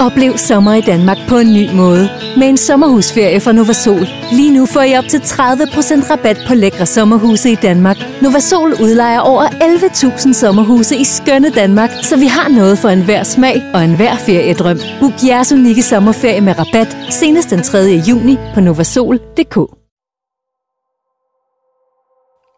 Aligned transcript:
Oplev 0.00 0.38
sommer 0.38 0.74
i 0.74 0.80
Danmark 0.80 1.16
på 1.28 1.36
en 1.36 1.52
ny 1.54 1.70
måde. 1.72 2.08
Med 2.38 2.48
en 2.48 2.56
sommerhusferie 2.56 3.40
fra 3.40 3.52
Novasol. 3.52 4.06
Lige 4.32 4.54
nu 4.56 4.66
får 4.66 4.82
I 4.82 4.96
op 4.96 5.04
til 5.04 5.18
30% 5.18 6.10
rabat 6.10 6.38
på 6.48 6.54
lækre 6.54 6.86
sommerhuse 6.86 7.50
i 7.50 7.54
Danmark. 7.54 7.96
Novasol 8.22 8.72
udlejer 8.72 9.20
over 9.20 9.42
11.000 9.42 10.32
sommerhuse 10.32 10.96
i 10.96 11.04
skønne 11.04 11.50
Danmark, 11.50 11.90
så 12.02 12.16
vi 12.16 12.26
har 12.26 12.48
noget 12.48 12.78
for 12.78 12.88
enhver 12.88 13.22
smag 13.22 13.62
og 13.74 13.84
enhver 13.84 14.16
feriedrøm. 14.16 14.78
Book 15.00 15.12
jeres 15.26 15.52
unikke 15.52 15.82
sommerferie 15.82 16.40
med 16.40 16.54
rabat 16.58 16.96
senest 17.10 17.50
den 17.50 17.62
3. 17.62 17.78
juni 18.08 18.36
på 18.54 18.60
novasol.dk. 18.60 19.56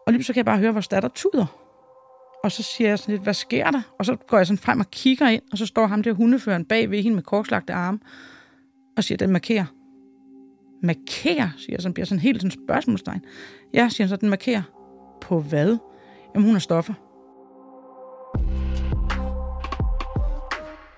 Og 0.06 0.12
lige 0.12 0.24
så 0.24 0.32
kan 0.32 0.36
jeg 0.36 0.44
bare 0.44 0.58
høre, 0.58 0.72
hvor 0.72 0.80
datter 0.80 1.08
tuder. 1.14 1.67
Og 2.48 2.52
så 2.52 2.62
siger 2.62 2.88
jeg 2.88 2.98
sådan 2.98 3.12
lidt, 3.12 3.22
hvad 3.22 3.34
sker 3.34 3.70
der? 3.70 3.82
Og 3.98 4.04
så 4.04 4.16
går 4.28 4.36
jeg 4.36 4.46
sådan 4.46 4.58
frem 4.58 4.80
og 4.80 4.90
kigger 4.90 5.28
ind, 5.28 5.42
og 5.52 5.58
så 5.58 5.66
står 5.66 5.86
ham 5.86 6.02
der 6.02 6.12
hundeføren 6.12 6.64
bag 6.64 6.90
ved 6.90 7.02
hende 7.02 7.14
med 7.14 7.22
korslagte 7.22 7.72
arme, 7.72 7.98
og 8.96 9.04
siger, 9.04 9.18
den 9.18 9.30
markerer. 9.30 9.64
Markerer, 10.82 11.48
siger 11.56 11.74
jeg 11.74 11.82
sådan, 11.82 11.94
bliver 11.94 12.06
sådan 12.06 12.20
helt 12.20 12.42
sådan 12.42 12.58
spørgsmålstegn. 12.66 13.24
Ja, 13.74 13.88
siger 13.88 14.04
han 14.04 14.08
så, 14.08 14.16
den 14.16 14.28
markerer. 14.28 14.62
På 15.20 15.40
hvad? 15.40 15.76
Jamen, 16.34 16.46
hun 16.46 16.54
er 16.56 16.60
stoffer. 16.60 16.94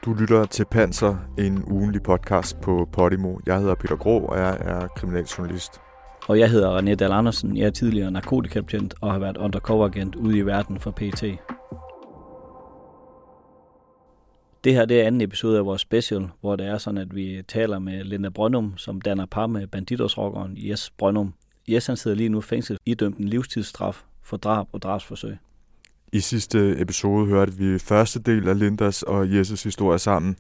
Du 0.04 0.14
lytter 0.14 0.44
til 0.44 0.64
Panser, 0.70 1.16
en 1.38 1.64
ugenlig 1.64 2.02
podcast 2.02 2.60
på 2.60 2.88
Podimo. 2.92 3.38
Jeg 3.46 3.58
hedder 3.58 3.74
Peter 3.74 3.96
Grå, 3.96 4.18
og 4.18 4.38
jeg 4.38 4.58
er 4.60 4.88
kriminaljournalist. 4.88 5.80
Og 6.30 6.38
jeg 6.38 6.50
hedder 6.50 6.78
René 6.78 6.94
Dahl 6.94 7.12
Andersen. 7.12 7.56
Jeg 7.56 7.66
er 7.66 7.70
tidligere 7.70 8.10
narkotikabetjent 8.10 8.94
og 9.00 9.12
har 9.12 9.18
været 9.18 9.36
undercover-agent 9.36 10.16
ude 10.16 10.38
i 10.38 10.40
verden 10.40 10.80
for 10.80 10.90
PT. 10.90 11.22
Det 14.64 14.74
her 14.74 14.84
det 14.84 15.00
er 15.00 15.06
anden 15.06 15.20
episode 15.20 15.58
af 15.58 15.66
vores 15.66 15.80
special, 15.80 16.28
hvor 16.40 16.56
det 16.56 16.66
er 16.66 16.78
sådan, 16.78 16.98
at 16.98 17.14
vi 17.14 17.42
taler 17.48 17.78
med 17.78 18.04
Linda 18.04 18.28
Brønum, 18.28 18.74
som 18.76 19.00
danner 19.00 19.26
par 19.26 19.46
med 19.46 19.66
banditårsrockeren 19.66 20.52
Jes 20.56 20.90
Brønum. 20.98 21.34
Jes 21.68 21.86
han 21.86 21.96
sidder 21.96 22.16
lige 22.16 22.28
nu 22.28 22.40
fængsel 22.40 22.78
dømt 23.00 23.18
en 23.18 23.28
livstidsstraf 23.28 24.04
for 24.22 24.36
drab 24.36 24.66
og 24.72 24.82
drabsforsøg. 24.82 25.36
I 26.12 26.20
sidste 26.20 26.80
episode 26.80 27.26
hørte 27.26 27.52
vi 27.52 27.78
første 27.78 28.20
del 28.20 28.48
af 28.48 28.58
Lindas 28.58 29.02
og 29.02 29.34
Jesses 29.34 29.62
historie 29.62 29.98
sammen, 29.98 30.36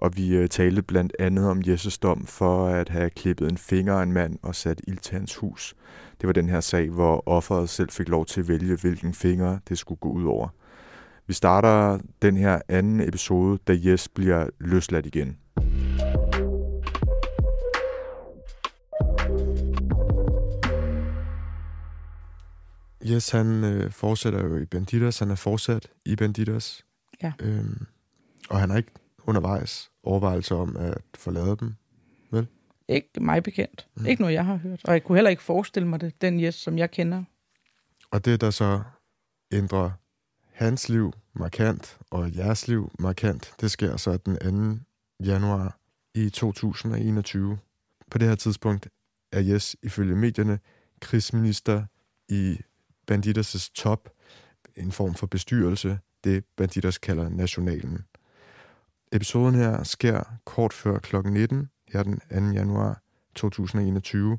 og 0.00 0.16
vi 0.16 0.36
øh, 0.36 0.48
talte 0.48 0.82
blandt 0.82 1.12
andet 1.18 1.48
om 1.48 1.62
Jesses 1.66 1.98
dom 1.98 2.26
for 2.26 2.66
at 2.66 2.88
have 2.88 3.10
klippet 3.10 3.50
en 3.50 3.58
finger 3.58 3.94
af 3.94 4.02
en 4.02 4.12
mand 4.12 4.38
og 4.42 4.54
sat 4.54 4.80
ild 4.88 4.98
til 4.98 5.14
hans 5.14 5.36
hus. 5.36 5.74
Det 6.20 6.26
var 6.26 6.32
den 6.32 6.48
her 6.48 6.60
sag, 6.60 6.88
hvor 6.88 7.28
offeret 7.28 7.68
selv 7.68 7.90
fik 7.90 8.08
lov 8.08 8.26
til 8.26 8.40
at 8.40 8.48
vælge, 8.48 8.76
hvilken 8.76 9.14
finger 9.14 9.58
det 9.68 9.78
skulle 9.78 9.98
gå 9.98 10.08
ud 10.08 10.24
over. 10.24 10.48
Vi 11.26 11.34
starter 11.34 11.98
den 12.22 12.36
her 12.36 12.60
anden 12.68 13.08
episode, 13.08 13.58
da 13.66 13.76
Jes 13.84 14.08
bliver 14.08 14.48
løsladt 14.60 15.06
igen. 15.06 15.36
Yes, 23.06 23.30
han 23.30 23.64
øh, 23.64 23.90
fortsætter 23.90 24.44
jo 24.44 24.56
i 24.56 24.66
Banditas. 24.66 25.18
Han 25.18 25.30
er 25.30 25.34
fortsat 25.34 25.88
i 26.04 26.16
Banditas. 26.16 26.84
Ja. 27.22 27.32
Øhm, 27.40 27.86
og 28.50 28.60
han 28.60 28.70
har 28.70 28.76
ikke 28.76 28.92
undervejs 29.26 29.89
overvejelser 30.02 30.56
om 30.56 30.76
at 30.76 30.98
forlade 31.14 31.56
dem, 31.56 31.74
vel? 32.30 32.46
Ikke 32.88 33.08
mig 33.20 33.42
bekendt. 33.42 33.88
Mm. 33.96 34.06
Ikke 34.06 34.22
noget, 34.22 34.34
jeg 34.34 34.44
har 34.44 34.56
hørt. 34.56 34.80
Og 34.84 34.92
jeg 34.92 35.04
kunne 35.04 35.16
heller 35.16 35.30
ikke 35.30 35.42
forestille 35.42 35.88
mig 35.88 36.00
det, 36.00 36.22
den 36.22 36.40
Jes, 36.40 36.54
som 36.54 36.78
jeg 36.78 36.90
kender. 36.90 37.24
Og 38.10 38.24
det, 38.24 38.40
der 38.40 38.50
så 38.50 38.82
ændrer 39.52 39.90
hans 40.52 40.88
liv 40.88 41.12
markant, 41.32 41.98
og 42.10 42.36
jeres 42.36 42.68
liv 42.68 42.90
markant, 42.98 43.54
det 43.60 43.70
sker 43.70 43.96
så 43.96 44.16
den 44.16 44.78
2. 44.78 45.24
januar 45.24 45.78
i 46.14 46.30
2021. 46.30 47.58
På 48.10 48.18
det 48.18 48.28
her 48.28 48.34
tidspunkt 48.34 48.88
er 49.32 49.40
Jes 49.40 49.76
ifølge 49.82 50.16
medierne 50.16 50.58
krigsminister 51.00 51.84
i 52.28 52.58
Banditers' 53.10 53.70
top, 53.74 54.08
en 54.76 54.92
form 54.92 55.14
for 55.14 55.26
bestyrelse, 55.26 55.98
det 56.24 56.44
Banditers 56.56 56.98
kalder 56.98 57.28
Nationalen. 57.28 57.98
Episoden 59.12 59.54
her 59.54 59.82
sker 59.82 60.22
kort 60.44 60.72
før 60.72 60.98
kl. 60.98 61.16
19, 61.16 61.70
her 61.88 62.02
den 62.02 62.20
2. 62.20 62.58
januar 62.58 63.02
2021, 63.34 64.38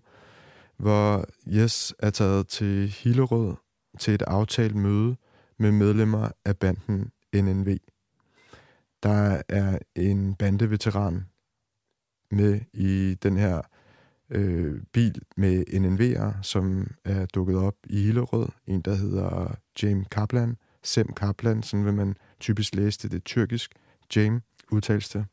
hvor 0.78 1.26
Jes 1.46 1.94
er 2.00 2.10
taget 2.10 2.48
til 2.48 2.88
Hillerød 2.88 3.56
til 4.00 4.14
et 4.14 4.22
aftalt 4.22 4.76
møde 4.76 5.16
med 5.58 5.72
medlemmer 5.72 6.30
af 6.46 6.58
banden 6.58 7.12
NNV. 7.34 7.78
Der 9.04 9.42
er 9.50 9.80
en 9.96 10.36
bandeveteran 10.36 11.26
med 12.32 12.60
i 12.74 13.16
den 13.24 13.38
her 13.38 13.62
øh, 14.30 14.82
bil 14.94 15.22
med 15.38 15.64
NNV'er, 15.68 16.42
som 16.42 16.92
er 17.06 17.26
dukket 17.26 17.58
op 17.58 17.76
i 17.84 18.02
Hillerød. 18.02 18.48
En, 18.68 18.82
der 18.82 18.96
hedder 18.96 19.56
James 19.84 20.08
Kaplan, 20.12 20.58
Sem 20.84 21.14
Kaplan, 21.14 21.64
sådan 21.64 21.86
vil 21.86 21.94
man 21.94 22.16
typisk 22.40 22.76
læse 22.76 23.00
det, 23.02 23.12
det 23.12 23.18
er 23.18 23.24
tyrkisk. 23.24 23.72
James 24.16 24.42
udtales 24.72 25.10
det. 25.10 25.26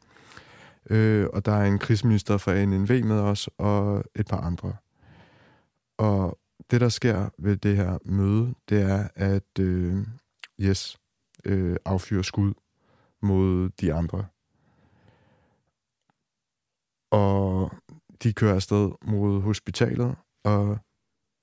Øh, 0.91 1.27
og 1.33 1.45
der 1.45 1.53
er 1.53 1.65
en 1.65 1.79
krigsminister 1.79 2.39
fra 2.39 2.55
ANNV 2.55 3.05
med 3.05 3.21
os, 3.21 3.49
og 3.59 4.05
et 4.15 4.27
par 4.27 4.41
andre. 4.41 4.77
Og 5.99 6.39
det, 6.71 6.81
der 6.81 6.89
sker 6.89 7.29
ved 7.39 7.57
det 7.57 7.77
her 7.77 7.99
møde, 8.05 8.55
det 8.69 8.83
er, 8.83 9.09
at 9.15 9.59
øh, 9.61 10.07
Yes 10.61 10.99
øh, 11.45 11.77
affyrer 11.85 12.23
skud 12.23 12.55
mod 13.23 13.69
de 13.69 13.95
andre. 13.95 14.27
Og 17.11 17.73
de 18.23 18.33
kører 18.33 18.55
afsted 18.55 18.91
mod 19.03 19.41
hospitalet, 19.41 20.17
og 20.45 20.79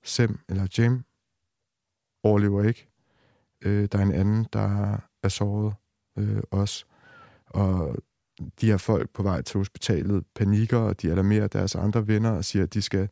Sem, 0.04 0.38
eller 0.48 0.66
Jim, 0.78 1.04
overlever 2.22 2.62
ikke. 2.62 2.88
Øh, 3.64 3.88
der 3.92 3.98
er 3.98 4.02
en 4.02 4.12
anden, 4.12 4.46
der 4.52 4.98
er 5.22 5.28
såret 5.28 5.74
øh, 6.18 6.42
også. 6.50 6.84
Og 7.46 7.96
de 8.60 8.66
her 8.66 8.76
folk 8.76 9.10
på 9.10 9.22
vej 9.22 9.42
til 9.42 9.58
hospitalet 9.58 10.24
panikker, 10.34 10.78
og 10.78 11.02
de 11.02 11.10
alarmerer 11.10 11.46
deres 11.46 11.74
andre 11.74 12.08
venner 12.08 12.30
og 12.30 12.44
siger, 12.44 12.62
at 12.62 12.74
de 12.74 12.82
skal 12.82 13.08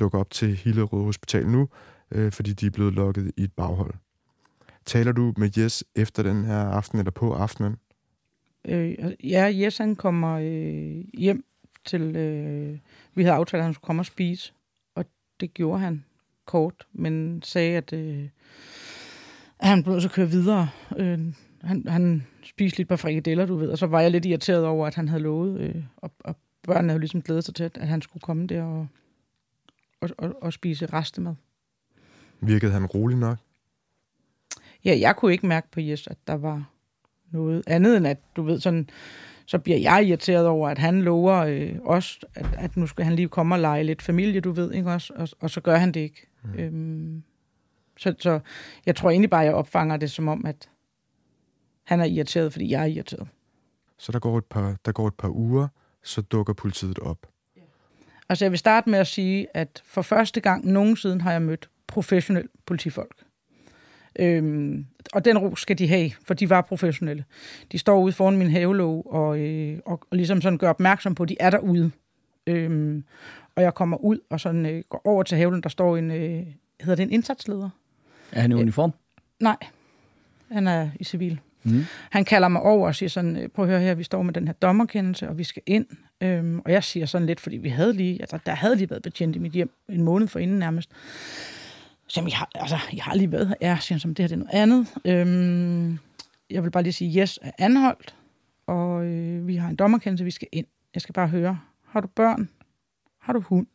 dukke 0.00 0.18
op 0.18 0.30
til 0.30 0.56
Hillerød 0.56 1.04
Hospital 1.04 1.48
nu, 1.48 1.68
øh, 2.10 2.32
fordi 2.32 2.52
de 2.52 2.66
er 2.66 2.70
blevet 2.70 2.92
lukket 2.92 3.32
i 3.36 3.42
et 3.42 3.52
baghold. 3.52 3.94
Taler 4.86 5.12
du 5.12 5.34
med 5.36 5.50
Jes 5.58 5.84
efter 5.96 6.22
den 6.22 6.44
her 6.44 6.58
aften 6.58 6.98
eller 6.98 7.10
på 7.10 7.34
aftenen? 7.34 7.76
Øh, 8.68 8.96
ja, 9.24 9.52
Jes 9.54 9.78
han 9.78 9.96
kommer 9.96 10.38
øh, 10.38 11.04
hjem 11.18 11.44
til... 11.84 12.16
Øh, 12.16 12.78
vi 13.14 13.22
havde 13.22 13.36
aftalt, 13.36 13.58
at 13.58 13.64
han 13.64 13.74
skulle 13.74 13.86
komme 13.86 14.02
og 14.02 14.06
spise, 14.06 14.52
og 14.94 15.04
det 15.40 15.54
gjorde 15.54 15.80
han 15.80 16.04
kort, 16.46 16.86
men 16.92 17.42
sagde, 17.42 17.76
at, 17.76 17.92
øh, 17.92 18.28
at 19.58 19.68
han 19.68 19.82
blev 19.82 20.00
så 20.00 20.08
køre 20.08 20.30
videre. 20.30 20.68
Øh, 20.96 21.18
han, 21.62 21.84
han 21.88 22.26
spiste 22.48 22.78
lidt 22.78 22.88
par 22.88 22.96
frikadeller, 22.96 23.46
du 23.46 23.56
ved, 23.56 23.68
og 23.68 23.78
så 23.78 23.86
var 23.86 24.00
jeg 24.00 24.10
lidt 24.10 24.26
irriteret 24.26 24.64
over, 24.64 24.86
at 24.86 24.94
han 24.94 25.08
havde 25.08 25.22
lovet, 25.22 25.60
øh, 25.60 25.84
og, 25.96 26.12
og 26.24 26.36
børnene 26.62 26.90
havde 26.92 27.00
ligesom 27.00 27.22
glædet 27.22 27.44
sig 27.44 27.54
til, 27.54 27.70
at 27.74 27.88
han 27.88 28.02
skulle 28.02 28.20
komme 28.20 28.46
der 28.46 28.62
og, 28.62 28.86
og, 30.00 30.10
og, 30.18 30.42
og 30.42 30.52
spise 30.52 30.86
restemad. 30.86 31.34
Virkede 32.40 32.72
han 32.72 32.86
rolig 32.86 33.18
nok? 33.18 33.38
Ja, 34.84 34.98
jeg 35.00 35.16
kunne 35.16 35.32
ikke 35.32 35.46
mærke 35.46 35.70
på 35.70 35.80
Jes, 35.80 36.06
at 36.06 36.16
der 36.26 36.34
var 36.34 36.70
noget 37.30 37.62
andet 37.66 37.96
end 37.96 38.06
at, 38.06 38.18
du 38.36 38.42
ved, 38.42 38.60
sådan, 38.60 38.90
så 39.46 39.58
bliver 39.58 39.78
jeg 39.78 40.04
irriteret 40.06 40.46
over, 40.46 40.68
at 40.68 40.78
han 40.78 41.02
lover 41.02 41.36
øh, 41.36 41.76
os, 41.84 42.18
at, 42.34 42.46
at 42.58 42.76
nu 42.76 42.86
skal 42.86 43.04
han 43.04 43.14
lige 43.14 43.28
komme 43.28 43.54
og 43.54 43.58
lege 43.58 43.84
lidt 43.84 44.02
familie, 44.02 44.40
du 44.40 44.50
ved, 44.50 44.72
ikke 44.72 44.90
også? 44.90 45.12
Og, 45.16 45.28
og 45.40 45.50
så 45.50 45.60
gør 45.60 45.76
han 45.76 45.92
det 45.92 46.00
ikke. 46.00 46.26
Mm. 46.44 46.58
Øhm, 46.58 47.22
så, 47.98 48.14
så 48.18 48.40
jeg 48.86 48.96
tror 48.96 49.10
egentlig 49.10 49.30
bare, 49.30 49.40
jeg 49.40 49.54
opfanger 49.54 49.96
det 49.96 50.10
som 50.10 50.28
om, 50.28 50.46
at 50.46 50.68
han 51.88 52.00
er 52.00 52.04
irriteret, 52.04 52.52
fordi 52.52 52.70
jeg 52.70 52.82
er 52.82 52.86
irriteret. 52.86 53.28
Så 53.98 54.12
der 54.12 54.18
går 54.18 54.38
et 54.38 54.44
par, 54.44 54.76
der 54.84 54.92
går 54.92 55.08
et 55.08 55.14
par 55.14 55.28
uger, 55.28 55.68
så 56.02 56.22
dukker 56.22 56.52
politiet 56.52 56.98
op. 56.98 57.26
Altså 58.28 58.44
jeg 58.44 58.50
vil 58.50 58.58
starte 58.58 58.90
med 58.90 58.98
at 58.98 59.06
sige, 59.06 59.46
at 59.54 59.82
for 59.84 60.02
første 60.02 60.40
gang 60.40 60.66
nogensinde 60.66 61.20
har 61.20 61.32
jeg 61.32 61.42
mødt 61.42 61.70
professionel 61.86 62.48
politifolk. 62.66 63.24
Øhm, 64.18 64.86
og 65.12 65.24
den 65.24 65.38
ro 65.38 65.56
skal 65.56 65.78
de 65.78 65.88
have, 65.88 66.10
for 66.24 66.34
de 66.34 66.50
var 66.50 66.60
professionelle. 66.60 67.24
De 67.72 67.78
står 67.78 68.00
ude 68.00 68.12
foran 68.12 68.36
min 68.36 68.50
havelåg 68.50 69.12
og, 69.12 69.38
øh, 69.38 69.78
og, 69.86 70.00
og 70.10 70.16
ligesom 70.16 70.40
sådan 70.40 70.58
gør 70.58 70.70
opmærksom 70.70 71.14
på, 71.14 71.22
at 71.22 71.28
de 71.28 71.36
er 71.40 71.50
derude. 71.50 71.90
Øhm, 72.46 73.04
og 73.54 73.62
jeg 73.62 73.74
kommer 73.74 73.96
ud 73.96 74.18
og 74.30 74.40
sådan 74.40 74.66
øh, 74.66 74.84
går 74.88 75.02
over 75.04 75.22
til 75.22 75.38
haven, 75.38 75.62
der 75.62 75.68
står 75.68 75.96
en, 75.96 76.10
øh, 76.10 76.46
hedder 76.80 76.94
det 76.94 77.02
en 77.02 77.12
indsatsleder? 77.12 77.70
Er 78.32 78.40
han 78.40 78.52
i 78.52 78.54
uniform? 78.54 78.92
Nej, 79.40 79.56
han 80.52 80.66
er 80.66 80.90
i 81.00 81.04
civil. 81.04 81.40
Mm. 81.70 81.84
Han 82.10 82.24
kalder 82.24 82.48
mig 82.48 82.62
over 82.62 82.86
og 82.86 82.94
siger 82.94 83.10
sådan, 83.10 83.50
prøv 83.54 83.64
at 83.64 83.70
høre 83.70 83.80
her, 83.80 83.94
vi 83.94 84.04
står 84.04 84.22
med 84.22 84.34
den 84.34 84.46
her 84.46 84.54
dommerkendelse, 84.54 85.28
og 85.28 85.38
vi 85.38 85.44
skal 85.44 85.62
ind. 85.66 85.86
Øhm, 86.20 86.58
og 86.58 86.72
jeg 86.72 86.84
siger 86.84 87.06
sådan 87.06 87.26
lidt, 87.26 87.40
fordi 87.40 87.56
vi 87.56 87.68
havde 87.68 87.92
lige, 87.92 88.20
altså 88.20 88.38
der 88.46 88.52
havde 88.52 88.76
lige 88.76 88.90
været 88.90 89.02
betjent 89.02 89.36
i 89.36 89.38
mit 89.38 89.52
hjem 89.52 89.70
en 89.88 90.02
måned 90.02 90.28
for 90.28 90.38
inden 90.38 90.58
nærmest. 90.58 90.90
Så 92.06 92.22
jeg 92.22 92.36
har, 92.36 92.50
altså, 92.54 92.78
jeg 92.92 93.04
har 93.04 93.14
lige 93.14 93.32
været 93.32 93.48
her. 93.48 93.54
Ja, 93.60 93.78
siger 93.80 93.98
som 93.98 94.14
det 94.14 94.22
her 94.22 94.28
det 94.28 94.34
er 94.34 94.38
noget 94.38 94.54
andet. 94.54 94.86
Øhm, 95.04 95.98
jeg 96.50 96.64
vil 96.64 96.70
bare 96.70 96.82
lige 96.82 96.92
sige, 96.92 97.20
yes 97.20 97.38
er 97.42 97.50
anholdt, 97.58 98.14
og 98.66 99.04
øh, 99.04 99.46
vi 99.46 99.56
har 99.56 99.68
en 99.68 99.76
dommerkendelse, 99.76 100.24
vi 100.24 100.30
skal 100.30 100.48
ind. 100.52 100.66
Jeg 100.94 101.02
skal 101.02 101.12
bare 101.12 101.28
høre, 101.28 101.58
har 101.86 102.00
du 102.00 102.08
børn? 102.08 102.48
Har 103.18 103.32
du 103.32 103.40
hund? 103.40 103.66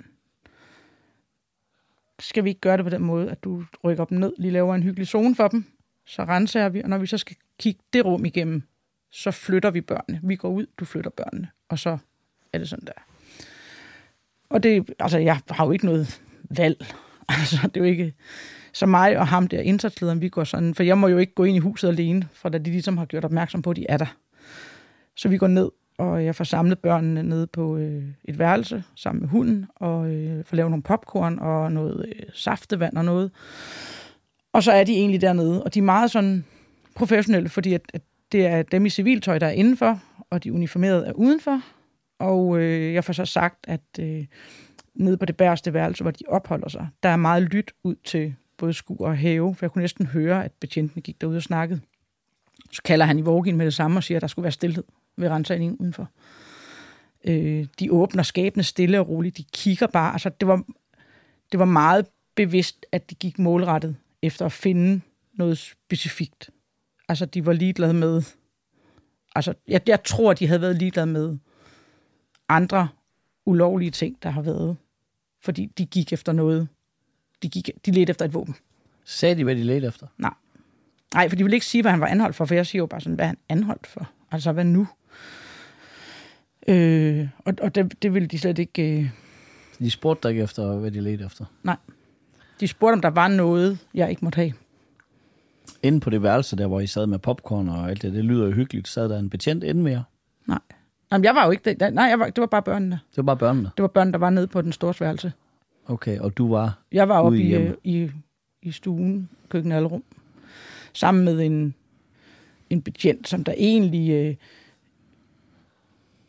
Skal 2.19 2.43
vi 2.43 2.49
ikke 2.49 2.61
gøre 2.61 2.77
det 2.77 2.85
på 2.85 2.89
den 2.89 3.01
måde, 3.01 3.31
at 3.31 3.43
du 3.43 3.63
rykker 3.83 4.05
dem 4.05 4.17
ned, 4.17 4.33
lige 4.37 4.51
laver 4.51 4.75
en 4.75 4.83
hyggelig 4.83 5.07
zone 5.07 5.35
for 5.35 5.47
dem, 5.47 5.65
så 6.05 6.23
renser 6.23 6.69
vi, 6.69 6.81
og 6.81 6.89
når 6.89 6.97
vi 6.97 7.07
så 7.07 7.17
skal 7.17 7.35
kigge 7.59 7.81
det 7.93 8.05
rum 8.05 8.25
igennem, 8.25 8.63
så 9.11 9.31
flytter 9.31 9.71
vi 9.71 9.81
børnene. 9.81 10.19
Vi 10.23 10.35
går 10.35 10.49
ud, 10.49 10.65
du 10.79 10.85
flytter 10.85 11.09
børnene, 11.09 11.47
og 11.69 11.79
så 11.79 11.97
er 12.53 12.57
det 12.57 12.69
sådan 12.69 12.85
der. 12.85 13.01
Og 14.49 14.63
det, 14.63 14.93
altså, 14.99 15.17
jeg 15.17 15.39
har 15.49 15.65
jo 15.65 15.71
ikke 15.71 15.85
noget 15.85 16.21
valg. 16.49 16.85
Altså, 17.29 17.57
det 17.63 17.77
er 17.77 17.81
jo 17.81 17.91
ikke... 17.91 18.13
Så 18.73 18.85
mig 18.85 19.17
og 19.17 19.27
ham 19.27 19.47
der, 19.47 19.59
indsatslederen, 19.59 20.21
vi 20.21 20.29
går 20.29 20.43
sådan... 20.43 20.75
For 20.75 20.83
jeg 20.83 20.97
må 20.97 21.07
jo 21.07 21.17
ikke 21.17 21.33
gå 21.33 21.43
ind 21.43 21.55
i 21.55 21.59
huset 21.59 21.87
alene, 21.87 22.27
for 22.33 22.49
da 22.49 22.57
de 22.57 22.71
ligesom 22.71 22.97
har 22.97 23.05
gjort 23.05 23.25
opmærksom 23.25 23.61
på, 23.61 23.69
at 23.69 23.75
de 23.75 23.85
er 23.89 23.97
der. 23.97 24.15
Så 25.15 25.29
vi 25.29 25.37
går 25.37 25.47
ned, 25.47 25.69
og 25.97 26.25
jeg 26.25 26.35
får 26.35 26.43
samlet 26.43 26.79
børnene 26.79 27.23
ned 27.23 27.47
på 27.47 27.77
øh, 27.77 28.03
et 28.23 28.39
værelse 28.39 28.83
sammen 28.95 29.21
med 29.21 29.29
hunden, 29.29 29.67
og 29.75 30.07
øh, 30.11 30.45
får 30.45 30.55
lavet 30.55 30.71
nogle 30.71 30.83
popcorn 30.83 31.39
og 31.39 31.71
noget 31.71 32.05
øh, 32.07 32.23
saftevand 32.33 32.97
og 32.97 33.05
noget. 33.05 33.31
Og 34.53 34.63
så 34.63 34.71
er 34.71 34.83
de 34.83 34.93
egentlig 34.93 35.21
dernede, 35.21 35.63
og 35.63 35.73
de 35.73 35.79
er 35.79 35.83
meget 35.83 36.11
sådan 36.11 36.45
professionelle, 36.95 37.49
fordi 37.49 37.73
at, 37.73 37.81
at 37.93 38.01
det 38.31 38.45
er 38.45 38.63
dem 38.63 38.85
i 38.85 38.89
civiltøj, 38.89 39.39
der 39.39 39.47
er 39.47 39.51
indenfor, 39.51 40.01
og 40.29 40.43
de 40.43 40.53
uniformerede 40.53 41.05
er 41.05 41.11
udenfor. 41.11 41.61
Og 42.19 42.59
øh, 42.59 42.93
jeg 42.93 43.03
får 43.03 43.13
så 43.13 43.25
sagt, 43.25 43.65
at 43.67 43.81
øh, 43.99 44.25
nede 44.95 45.17
på 45.17 45.25
det 45.25 45.37
bærste 45.37 45.73
værelse, 45.73 46.03
hvor 46.03 46.11
de 46.11 46.23
opholder 46.27 46.69
sig, 46.69 46.87
der 47.03 47.09
er 47.09 47.15
meget 47.15 47.43
lyt 47.43 47.71
ud 47.83 47.95
til 48.03 48.35
både 48.57 48.73
skur 48.73 49.07
og 49.07 49.17
have, 49.17 49.55
for 49.55 49.65
jeg 49.65 49.71
kunne 49.71 49.81
næsten 49.81 50.05
høre, 50.05 50.45
at 50.45 50.51
betjentene 50.51 51.01
gik 51.01 51.21
derud 51.21 51.35
og 51.35 51.43
snakkede. 51.43 51.81
Så 52.71 52.81
kalder 52.83 53.05
han 53.05 53.19
i 53.19 53.21
Vågen 53.21 53.57
med 53.57 53.65
det 53.65 53.73
samme 53.73 53.99
og 53.99 54.03
siger, 54.03 54.17
at 54.17 54.21
der 54.21 54.27
skulle 54.27 54.43
være 54.43 54.51
stillhed 54.51 54.83
ved 55.17 55.29
rensagningen 55.29 55.77
udenfor. 55.79 56.09
Øh, 57.23 57.65
de 57.79 57.91
åbner 57.91 58.23
skabene 58.23 58.63
stille 58.63 58.99
og 58.99 59.09
roligt. 59.09 59.37
De 59.37 59.43
kigger 59.43 59.87
bare. 59.87 60.11
Altså, 60.13 60.29
det 60.29 60.47
var, 60.47 60.63
det 61.51 61.59
var 61.59 61.65
meget 61.65 62.05
bevidst, 62.35 62.85
at 62.91 63.09
de 63.09 63.15
gik 63.15 63.39
målrettet 63.39 63.95
efter 64.23 64.45
at 64.45 64.51
finde 64.51 65.01
noget 65.33 65.57
specifikt. 65.57 66.49
Altså, 67.09 67.25
de 67.25 67.45
var 67.45 67.53
ligeglade 67.53 67.93
med... 67.93 68.21
Altså, 69.35 69.53
jeg, 69.67 69.81
jeg 69.87 70.03
tror, 70.03 70.33
de 70.33 70.47
havde 70.47 70.61
været 70.61 70.75
ligeglade 70.75 71.07
med 71.07 71.37
andre 72.49 72.87
ulovlige 73.45 73.91
ting, 73.91 74.17
der 74.23 74.29
har 74.29 74.41
været. 74.41 74.77
Fordi 75.41 75.65
de 75.65 75.85
gik 75.85 76.13
efter 76.13 76.31
noget. 76.31 76.67
De, 77.43 77.49
gik, 77.49 77.69
de 77.85 77.91
ledte 77.91 78.11
efter 78.11 78.25
et 78.25 78.33
våben. 78.33 78.55
Sagde 79.05 79.35
de, 79.35 79.43
hvad 79.43 79.55
de 79.55 79.63
ledte 79.63 79.87
efter? 79.87 80.07
Nej. 80.17 80.33
Nej, 81.13 81.29
for 81.29 81.35
de 81.35 81.43
ville 81.43 81.55
ikke 81.55 81.65
sige, 81.65 81.81
hvad 81.81 81.91
han 81.91 82.01
var 82.01 82.07
anholdt 82.07 82.35
for, 82.35 82.45
for 82.45 82.55
jeg 82.55 82.67
siger 82.67 82.79
jo 82.81 82.85
bare 82.85 83.01
sådan, 83.01 83.15
hvad 83.15 83.25
han 83.25 83.37
anholdt 83.49 83.87
for. 83.87 84.09
Altså, 84.31 84.51
hvad 84.51 84.63
nu? 84.63 84.87
Øh, 86.67 87.27
og 87.39 87.53
og 87.61 87.75
det, 87.75 88.01
det 88.01 88.13
ville 88.13 88.27
de 88.27 88.39
slet 88.39 88.59
ikke... 88.59 88.99
Øh... 88.99 89.09
De 89.79 89.91
spurgte 89.91 90.23
dig 90.23 90.29
ikke 90.29 90.43
efter, 90.43 90.75
hvad 90.75 90.91
de 90.91 91.01
ledte 91.01 91.25
efter? 91.25 91.45
Nej. 91.63 91.77
De 92.59 92.67
spurgte, 92.67 92.93
om 92.93 93.01
der 93.01 93.09
var 93.09 93.27
noget, 93.27 93.77
jeg 93.93 94.09
ikke 94.09 94.25
måtte 94.25 94.35
have. 94.35 94.53
Inde 95.83 95.99
på 95.99 96.09
det 96.09 96.23
værelse, 96.23 96.55
der 96.55 96.67
hvor 96.67 96.79
I 96.79 96.87
sad 96.87 97.07
med 97.07 97.19
popcorn 97.19 97.69
og 97.69 97.89
alt 97.89 98.01
det, 98.01 98.13
det 98.13 98.25
lyder 98.25 98.45
jo 98.45 98.51
hyggeligt, 98.51 98.87
sad 98.87 99.09
der 99.09 99.19
en 99.19 99.29
betjent 99.29 99.63
inde 99.63 99.81
mere. 99.81 100.03
Nej. 100.47 100.59
Jamen, 101.11 101.25
jeg 101.25 101.35
var 101.35 101.45
jo 101.45 101.51
ikke... 101.51 101.73
Der. 101.73 101.89
Nej, 101.89 102.05
jeg 102.05 102.19
var, 102.19 102.25
det 102.25 102.41
var 102.41 102.47
bare 102.47 102.61
børnene. 102.61 102.99
Det 103.09 103.17
var 103.17 103.23
bare 103.23 103.37
børnene? 103.37 103.71
Det 103.77 103.81
var 103.81 103.87
børn, 103.87 104.11
der 104.11 104.17
var 104.17 104.29
nede 104.29 104.47
på 104.47 104.61
den 104.61 104.71
store 104.71 104.93
værelse. 104.99 105.33
Okay, 105.87 106.19
og 106.19 106.37
du 106.37 106.49
var 106.49 106.79
Jeg 106.91 107.09
var 107.09 107.19
oppe 107.19 107.39
i, 107.39 107.55
øh, 107.55 107.73
i, 107.83 108.11
i 108.61 108.71
stuen, 108.71 109.29
køkkenalrum, 109.49 110.03
sammen 110.93 111.25
med 111.25 111.39
en, 111.39 111.73
en 112.69 112.81
betjent, 112.81 113.27
som 113.27 113.43
der 113.43 113.53
egentlig 113.57 114.11
øh, 114.11 114.35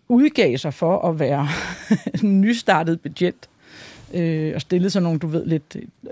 udgav 0.09 0.57
sig 0.57 0.75
for 0.75 1.09
at 1.09 1.19
være 1.19 1.49
en 2.23 2.41
nystartet 2.41 3.01
betjent. 3.01 3.49
Øh, 4.15 4.53
og 4.55 4.61
stillede 4.61 4.91
sådan 4.91 5.03
nogle, 5.03 5.19
du 5.19 5.27
ved, 5.27 5.47
lidt... 5.47 5.77
Øh, 5.77 6.11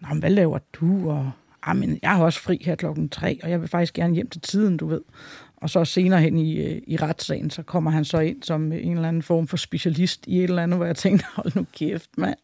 Nå, 0.00 0.08
men 0.08 0.18
hvad 0.18 0.30
laver 0.30 0.58
du? 0.72 1.10
Og, 1.10 1.30
ah, 1.62 1.76
men 1.76 1.98
jeg 2.02 2.10
har 2.10 2.24
også 2.24 2.40
fri 2.40 2.62
her 2.64 2.74
klokken 2.74 3.08
tre, 3.08 3.40
og 3.42 3.50
jeg 3.50 3.60
vil 3.60 3.68
faktisk 3.68 3.94
gerne 3.94 4.14
hjem 4.14 4.28
til 4.28 4.40
tiden, 4.40 4.76
du 4.76 4.86
ved. 4.86 5.00
Og 5.56 5.70
så 5.70 5.84
senere 5.84 6.20
hen 6.20 6.38
i, 6.38 6.56
øh, 6.56 6.82
i 6.86 6.96
retssagen, 6.96 7.50
så 7.50 7.62
kommer 7.62 7.90
han 7.90 8.04
så 8.04 8.18
ind 8.18 8.42
som 8.42 8.72
en 8.72 8.92
eller 8.92 9.08
anden 9.08 9.22
form 9.22 9.46
for 9.46 9.56
specialist 9.56 10.26
i 10.26 10.38
et 10.38 10.44
eller 10.44 10.62
andet, 10.62 10.78
hvor 10.78 10.86
jeg 10.86 10.96
tænkte, 10.96 11.26
hold 11.34 11.52
nu 11.54 11.66
kæft, 11.72 12.10
mand. 12.18 12.36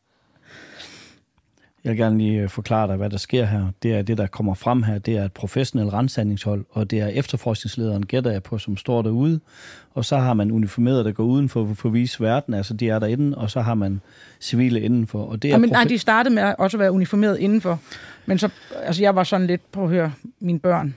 Jeg 1.84 1.90
vil 1.90 1.98
gerne 1.98 2.18
lige 2.18 2.40
øh, 2.40 2.48
forklare 2.48 2.88
dig, 2.88 2.96
hvad 2.96 3.10
der 3.10 3.16
sker 3.16 3.44
her. 3.44 3.66
Det 3.82 3.94
er 3.94 4.02
det, 4.02 4.18
der 4.18 4.26
kommer 4.26 4.54
frem 4.54 4.82
her. 4.82 4.98
Det 4.98 5.16
er 5.16 5.24
et 5.24 5.32
professionelt 5.32 5.92
rensagningshold, 5.92 6.64
og 6.70 6.90
det 6.90 7.00
er 7.00 7.06
efterforskningslederen, 7.06 8.06
gætter 8.06 8.30
jeg 8.30 8.42
på, 8.42 8.58
som 8.58 8.76
står 8.76 9.02
derude. 9.02 9.40
Og 9.94 10.04
så 10.04 10.16
har 10.16 10.34
man 10.34 10.50
uniformeret, 10.50 11.04
der 11.04 11.12
går 11.12 11.24
uden 11.24 11.48
for, 11.48 11.74
for 11.74 11.88
at 11.88 11.94
vise 11.94 12.20
verden, 12.20 12.54
altså 12.54 12.74
de 12.74 12.88
er 12.88 12.98
derinde, 12.98 13.38
og 13.38 13.50
så 13.50 13.60
har 13.60 13.74
man 13.74 14.00
civile 14.40 14.80
indenfor. 14.80 15.24
Og 15.24 15.42
det 15.42 15.48
er 15.48 15.52
Ja, 15.54 15.58
men, 15.58 15.70
nej, 15.70 15.84
de 15.84 15.98
startede 15.98 16.34
med 16.34 16.42
at 16.42 16.54
også 16.58 16.78
være 16.78 16.92
uniformeret 16.92 17.38
indenfor. 17.38 17.78
Men 18.26 18.38
så, 18.38 18.48
altså 18.82 19.02
jeg 19.02 19.14
var 19.16 19.24
sådan 19.24 19.46
lidt 19.46 19.72
på 19.72 19.82
at 19.84 19.88
høre 19.90 20.12
mine 20.40 20.58
børn. 20.58 20.94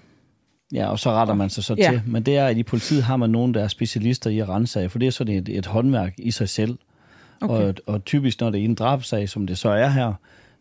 Ja, 0.74 0.88
og 0.88 1.00
så 1.00 1.12
retter 1.12 1.34
man 1.34 1.50
sig 1.50 1.64
så 1.64 1.76
Ja. 1.78 1.90
til. 1.92 2.02
Men 2.08 2.24
det 2.24 2.38
er, 2.38 2.48
at 2.48 2.58
i 2.58 2.64
politiet 2.64 3.04
har 3.04 3.18
man 3.18 3.30
nogen, 3.30 3.54
der 3.54 3.64
er 3.64 3.68
specialister 3.68 4.30
i 4.30 4.40
at 4.40 4.50
rensage, 4.50 4.90
for 4.90 5.00
det 5.00 5.08
er 5.08 5.12
sådan 5.12 5.34
et, 5.34 5.50
et 5.50 5.66
håndværk 5.66 6.14
i 6.18 6.32
sig 6.32 6.50
selv. 6.50 6.78
Okay. 7.42 7.54
Og, 7.68 7.76
og 7.86 8.06
typisk, 8.06 8.42
når 8.42 8.50
det 8.50 8.62
er 8.62 8.66
en 8.66 8.76
drabsag, 8.76 9.30
som 9.30 9.48
det 9.48 9.58
så 9.58 9.70
er 9.70 9.88
her, 9.90 10.14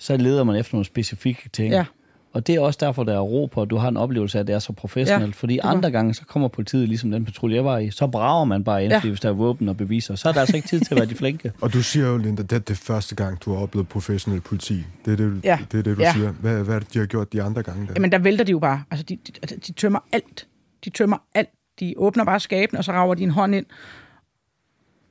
så 0.02 0.16
leder 0.16 0.44
man 0.44 0.56
efter 0.56 0.74
nogle 0.74 0.84
specifikke 0.84 1.48
ting. 1.52 1.72
Ja. 1.72 1.84
Og 2.32 2.46
det 2.46 2.54
er 2.54 2.60
også 2.60 2.78
derfor, 2.82 3.04
der 3.04 3.14
er 3.14 3.20
ro 3.20 3.46
på, 3.46 3.62
at 3.62 3.70
du 3.70 3.76
har 3.76 3.88
en 3.88 3.96
oplevelse 3.96 4.38
af, 4.38 4.40
at 4.40 4.46
det 4.46 4.54
er 4.54 4.58
så 4.58 4.72
professionelt. 4.72 5.26
Ja, 5.34 5.38
fordi 5.38 5.58
andre 5.62 5.90
gange, 5.90 6.14
så 6.14 6.24
kommer 6.24 6.48
politiet, 6.48 6.88
ligesom 6.88 7.10
den 7.10 7.24
patrulje, 7.24 7.56
jeg 7.56 7.64
var 7.64 7.78
i, 7.78 7.90
så 7.90 8.06
brager 8.06 8.44
man 8.44 8.64
bare 8.64 8.84
ind, 8.84 8.92
Ja. 8.92 9.00
hvis 9.00 9.20
der 9.20 9.28
er 9.28 9.32
våben 9.32 9.68
og 9.68 9.76
beviser. 9.76 10.14
Så 10.14 10.28
er 10.28 10.32
der 10.32 10.40
altså 10.40 10.56
ikke 10.56 10.68
tid 10.68 10.80
til 10.80 10.94
at 10.94 10.96
være 10.98 11.08
de 11.08 11.14
flinke. 11.14 11.52
Og 11.62 11.72
du 11.72 11.82
siger 11.82 12.06
jo, 12.06 12.16
Linda, 12.16 12.42
det 12.42 12.52
er 12.52 12.58
det 12.58 12.76
første 12.76 13.14
gang, 13.14 13.44
du 13.44 13.52
har 13.54 13.60
oplevet 13.62 13.88
professionel 13.88 14.40
politi. 14.40 14.84
Det 15.04 15.12
er 15.12 15.16
det, 15.16 15.40
Ja. 15.44 15.58
det, 15.72 15.78
er 15.78 15.82
det 15.82 15.96
du 15.96 16.02
Ja. 16.02 16.12
siger. 16.12 16.32
Hvad, 16.32 16.62
hvad 16.64 16.74
er 16.74 16.78
det, 16.78 16.94
de 16.94 16.98
har 16.98 17.06
gjort 17.06 17.32
de 17.32 17.42
andre 17.42 17.62
gange? 17.62 17.86
Der? 17.86 17.92
Jamen, 17.96 18.12
der 18.12 18.18
vælter 18.18 18.44
de 18.44 18.50
jo 18.50 18.58
bare. 18.58 18.82
Altså, 18.90 19.04
de, 19.04 19.16
de, 19.16 19.32
altså, 19.42 19.56
de 19.66 19.72
tømmer 19.72 19.98
alt. 20.12 20.46
De 20.84 20.90
tømmer 20.90 21.16
alt. 21.34 21.48
De 21.80 21.94
åbner 21.96 22.24
bare 22.24 22.40
skabene, 22.40 22.78
og 22.80 22.84
så 22.84 22.92
rager 22.92 23.14
de 23.14 23.22
en 23.22 23.30
hånd 23.30 23.54
ind 23.54 23.66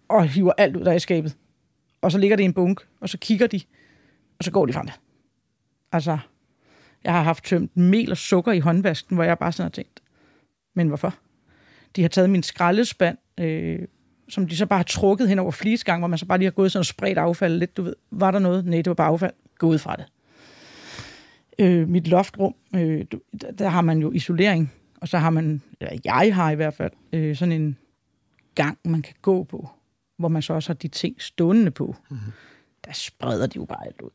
og 0.09 0.25
hiver 0.27 0.51
alt 0.57 0.75
ud 0.75 0.85
der 0.85 0.93
i 0.93 0.99
skabet. 0.99 1.35
Og 2.01 2.11
så 2.11 2.17
ligger 2.17 2.35
det 2.37 2.43
i 2.43 2.45
en 2.45 2.53
bunk, 2.53 2.81
og 3.01 3.09
så 3.09 3.17
kigger 3.17 3.47
de, 3.47 3.61
og 4.41 4.45
så 4.45 4.51
går 4.51 4.65
de 4.65 4.73
fra 4.73 4.83
det. 4.83 4.99
Altså, 5.91 6.17
jeg 7.03 7.13
har 7.13 7.23
haft 7.23 7.43
tømt 7.43 7.77
mel 7.77 8.11
og 8.11 8.17
sukker 8.17 8.51
i 8.51 8.59
håndvasken, 8.59 9.15
hvor 9.15 9.23
jeg 9.23 9.37
bare 9.37 9.51
sådan 9.51 9.65
har 9.65 9.69
tænkt, 9.69 10.01
men 10.73 10.87
hvorfor? 10.87 11.15
De 11.95 12.01
har 12.01 12.09
taget 12.09 12.29
min 12.29 12.43
skraldespand, 12.43 13.17
øh, 13.39 13.79
som 14.29 14.47
de 14.47 14.57
så 14.57 14.65
bare 14.65 14.79
har 14.79 14.83
trukket 14.83 15.29
hen 15.29 15.39
over 15.39 15.51
flisgang, 15.51 16.01
hvor 16.01 16.07
man 16.07 16.19
så 16.19 16.25
bare 16.25 16.37
lige 16.37 16.45
har 16.45 16.51
gået 16.51 16.71
sådan 16.71 16.79
og 16.79 16.85
spredt 16.85 17.17
affald 17.17 17.57
lidt, 17.57 17.77
du 17.77 17.83
ved. 17.83 17.95
Var 18.11 18.31
der 18.31 18.39
noget? 18.39 18.65
Nej, 18.65 18.77
det 18.77 18.87
var 18.87 18.93
bare 18.93 19.07
affald. 19.07 19.33
Gå 19.57 19.67
ud 19.67 19.77
fra 19.77 19.95
det. 19.95 20.05
Øh, 21.59 21.89
mit 21.89 22.07
loftrum, 22.07 22.55
øh, 22.75 23.05
der 23.59 23.67
har 23.67 23.81
man 23.81 23.99
jo 23.99 24.11
isolering, 24.11 24.73
og 25.01 25.07
så 25.07 25.17
har 25.17 25.29
man, 25.29 25.61
eller 25.81 25.99
jeg 26.05 26.35
har 26.35 26.51
i 26.51 26.55
hvert 26.55 26.73
fald, 26.73 26.91
øh, 27.13 27.35
sådan 27.35 27.51
en 27.51 27.77
gang, 28.55 28.77
man 28.85 29.01
kan 29.01 29.15
gå 29.21 29.43
på, 29.43 29.69
hvor 30.17 30.27
man 30.27 30.41
så 30.41 30.53
også 30.53 30.69
har 30.69 30.73
de 30.73 30.87
ting 30.87 31.21
stående 31.21 31.71
på. 31.71 31.95
Mm-hmm. 32.09 32.31
Der 32.85 32.91
spreder 32.93 33.47
de 33.47 33.55
jo 33.55 33.65
bare 33.65 33.85
alt 33.85 34.01
ud. 34.01 34.09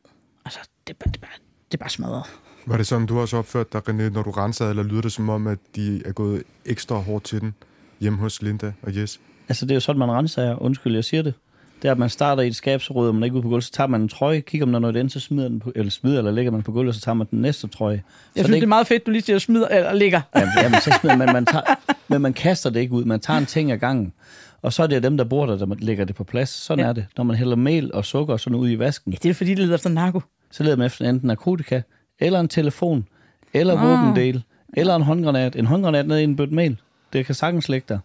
Altså, 0.47 0.59
det 0.87 0.93
er 0.93 0.97
bare, 1.03 1.11
det 1.11 1.17
er 1.17 1.21
bare, 1.21 1.37
det 1.71 1.77
er 1.77 1.81
bare 1.81 1.89
smadret. 1.89 2.23
Var 2.65 2.77
det 2.77 2.87
sådan, 2.87 3.05
du 3.07 3.13
har 3.13 3.21
også 3.21 3.37
opført 3.37 3.73
dig, 3.73 3.81
René, 3.89 4.09
når 4.09 4.23
du 4.23 4.31
rensede, 4.31 4.69
eller 4.69 4.83
lyder 4.83 5.01
det 5.01 5.11
som 5.11 5.29
om, 5.29 5.47
at 5.47 5.57
de 5.75 6.01
er 6.05 6.11
gået 6.11 6.43
ekstra 6.65 6.95
hårdt 6.95 7.23
til 7.23 7.41
den 7.41 7.53
hjemme 7.99 8.19
hos 8.19 8.41
Linda 8.41 8.71
og 8.81 8.95
Jes? 8.97 9.19
Altså, 9.49 9.65
det 9.65 9.71
er 9.71 9.75
jo 9.75 9.79
sådan, 9.79 9.99
man 9.99 10.11
renser. 10.11 10.61
Undskyld, 10.61 10.95
jeg 10.95 11.03
siger 11.03 11.23
det. 11.23 11.33
Det 11.81 11.87
er, 11.87 11.91
at 11.91 11.97
man 11.97 12.09
starter 12.09 12.43
i 12.43 12.47
et 12.47 12.55
skab, 12.55 12.81
så 12.81 12.93
rydder 12.93 13.11
man 13.11 13.23
ikke 13.23 13.35
ud 13.35 13.41
på 13.41 13.47
gulvet, 13.49 13.63
så 13.63 13.71
tager 13.71 13.87
man 13.87 14.01
en 14.01 14.09
trøje, 14.09 14.39
kigger 14.39 14.65
om 14.67 14.71
der 14.71 14.77
er 14.77 14.81
noget 14.81 14.95
ind, 14.95 15.09
så 15.09 15.19
smider 15.19 15.47
den 15.49 15.59
på, 15.59 15.71
eller 15.75 15.91
smider, 15.91 16.17
eller 16.17 16.31
lægger 16.31 16.51
man 16.51 16.63
på 16.63 16.71
gulvet, 16.71 16.95
så 16.95 17.01
tager 17.01 17.15
man 17.15 17.27
den 17.31 17.41
næste 17.41 17.67
trøje. 17.67 17.93
Jeg 17.93 18.01
så 18.03 18.03
synes, 18.33 18.47
det, 18.47 18.53
det 18.55 18.63
er 18.63 18.67
meget 18.67 18.87
fedt, 18.87 19.05
du 19.05 19.11
lige 19.11 19.21
siger, 19.21 19.39
smider 19.39 19.67
eller 19.67 19.93
ligger. 19.93 20.21
Jamen, 20.35 20.49
jamen, 20.63 20.81
så 20.81 20.97
smider 21.01 21.15
man, 21.17 21.33
man 21.33 21.45
tager, 21.45 21.63
men 22.07 22.21
man 22.21 22.33
kaster 22.33 22.69
det 22.69 22.79
ikke 22.79 22.93
ud. 22.93 23.05
Man 23.05 23.19
tager 23.19 23.37
en 23.37 23.45
ting 23.45 23.71
ad 23.71 23.77
gangen. 23.77 24.13
Og 24.61 24.73
så 24.73 24.83
er 24.83 24.87
det 24.87 25.03
dem, 25.03 25.17
der 25.17 25.23
bor 25.23 25.45
der, 25.45 25.57
der 25.57 25.75
lægger 25.79 26.05
det 26.05 26.15
på 26.15 26.23
plads. 26.23 26.49
Sådan 26.49 26.83
Ja. 26.85 26.89
er 26.89 26.93
det. 26.93 27.05
Når 27.17 27.23
man 27.23 27.35
hælder 27.35 27.55
mel 27.55 27.93
og 27.93 28.05
sukker 28.05 28.33
og 28.33 28.39
sådan 28.39 28.55
ud 28.59 28.69
i 28.69 28.79
vasken, 28.79 29.11
Ja, 29.13 29.17
det 29.23 29.29
er 29.29 29.33
fordi, 29.33 29.53
de 29.53 29.61
leder 29.61 29.75
efter 29.75 29.89
narko. 29.89 30.21
Så 30.57 30.63
leder 30.63 30.75
man 30.75 30.85
efter 30.85 31.09
enten 31.09 31.27
narkotika, 31.27 31.81
eller 32.19 32.39
en 32.39 32.47
telefon, 32.47 33.05
eller 33.53 33.75
Nå. 33.75 33.87
våbendel, 33.87 34.43
eller 34.73 34.95
en 34.95 35.01
håndgranat. 35.01 35.55
En 35.55 35.65
håndgranat 35.65 36.07
ned 36.07 36.19
i 36.19 36.23
en 36.23 36.35
bødt 36.35 36.51
mel. 36.51 36.77
Det 37.13 37.25
kan 37.25 37.35
sagtens 37.35 37.69
ligge 37.69 37.85
der. 37.89 37.99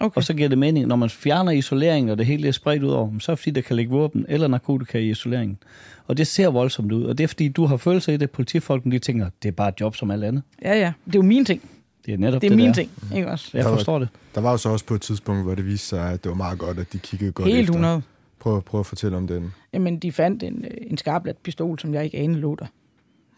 Okay. 0.00 0.16
Og 0.16 0.24
så 0.24 0.34
giver 0.34 0.48
det 0.48 0.58
mening, 0.58 0.86
når 0.86 0.96
man 0.96 1.10
fjerner 1.10 1.52
isoleringen, 1.52 2.10
og 2.10 2.18
det 2.18 2.26
hele 2.26 2.48
er 2.48 2.52
spredt 2.52 2.82
ud 2.82 2.90
over, 2.90 3.10
så 3.18 3.32
er 3.32 3.34
det 3.34 3.40
fordi, 3.40 3.50
der 3.50 3.60
kan 3.60 3.76
ligge 3.76 3.90
våben 3.92 4.26
eller 4.28 4.48
narkotika 4.48 4.98
i 4.98 5.10
isoleringen. 5.10 5.58
Og 6.06 6.16
det 6.16 6.26
ser 6.26 6.48
voldsomt 6.48 6.92
ud, 6.92 7.04
og 7.04 7.18
det 7.18 7.24
er 7.24 7.28
fordi, 7.28 7.48
du 7.48 7.66
har 7.66 7.76
følelser 7.76 8.12
i 8.12 8.16
det. 8.16 8.30
Politifolken, 8.30 8.92
de 8.92 8.98
tænker, 8.98 9.30
det 9.42 9.48
er 9.48 9.52
bare 9.52 9.68
et 9.68 9.74
job 9.80 9.96
som 9.96 10.10
alle 10.10 10.26
andre. 10.26 10.42
Ja, 10.62 10.74
ja. 10.78 10.92
Det 11.06 11.14
er 11.14 11.18
jo 11.18 11.22
mine 11.22 11.44
ting. 11.44 11.70
Det 12.06 12.14
er 12.14 12.18
netop 12.18 12.42
Det 12.42 12.50
det, 12.50 12.60
er 12.60 12.66
der. 12.66 12.72
ting, 12.72 12.90
ikke 13.16 13.28
også? 13.30 13.50
Jeg 13.54 13.62
Der 13.64 13.68
var- 13.68 13.76
forstår 13.76 13.98
det. 13.98 14.08
Der 14.34 14.40
var 14.40 14.50
jo 14.50 14.56
så 14.56 14.68
også 14.68 14.84
på 14.84 14.94
et 14.94 15.00
tidspunkt, 15.00 15.42
hvor 15.44 15.54
det 15.54 15.66
viste 15.66 15.86
sig, 15.86 16.10
at 16.12 16.24
det 16.24 16.30
var 16.30 16.36
meget 16.36 16.58
godt, 16.58 16.78
at 16.78 16.92
de 16.92 16.98
kiggede 16.98 17.32
godt 17.32 17.48
Helt 17.48 17.60
efter. 17.60 17.72
100. 17.72 18.02
Prøv, 18.40 18.62
prøv 18.62 18.80
at 18.80 18.86
fortælle 18.86 19.16
om 19.16 19.26
den. 19.26 19.52
Jamen, 19.72 19.98
de 19.98 20.12
fandt 20.12 20.42
en, 20.42 20.64
øh, 20.64 20.70
en 20.80 20.98
skarplat 20.98 21.36
pistol, 21.36 21.78
som 21.78 21.94
jeg 21.94 22.04
ikke 22.04 22.18
anede 22.18 22.40
lå 22.40 22.54
der. 22.54 22.66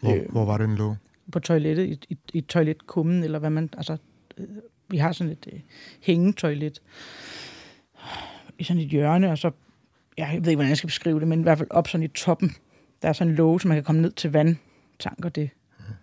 Hvor, 0.01 0.15
Øh. 0.15 0.31
hvor 0.31 0.45
var 0.45 0.57
den 0.57 0.75
lå? 0.75 0.95
På 1.31 1.39
toilettet, 1.39 1.85
i, 1.85 1.99
i, 2.09 2.17
i 2.33 2.41
toiletkummen, 2.41 3.23
eller 3.23 3.39
hvad 3.39 3.49
man... 3.49 3.69
Altså, 3.77 3.97
øh, 4.37 4.47
vi 4.89 4.97
har 4.97 5.11
sådan 5.11 5.31
et 5.31 5.47
øh, 5.53 5.59
hængetoilet 6.01 6.81
i 8.59 8.63
sådan 8.63 8.81
et 8.81 8.89
hjørne, 8.89 9.31
og 9.31 9.37
så, 9.37 9.51
jeg 10.17 10.29
ved 10.31 10.47
ikke, 10.47 10.55
hvordan 10.55 10.69
jeg 10.69 10.77
skal 10.77 10.87
beskrive 10.87 11.19
det, 11.19 11.27
men 11.27 11.39
i 11.39 11.43
hvert 11.43 11.57
fald 11.57 11.71
op 11.71 11.87
sådan 11.87 12.03
i 12.03 12.07
toppen, 12.07 12.51
der 13.01 13.07
er 13.09 13.13
sådan 13.13 13.31
en 13.31 13.35
låge, 13.35 13.61
så 13.61 13.67
man 13.67 13.77
kan 13.77 13.83
komme 13.83 14.01
ned 14.01 14.11
til 14.11 14.31
vandtank 14.31 15.25
og 15.25 15.35
det. 15.35 15.49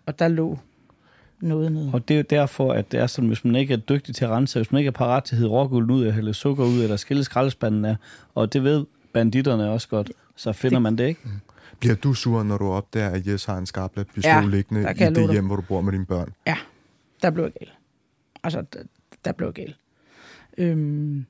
Og 0.07 0.19
der 0.19 0.29
lå 0.29 0.59
noget 1.41 1.73
nede. 1.73 1.91
Og 1.95 2.09
det 2.09 2.15
er 2.15 2.19
jo 2.19 2.25
derfor, 2.31 2.73
at 2.73 2.93
det 2.93 3.01
er 3.01 3.07
sådan, 3.07 3.29
hvis 3.29 3.45
man 3.45 3.55
ikke 3.57 3.75
er 3.75 3.79
dygtig 3.79 4.15
til 4.15 4.25
at 4.25 4.31
rense, 4.31 4.59
hvis 4.59 4.73
man 4.73 4.79
ikke 4.79 4.89
er 4.89 4.93
parat 4.93 5.25
til 5.25 5.35
at 5.35 5.39
hide 5.39 5.49
rågulden 5.51 5.91
ud, 5.91 6.01
eller 6.01 6.13
hælde 6.13 6.35
sukker 6.35 6.65
ud, 6.65 6.83
eller 6.83 6.97
skille 6.97 7.25
skraldespanden 7.25 7.85
af, 7.85 7.97
og 8.35 8.53
det 8.53 8.65
ved 8.65 8.87
banditterne 9.13 9.71
også 9.71 9.89
godt, 9.89 10.13
så 10.37 10.53
finder 10.53 10.77
Det- 10.77 10.83
man 10.83 10.99
det 10.99 11.07
ikke. 11.07 11.21
Bliver 11.81 11.95
du 11.95 12.15
sur, 12.15 12.43
når 12.43 12.59
du 12.59 12.65
opdager, 12.69 13.11
at 13.11 13.27
Jes 13.27 13.45
har 13.45 13.59
en 13.59 13.67
skarplat 13.67 14.07
pistol 14.15 14.31
Ja, 14.31 14.41
liggende 14.47 14.81
i 14.81 14.95
det 14.95 15.31
hjem, 15.33 15.47
hvor 15.47 15.57
du 15.57 15.63
bor 15.63 15.81
med 15.81 15.93
dine 15.93 16.07
børn? 16.07 16.33
Ja, 16.47 16.57
der 17.23 17.31
blev 17.31 17.45
jeg 17.45 17.53
gal. 17.61 17.69
Altså, 18.45 18.63
der, 18.73 18.79
der 19.25 19.33
blev 19.33 19.47
jeg 19.49 19.55
gal. 19.55 19.75
Øhm, 20.59 21.25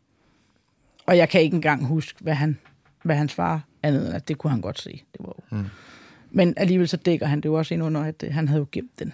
og 1.06 1.16
jeg 1.16 1.28
kan 1.28 1.40
ikke 1.40 1.54
engang 1.54 1.86
huske, 1.86 2.18
hvad 2.22 2.34
han, 2.34 2.58
hvad 3.02 3.16
han 3.16 3.28
svarer, 3.28 3.60
andet 3.82 4.06
end 4.06 4.14
at 4.14 4.28
det 4.28 4.38
kunne 4.38 4.50
han 4.50 4.60
godt 4.60 4.80
se. 4.80 4.90
Det 4.90 5.20
var 5.20 5.34
jo. 5.52 5.56
Mm. 5.56 5.64
Men 6.30 6.54
alligevel 6.56 6.88
så 6.88 6.96
dækker 6.96 7.26
han 7.26 7.38
det 7.40 7.44
jo 7.48 7.54
også 7.54 7.74
ind 7.74 7.82
under, 7.82 8.00
at 8.04 8.22
øh, 8.26 8.32
han 8.34 8.48
havde 8.48 8.58
jo 8.60 8.66
gemt 8.72 8.98
den. 8.98 9.12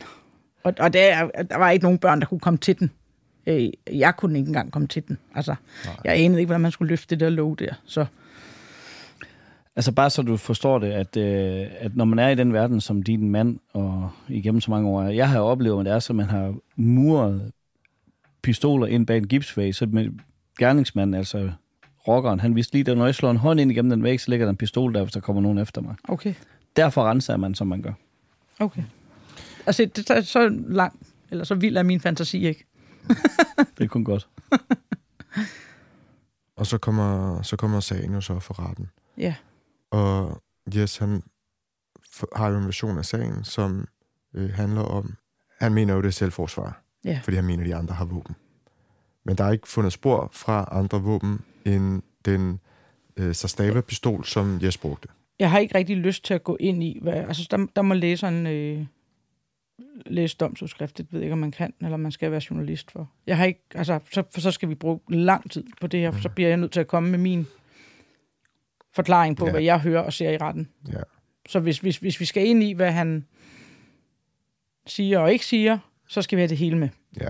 Og, 0.66 0.74
og 0.80 0.92
der, 0.92 1.00
er- 1.14 1.42
der 1.42 1.56
var 1.56 1.70
ikke 1.70 1.82
nogen 1.84 1.98
børn, 1.98 2.20
der 2.20 2.26
kunne 2.26 2.40
komme 2.40 2.56
til 2.58 2.78
den. 2.78 2.90
Øh, 3.46 3.70
jeg 3.92 4.16
kunne 4.16 4.38
ikke 4.38 4.48
engang 4.48 4.72
komme 4.72 4.88
til 4.88 5.08
den. 5.08 5.18
Altså, 5.34 5.54
Nej. 5.84 5.94
jeg 6.04 6.24
anede 6.24 6.40
ikke, 6.40 6.46
hvordan 6.48 6.60
man 6.60 6.70
skulle 6.70 6.88
løfte 6.88 7.10
det 7.14 7.20
der 7.20 7.30
låg 7.30 7.58
der. 7.58 7.74
Så 7.84 8.06
Altså 9.76 9.92
bare 9.92 10.10
så 10.10 10.22
du 10.22 10.36
forstår 10.36 10.78
det, 10.78 10.86
at, 10.92 11.16
øh, 11.16 11.66
at 11.78 11.96
når 11.96 12.04
man 12.04 12.18
er 12.18 12.28
i 12.28 12.34
den 12.34 12.52
verden, 12.52 12.80
som 12.80 13.02
din 13.02 13.30
mand 13.30 13.58
og 13.72 14.10
igennem 14.28 14.60
så 14.60 14.70
mange 14.70 14.88
år 14.88 15.02
er, 15.02 15.08
jeg 15.10 15.28
har 15.28 15.40
oplevet, 15.40 15.80
at 15.80 15.86
det 15.86 15.92
er, 15.94 15.98
så 15.98 16.12
man 16.12 16.26
har 16.26 16.54
muret 16.76 17.52
pistoler 18.42 18.86
ind 18.86 19.06
bag 19.06 19.16
en 19.16 19.26
gipsvæg, 19.28 19.74
så 19.74 19.86
med 19.86 20.10
gerningsmanden, 20.58 21.14
altså 21.14 21.50
rockeren, 22.08 22.40
han 22.40 22.54
vidste 22.56 22.72
lige, 22.74 22.90
at 22.90 22.98
når 22.98 23.04
jeg 23.04 23.14
slår 23.14 23.30
en 23.30 23.36
hånd 23.36 23.60
ind 23.60 23.70
igennem 23.70 23.90
den 23.90 24.02
væg, 24.02 24.20
så 24.20 24.30
ligger 24.30 24.46
der 24.46 24.50
en 24.50 24.56
pistol 24.56 24.94
der, 24.94 25.02
hvis 25.02 25.12
der 25.12 25.20
kommer 25.20 25.42
nogen 25.42 25.58
efter 25.58 25.80
mig. 25.80 25.94
okay, 26.08 26.34
Derfor 26.76 27.04
renser 27.10 27.36
man, 27.36 27.54
som 27.54 27.66
man 27.66 27.82
gør. 27.82 27.92
okay. 28.60 28.82
Altså, 29.66 29.84
det 29.96 30.10
er 30.10 30.20
så 30.20 30.48
langt, 30.68 31.02
eller 31.30 31.44
så 31.44 31.54
vild 31.54 31.76
er 31.76 31.82
min 31.82 32.00
fantasi 32.00 32.46
ikke. 32.46 32.64
Det 33.58 33.84
er 33.84 33.86
kun 33.86 34.04
godt. 34.04 34.28
Og 36.56 36.66
så 36.66 36.78
kommer, 36.78 37.42
så 37.42 37.56
kommer 37.56 37.80
sagen 37.80 38.14
jo 38.14 38.20
så 38.20 38.38
for 38.38 38.68
retten. 38.68 38.90
Ja, 39.18 39.34
Og 39.90 40.42
Jes, 40.74 40.96
han 40.96 41.22
har 42.36 42.48
jo 42.48 42.58
en 42.58 42.64
version 42.64 42.98
af 42.98 43.04
sagen, 43.04 43.44
som 43.44 43.88
øh, 44.34 44.50
handler 44.50 44.82
om, 44.82 45.14
han 45.60 45.74
mener 45.74 45.94
jo, 45.94 46.00
det 46.00 46.08
er 46.08 46.12
selvforsvar, 46.12 46.82
ja. 47.04 47.20
fordi 47.24 47.36
han 47.36 47.44
mener, 47.44 47.62
at 47.62 47.68
de 47.68 47.74
andre 47.74 47.94
har 47.94 48.04
våben. 48.04 48.34
Men 49.24 49.38
der 49.38 49.44
er 49.44 49.52
ikke 49.52 49.68
fundet 49.68 49.92
spor 49.92 50.30
fra 50.32 50.68
andre 50.72 51.02
våben 51.02 51.40
end 51.64 52.02
den 52.24 52.60
øh, 53.16 53.34
Sastava-pistol, 53.34 54.24
som 54.24 54.58
Jes 54.62 54.78
brugte. 54.78 55.08
jeg 55.38 55.50
har 55.50 55.58
ikke 55.58 55.74
rigtig 55.74 55.96
lyst 55.96 56.24
til 56.24 56.34
at 56.34 56.44
gå 56.44 56.56
ind 56.60 56.82
i, 56.82 56.98
hvad, 57.02 57.12
altså 57.12 57.46
der, 57.50 57.66
der 57.76 57.82
må 57.82 57.94
læseren 57.94 58.46
øh, 58.46 58.86
læse 60.06 60.36
domsudskrift, 60.36 60.98
det 60.98 61.06
ved 61.10 61.20
ikke, 61.20 61.32
om 61.32 61.38
man 61.38 61.50
kan, 61.50 61.74
eller 61.80 61.96
man 61.96 62.12
skal 62.12 62.30
være 62.30 62.40
journalist 62.50 62.90
for. 62.90 63.10
Jeg 63.26 63.36
har 63.36 63.44
ikke, 63.44 63.60
altså, 63.74 63.98
så, 64.12 64.22
for 64.34 64.40
så 64.40 64.50
skal 64.50 64.68
vi 64.68 64.74
bruge 64.74 65.00
lang 65.08 65.50
tid 65.50 65.64
på 65.80 65.86
det 65.86 66.00
her, 66.00 66.10
for 66.10 66.20
så 66.20 66.28
bliver 66.28 66.48
jeg 66.48 66.56
nødt 66.56 66.72
til 66.72 66.80
at 66.80 66.86
komme 66.86 67.10
med 67.10 67.18
min 67.18 67.46
forklaring 68.92 69.36
på, 69.36 69.44
ja. 69.46 69.50
hvad 69.50 69.62
jeg 69.62 69.80
hører 69.80 70.00
og 70.02 70.12
ser 70.12 70.30
i 70.30 70.36
retten. 70.36 70.68
Ja. 70.92 71.00
Så 71.48 71.60
hvis, 71.60 71.78
hvis, 71.78 71.96
hvis 71.96 72.20
vi 72.20 72.24
skal 72.24 72.46
ind 72.46 72.62
i, 72.62 72.72
hvad 72.72 72.92
han 72.92 73.26
siger 74.86 75.18
og 75.18 75.32
ikke 75.32 75.46
siger, 75.46 75.78
så 76.08 76.22
skal 76.22 76.36
vi 76.36 76.40
have 76.40 76.48
det 76.48 76.58
hele 76.58 76.78
med. 76.78 76.88
ja. 77.20 77.28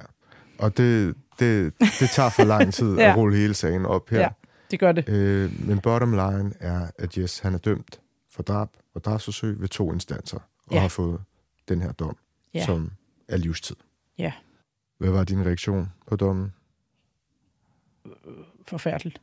Og 0.58 0.76
det, 0.76 1.14
det, 1.38 1.72
det 1.80 2.10
tager 2.10 2.30
for 2.30 2.44
lang 2.44 2.72
tid 2.74 2.96
Ja. 2.98 3.10
at 3.10 3.16
rulle 3.16 3.36
hele 3.36 3.54
sagen 3.54 3.86
op 3.86 4.10
her. 4.10 4.20
Ja. 4.20 4.28
Det 4.70 4.78
gør 4.80 4.92
det. 4.92 5.08
Øh, 5.08 5.66
men 5.68 5.78
bottom 5.80 6.10
line 6.10 6.52
er, 6.60 6.90
at 6.98 7.18
Jes 7.18 7.38
han 7.38 7.54
er 7.54 7.58
dømt 7.58 8.00
for 8.30 8.42
drab 8.42 8.68
og 8.94 9.04
drabsforsøg 9.04 9.60
ved 9.60 9.68
to 9.68 9.92
instanser, 9.92 10.38
og 10.66 10.72
Ja. 10.74 10.80
har 10.80 10.88
fået 10.88 11.20
den 11.68 11.82
her 11.82 11.92
dom, 11.92 12.16
Ja. 12.56 12.64
som 12.64 12.90
er 13.28 13.36
livstid. 13.36 13.76
Ja. 14.18 14.32
Hvad 14.98 15.10
var 15.10 15.24
din 15.24 15.46
reaktion 15.46 15.92
på 16.06 16.16
dommen? 16.16 16.52
forfærdeligt. 18.66 19.20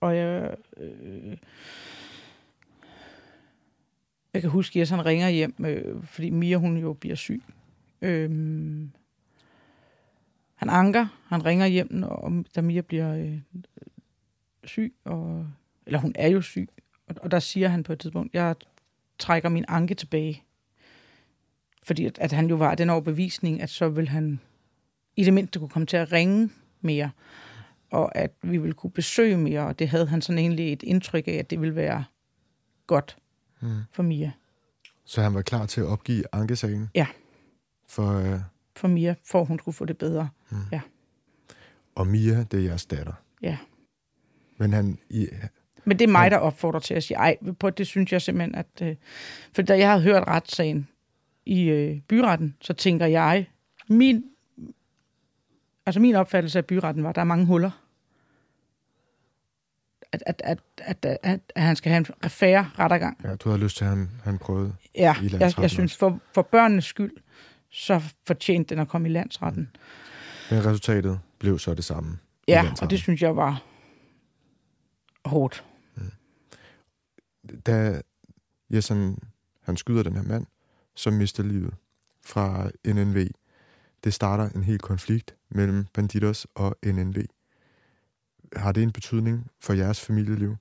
Og 0.00 0.16
jeg, 0.16 0.56
øh, 0.76 1.36
jeg 4.34 4.40
kan 4.40 4.50
huske, 4.50 4.82
at 4.82 4.90
han 4.90 5.06
ringer 5.06 5.28
hjem, 5.28 5.54
øh, 5.58 6.02
fordi 6.02 6.30
Mia 6.30 6.56
hun 6.56 6.76
jo 6.76 6.92
bliver 6.92 7.14
syg. 7.14 7.42
Øh, 8.02 8.30
han 10.54 10.70
anker, 10.70 11.06
han 11.26 11.44
ringer 11.44 11.66
hjem, 11.66 11.92
når, 11.92 12.44
da 12.54 12.60
Mia 12.60 12.80
bliver 12.80 13.16
øh, 13.16 13.38
syg, 14.64 14.94
og, 15.04 15.46
eller 15.86 15.98
hun 15.98 16.12
er 16.14 16.28
jo 16.28 16.40
syg. 16.40 16.68
Og, 17.06 17.14
og 17.22 17.30
der 17.30 17.38
siger 17.38 17.68
han 17.68 17.82
på 17.82 17.92
et 17.92 17.98
tidspunkt, 17.98 18.34
jeg 18.34 18.56
trækker 19.18 19.48
min 19.48 19.64
anke 19.68 19.94
tilbage. 19.94 20.42
Fordi 21.86 22.06
at, 22.06 22.18
at 22.18 22.32
han 22.32 22.46
jo 22.48 22.56
var 22.56 22.74
den 22.74 22.90
overbevisning, 22.90 23.62
at 23.62 23.70
så 23.70 23.88
vil 23.88 24.08
han 24.08 24.40
i 25.16 25.24
det 25.24 25.32
mindste 25.34 25.58
kunne 25.58 25.68
komme 25.68 25.86
til 25.86 25.96
at 25.96 26.12
ringe 26.12 26.50
mere, 26.80 27.10
og 27.90 28.16
at 28.18 28.30
vi 28.42 28.58
ville 28.58 28.74
kunne 28.74 28.90
besøge 28.90 29.36
mere, 29.38 29.60
og 29.66 29.78
det 29.78 29.88
havde 29.88 30.06
han 30.06 30.22
sådan 30.22 30.38
egentlig 30.38 30.72
et 30.72 30.82
indtryk 30.82 31.28
af, 31.28 31.32
at 31.32 31.50
det 31.50 31.60
ville 31.60 31.74
være 31.76 32.04
godt 32.86 33.16
Hmm. 33.60 33.80
for 33.92 34.02
Mia. 34.02 34.32
Så 35.04 35.22
han 35.22 35.34
var 35.34 35.42
klar 35.42 35.66
til 35.66 35.80
at 35.80 35.86
opgive 35.86 36.24
ankesagen? 36.32 36.90
Ja. 36.94 37.06
For, 37.86 38.12
øh, 38.12 38.40
For 38.76 38.88
Mia, 38.88 39.14
for 39.24 39.44
hun 39.44 39.58
skulle 39.58 39.74
få 39.74 39.84
det 39.84 39.98
bedre. 39.98 40.28
og 41.94 42.06
Mia, 42.06 42.42
det 42.50 42.60
er 42.60 42.64
jeres 42.64 42.86
datter. 42.86 43.12
Ja. 43.42 43.58
Men 44.58 44.72
han, 44.72 44.98
i, 45.10 45.28
Men 45.84 45.98
det 45.98 46.04
er 46.08 46.12
mig, 46.12 46.30
der 46.30 46.36
opfordrer 46.36 46.80
til 46.80 46.94
at 46.94 47.02
sige, 47.04 47.16
ej, 47.16 47.36
på 47.58 47.70
det 47.70 47.86
synes 47.86 48.12
jeg 48.12 48.22
simpelthen, 48.22 48.54
at... 48.54 48.66
Øh, 48.82 48.96
for 49.52 49.62
da 49.62 49.78
jeg 49.78 49.88
havde 49.90 50.02
hørt 50.02 50.28
retssagen 50.28 50.88
i 51.46 51.62
øh, 51.68 52.00
byretten, 52.00 52.56
så 52.60 52.72
tænker 52.72 53.06
jeg, 53.06 53.46
min, 53.88 54.24
altså 55.86 56.00
min 56.00 56.14
opfattelse 56.14 56.58
af 56.58 56.66
byretten 56.66 57.02
var, 57.02 57.08
at 57.08 57.14
der 57.14 57.20
er 57.20 57.24
mange 57.24 57.46
huller. 57.46 57.70
At, 60.12 60.22
at, 60.26 60.42
at, 60.44 60.58
at, 60.78 61.04
at, 61.04 61.18
at, 61.22 61.40
at 61.54 61.62
han 61.62 61.76
skal 61.76 61.90
have 61.92 61.98
en 61.98 62.06
affære 62.22 62.70
rettergang. 62.78 63.20
ja, 63.24 63.36
du 63.36 63.48
havde 63.48 63.62
lyst 63.62 63.76
til, 63.76 63.84
at 63.84 63.90
han, 63.90 64.10
han 64.24 64.38
prøvede. 64.38 64.74
Ja, 64.94 65.16
i 65.22 65.28
jeg, 65.32 65.52
jeg 65.58 65.70
synes, 65.70 65.96
for, 65.96 66.20
for 66.34 66.42
børnenes 66.42 66.84
skyld, 66.84 67.12
så 67.70 68.02
fortjente 68.26 68.74
den 68.74 68.82
at 68.82 68.88
komme 68.88 69.08
i 69.08 69.12
landsretten. 69.12 69.70
Men 70.50 70.66
resultatet 70.66 71.20
blev 71.38 71.58
så 71.58 71.74
det 71.74 71.84
samme. 71.84 72.18
Ja, 72.48 72.72
og 72.82 72.90
det 72.90 72.98
synes 72.98 73.22
jeg 73.22 73.36
var 73.36 73.62
hårdt. 75.24 75.64
da 77.66 78.00
Jes 78.70 78.88
han, 78.88 79.18
han 79.62 79.76
skyder 79.76 80.02
den 80.02 80.16
her 80.16 80.22
mand, 80.22 80.46
som 80.96 81.12
mister 81.12 81.42
livet 81.42 81.74
fra 82.24 82.70
NNV. 82.86 83.26
Det 84.04 84.14
starter 84.14 84.48
en 84.48 84.62
hel 84.62 84.78
konflikt 84.78 85.36
mellem 85.48 85.86
Bandidos 85.94 86.46
og 86.54 86.76
NNV. 86.86 87.16
Har 88.56 88.72
det 88.72 88.82
en 88.82 88.92
betydning 88.92 89.50
for 89.60 89.72
jeres 89.72 90.00
familieliv? 90.00 90.56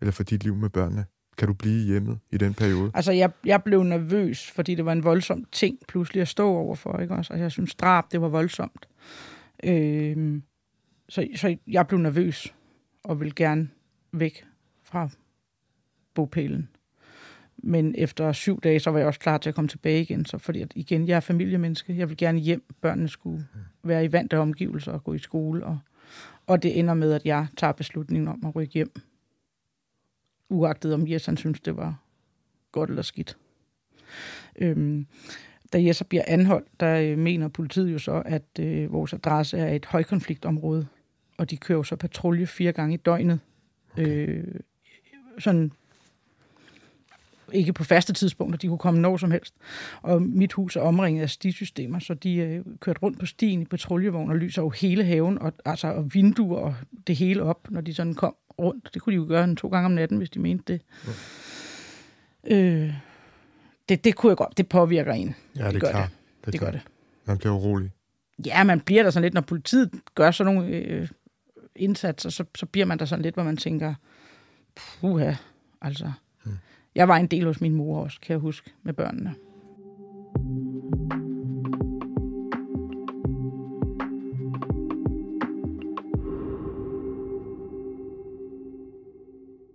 Eller 0.00 0.12
for 0.12 0.22
dit 0.22 0.44
liv 0.44 0.56
med 0.56 0.70
børnene? 0.70 1.04
Kan 1.38 1.48
du 1.48 1.54
blive 1.54 1.84
hjemme 1.86 2.18
i 2.30 2.36
den 2.36 2.54
periode? 2.54 2.90
Altså, 2.94 3.12
jeg, 3.12 3.30
jeg 3.44 3.62
blev 3.62 3.82
nervøs, 3.82 4.50
fordi 4.50 4.74
det 4.74 4.84
var 4.84 4.92
en 4.92 5.04
voldsom 5.04 5.44
ting 5.52 5.78
pludselig 5.88 6.20
at 6.20 6.28
stå 6.28 6.48
overfor, 6.48 6.98
ikke 6.98 7.14
også? 7.14 7.32
Og 7.32 7.38
jeg 7.38 7.52
synes, 7.52 7.74
drab, 7.74 8.04
det 8.12 8.20
var 8.20 8.28
voldsomt. 8.28 8.88
Øh, 9.64 10.42
så, 11.08 11.28
så 11.36 11.56
jeg 11.66 11.86
blev 11.86 12.00
nervøs 12.00 12.54
og 13.04 13.20
ville 13.20 13.34
gerne 13.34 13.68
væk 14.12 14.44
fra 14.82 15.08
bopælen. 16.14 16.68
Men 17.56 17.94
efter 17.98 18.32
syv 18.32 18.60
dage, 18.60 18.80
så 18.80 18.90
var 18.90 18.98
jeg 18.98 19.06
også 19.06 19.20
klar 19.20 19.38
til 19.38 19.48
at 19.48 19.54
komme 19.54 19.68
tilbage 19.68 20.00
igen. 20.00 20.24
Så 20.24 20.38
fordi 20.38 20.60
at 20.60 20.72
igen, 20.74 21.08
jeg 21.08 21.16
er 21.16 21.20
familiemenneske. 21.20 21.96
Jeg 21.96 22.08
vil 22.08 22.16
gerne 22.16 22.38
hjem. 22.38 22.64
Børnene 22.80 23.08
skulle 23.08 23.46
være 23.82 24.04
i 24.04 24.12
vante 24.12 24.38
omgivelser 24.38 24.92
og 24.92 25.04
gå 25.04 25.14
i 25.14 25.18
skole. 25.18 25.66
Og, 25.66 25.78
og 26.46 26.62
det 26.62 26.78
ender 26.78 26.94
med, 26.94 27.12
at 27.12 27.22
jeg 27.24 27.46
tager 27.56 27.72
beslutningen 27.72 28.28
om 28.28 28.44
at 28.46 28.56
rykke 28.56 28.74
hjem. 28.74 28.92
Uagtet 30.48 30.94
om 30.94 31.10
Jes, 31.10 31.26
han 31.26 31.36
synes, 31.36 31.60
det 31.60 31.76
var 31.76 32.02
godt 32.72 32.90
eller 32.90 33.02
skidt. 33.02 33.36
Øhm, 34.56 35.06
da 35.72 35.92
så 35.92 36.04
bliver 36.04 36.22
anholdt, 36.26 36.80
der 36.80 37.00
øh, 37.00 37.18
mener 37.18 37.48
politiet 37.48 37.92
jo 37.92 37.98
så, 37.98 38.22
at 38.26 38.44
øh, 38.60 38.92
vores 38.92 39.12
adresse 39.12 39.58
er 39.58 39.74
et 39.74 39.86
højkonfliktområde, 39.86 40.86
og 41.38 41.50
de 41.50 41.56
kører 41.56 41.78
jo 41.78 41.82
så 41.82 41.96
patrulje 41.96 42.46
fire 42.46 42.72
gange 42.72 42.94
i 42.94 42.96
døgnet. 42.96 43.40
Okay. 43.92 44.28
Øh, 44.28 44.44
sådan 45.38 45.72
ikke 47.52 47.72
på 47.72 47.84
faste 47.84 48.12
tidspunkter, 48.12 48.58
de 48.58 48.68
kunne 48.68 48.78
komme 48.78 49.00
når 49.00 49.16
som 49.16 49.30
helst. 49.30 49.54
Og 50.02 50.22
mit 50.22 50.52
hus 50.52 50.76
er 50.76 50.80
omringet 50.80 51.22
af 51.22 51.30
stisystemer, 51.30 51.98
så 51.98 52.14
de 52.14 52.36
øh, 52.36 52.64
kørte 52.80 53.00
rundt 53.02 53.20
på 53.20 53.26
stien 53.26 53.62
i 53.62 53.64
patruljevogn 53.64 54.30
og 54.30 54.36
lyser 54.36 54.62
jo 54.62 54.70
hele 54.70 55.04
haven, 55.04 55.38
og, 55.38 55.52
altså, 55.64 55.86
og 55.86 56.14
vinduer 56.14 56.58
og 56.58 56.74
det 57.06 57.16
hele 57.16 57.42
op, 57.42 57.70
når 57.70 57.80
de 57.80 57.94
sådan 57.94 58.14
kom 58.14 58.34
rundt. 58.58 58.90
Det 58.94 59.02
kunne 59.02 59.12
de 59.12 59.16
jo 59.16 59.26
gøre 59.28 59.44
en 59.44 59.56
to 59.56 59.68
gange 59.68 59.86
om 59.86 59.92
natten, 59.92 60.18
hvis 60.18 60.30
de 60.30 60.38
mente 60.38 60.72
det. 60.72 60.80
Ja. 62.50 62.56
Øh, 62.56 62.94
det, 63.88 64.04
det 64.04 64.14
kunne 64.14 64.30
jeg 64.30 64.36
godt. 64.36 64.58
Det 64.58 64.68
påvirker 64.68 65.12
en. 65.12 65.34
Ja, 65.56 65.70
det, 65.70 65.80
gør 65.80 65.88
er 65.88 65.92
klart. 65.92 66.10
Det, 66.44 66.52
det 66.52 66.60
gør 66.60 66.70
det. 66.70 66.80
Man 67.24 67.38
bliver 67.38 67.54
urolig. 67.54 67.90
ja, 68.46 68.64
man 68.64 68.80
bliver 68.80 69.02
der 69.02 69.10
sådan 69.10 69.22
lidt, 69.24 69.34
når 69.34 69.40
politiet 69.40 69.90
gør 70.14 70.30
sådan 70.30 70.54
nogle 70.54 70.70
øh, 70.70 71.08
indsatser, 71.76 72.30
så, 72.30 72.44
så 72.54 72.66
bliver 72.66 72.86
man 72.86 72.98
der 72.98 73.04
sådan 73.04 73.22
lidt, 73.22 73.34
hvor 73.34 73.42
man 73.42 73.56
tænker, 73.56 73.94
puha, 74.76 75.32
altså. 75.82 76.12
Jeg 76.94 77.08
var 77.08 77.16
en 77.16 77.26
del 77.26 77.44
hos 77.44 77.60
min 77.60 77.74
mor 77.74 78.02
også, 78.02 78.20
kan 78.20 78.32
jeg 78.32 78.40
huske, 78.40 78.72
med 78.82 78.92
børnene. 78.94 79.34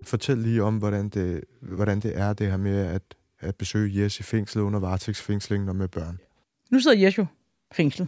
Fortæl 0.04 0.38
lige 0.38 0.64
om, 0.64 0.78
hvordan 0.78 1.10
det, 1.10 1.44
hvordan 1.62 2.00
det 2.00 2.18
er, 2.18 2.34
det 2.34 2.50
her 2.50 2.58
med 2.58 2.86
at, 2.86 3.02
at 3.40 3.56
besøge 3.56 4.02
Jes 4.02 4.20
i 4.20 4.24
fængslet 4.24 4.62
under 4.62 4.80
varetægtsfængslingen 4.80 5.70
og 5.70 5.76
med 5.76 5.88
børn. 5.88 6.20
Nu 6.72 6.80
sidder 6.80 6.98
Jes 6.98 7.18
jo 7.18 7.26
fængslet. 7.72 8.08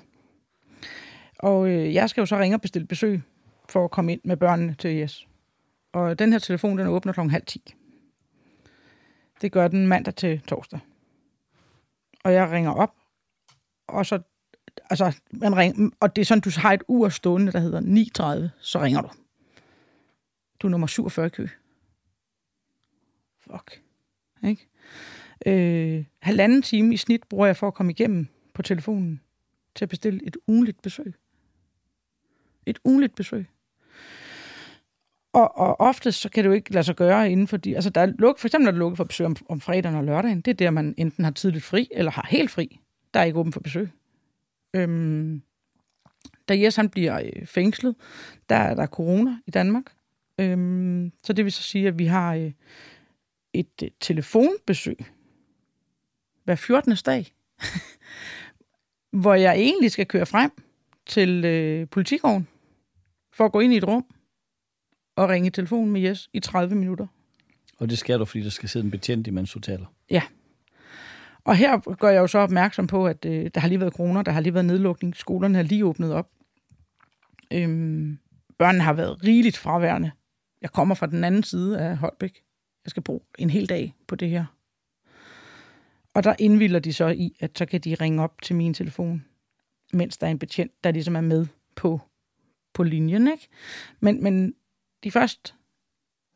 Og 1.39 1.70
øh, 1.70 1.94
jeg 1.94 2.10
skal 2.10 2.22
jo 2.22 2.25
så 2.25 2.39
ringe 2.39 2.58
og 2.58 2.62
bestille 2.62 2.88
besøg 2.88 3.22
for 3.70 3.86
at 3.86 3.91
komme 3.91 4.12
ind 4.12 4.22
med 4.24 4.38
børnene 4.38 4.75
til 4.80 4.96
Jes. 4.96 5.27
Og 5.94 6.20
den 6.20 6.32
her 6.32 6.39
telefon, 6.39 6.77
den 6.77 6.88
åbner 6.88 7.13
klokken 7.13 7.32
halv 7.32 7.44
ti. 7.46 7.75
Det 9.41 9.51
gør 9.51 9.67
den 9.67 9.88
mandag 9.88 10.15
til 10.15 10.41
torsdag. 10.41 10.79
Og 12.24 12.33
jeg 12.33 12.51
ringer 12.51 12.71
op, 12.71 12.95
og 13.88 14.05
så, 14.05 14.21
altså, 14.89 15.19
man 15.31 15.57
ringer, 15.57 15.89
og 16.00 16.15
det 16.15 16.21
er 16.21 16.25
sådan, 16.25 16.41
du 16.41 16.51
har 16.57 16.74
et 16.74 16.83
ur 16.88 17.10
stående, 17.10 17.51
der 17.51 17.60
hedder 17.60 17.81
9.30, 18.48 18.50
så 18.60 18.79
ringer 18.81 19.01
du. 19.01 19.10
Du 20.60 20.67
er 20.67 20.71
nummer 20.71 20.88
47 20.88 21.25
i 21.25 21.29
kø. 21.29 21.48
Fuck. 23.39 23.81
Ikke? 24.43 24.67
Øh, 25.45 26.05
halvanden 26.19 26.62
time 26.62 26.93
i 26.93 26.98
snit 26.98 27.24
bruger 27.29 27.45
jeg 27.45 27.57
for 27.57 27.67
at 27.67 27.74
komme 27.74 27.91
igennem 27.91 28.27
på 28.53 28.62
telefonen 28.62 29.21
til 29.75 29.86
at 29.86 29.89
bestille 29.89 30.27
et 30.27 30.38
ugenligt 30.48 30.81
besøg. 30.81 31.13
Et 32.65 32.79
ugenligt 32.83 33.15
besøg. 33.15 33.45
Og, 35.33 35.57
og 35.57 35.79
ofte 35.79 36.11
så 36.11 36.29
kan 36.29 36.43
det 36.43 36.50
jo 36.50 36.53
ikke 36.53 36.73
lade 36.73 36.83
sig 36.83 36.95
gøre 36.95 37.31
inden 37.31 37.47
for 37.47 37.57
de... 37.57 37.75
Altså, 37.75 37.89
der 37.89 38.01
er 38.01 38.05
luk, 38.05 38.39
for 38.39 38.47
eksempel 38.47 38.67
er 38.67 38.71
der 38.71 38.79
lukket 38.79 38.97
for 38.97 39.03
besøg 39.03 39.25
om, 39.25 39.35
om 39.50 39.61
fredagen 39.61 39.97
og 39.97 40.03
lørdagen. 40.03 40.41
Det 40.41 40.51
er 40.51 40.55
der, 40.55 40.69
man 40.69 40.93
enten 40.97 41.23
har 41.23 41.31
tidligt 41.31 41.63
fri, 41.63 41.88
eller 41.91 42.11
har 42.11 42.27
helt 42.29 42.51
fri. 42.51 42.79
Der 43.13 43.19
er 43.19 43.23
ikke 43.23 43.39
åben 43.39 43.53
for 43.53 43.59
besøg. 43.59 43.89
Øhm, 44.73 45.41
da 46.50 46.59
Jes 46.61 46.75
han 46.75 46.89
bliver 46.89 47.19
øh, 47.19 47.45
fængslet, 47.45 47.95
der 48.50 48.55
er 48.55 48.73
der 48.73 48.85
corona 48.85 49.38
i 49.47 49.51
Danmark. 49.51 49.83
Øhm, 50.38 51.11
så 51.23 51.33
det 51.33 51.45
vil 51.45 51.51
så 51.51 51.63
sige, 51.63 51.88
at 51.88 52.00
vi 52.00 52.05
har 52.05 52.35
øh, 52.35 52.51
et 53.53 53.83
øh, 53.83 53.89
telefonbesøg 54.00 54.97
hver 56.43 56.55
14. 56.55 56.95
dag, 57.05 57.33
hvor 59.21 59.33
jeg 59.33 59.55
egentlig 59.55 59.91
skal 59.91 60.05
køre 60.05 60.25
frem 60.25 60.51
til 61.05 61.45
øh, 61.45 61.88
politigården 61.88 62.47
for 63.33 63.45
at 63.45 63.51
gå 63.51 63.59
ind 63.59 63.73
i 63.73 63.77
et 63.77 63.88
rum 63.88 64.05
og 65.15 65.30
ringe 65.30 65.48
i 65.48 65.51
telefon 65.51 65.91
med 65.91 66.01
Jes 66.01 66.30
i 66.34 66.39
30 66.39 66.75
minutter. 66.75 67.08
Og 67.77 67.89
det 67.89 67.98
skal 67.98 68.20
du, 68.20 68.25
fordi 68.25 68.44
der 68.44 68.50
skal 68.50 68.70
sidde 68.70 68.86
en 68.86 68.91
betjent, 68.91 69.27
imens 69.27 69.51
du 69.51 69.60
taler. 69.60 69.86
Ja. 70.10 70.22
Og 71.44 71.56
her 71.56 71.96
gør 71.96 72.10
jeg 72.10 72.20
jo 72.20 72.27
så 72.27 72.39
opmærksom 72.39 72.88
på, 72.88 73.08
at 73.08 73.25
øh, 73.25 73.51
der 73.53 73.60
har 73.60 73.68
lige 73.68 73.80
været 73.80 73.94
corona, 73.94 74.22
der 74.22 74.32
har 74.32 74.41
lige 74.41 74.53
været 74.53 74.65
nedlukning, 74.65 75.15
skolerne 75.15 75.56
har 75.56 75.63
lige 75.63 75.86
åbnet 75.86 76.13
op. 76.13 76.30
Øhm, 77.53 78.20
børnene 78.58 78.84
har 78.84 78.94
været 78.94 79.24
rigeligt 79.24 79.58
fraværende. 79.58 80.12
Jeg 80.62 80.72
kommer 80.72 80.96
fra 80.96 81.06
den 81.06 81.24
anden 81.24 81.44
side 81.44 81.80
af 81.80 81.98
Holbæk. 81.98 82.41
Jeg 82.86 82.89
skal 82.89 83.03
bruge 83.03 83.22
en 83.39 83.50
hel 83.50 83.70
dag 83.70 83.96
på 84.08 84.15
det 84.15 84.30
her. 84.30 84.46
Og 86.13 86.24
der 86.24 86.36
indvilder 86.39 86.80
de 86.80 86.94
så 86.94 87.08
i, 87.08 87.36
at 87.39 87.58
så 87.58 87.65
kan 87.65 87.82
de 87.82 87.96
ringe 87.96 88.24
op 88.24 88.41
til 88.41 88.56
min 88.56 88.74
telefon, 88.74 89.25
mens 89.94 90.18
der 90.18 90.27
er 90.27 90.32
en 90.32 90.39
betjent, 90.39 90.84
der 90.84 90.91
ligesom 90.91 91.15
er 91.15 91.22
med 91.22 91.48
på, 91.75 92.01
på 92.74 92.84
linjen. 92.84 93.27
Ikke? 93.27 93.48
Men, 94.00 94.24
men 94.24 94.53
de 95.03 95.12
første 95.12 95.53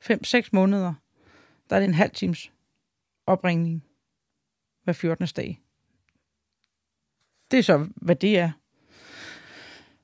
5-6 0.04 0.50
måneder, 0.52 0.94
der 1.70 1.76
er 1.76 1.80
det 1.80 1.88
en 1.88 1.94
halv 1.94 2.12
times 2.12 2.52
opringning 3.28 3.84
hver 4.84 4.94
14. 4.94 5.28
dag. 5.28 5.62
Det 7.52 7.60
er 7.60 7.64
så, 7.64 7.88
hvad 7.96 8.16
det 8.16 8.40
er. 8.40 8.52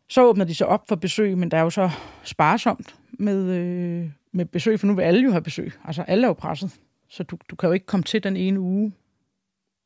Så 0.08 0.24
åbner 0.24 0.46
de 0.46 0.56
så 0.56 0.66
op 0.66 0.88
for 0.88 0.96
besøg, 0.96 1.38
men 1.38 1.52
der 1.52 1.58
er 1.58 1.62
jo 1.62 1.70
så 1.70 1.90
sparsomt 2.24 2.96
med, 3.12 3.50
øh, 3.50 4.12
med 4.32 4.46
besøg, 4.46 4.80
for 4.80 4.88
nu 4.88 4.96
vil 4.96 5.04
alle 5.04 5.24
jo 5.24 5.32
have 5.32 5.44
besøg. 5.44 5.72
Altså 5.84 6.02
alle 6.02 6.24
er 6.24 6.28
jo 6.28 6.34
presset, 6.34 6.80
så 7.08 7.24
du, 7.24 7.38
du 7.50 7.56
kan 7.56 7.68
jo 7.68 7.74
ikke 7.74 7.86
komme 7.86 8.04
til 8.04 8.24
den 8.24 8.38
ene 8.38 8.60
uge. 8.60 8.94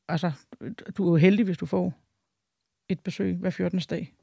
Altså, 0.07 0.31
du 0.97 1.05
er 1.05 1.09
jo 1.09 1.15
heldig, 1.15 1.45
hvis 1.45 1.57
du 1.57 1.65
får 1.65 1.93
et 2.89 2.99
besøg 2.99 3.35
hver 3.35 3.49
14. 3.49 3.79
dag. 3.79 4.13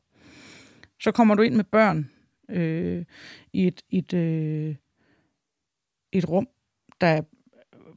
Så 1.00 1.12
kommer 1.12 1.34
du 1.34 1.42
ind 1.42 1.54
med 1.54 1.64
børn 1.64 2.10
øh, 2.52 3.04
i 3.52 3.66
et, 3.66 3.82
et, 3.90 4.14
øh, 4.14 4.74
et 6.12 6.28
rum, 6.28 6.48
der 7.00 7.06
er 7.06 7.22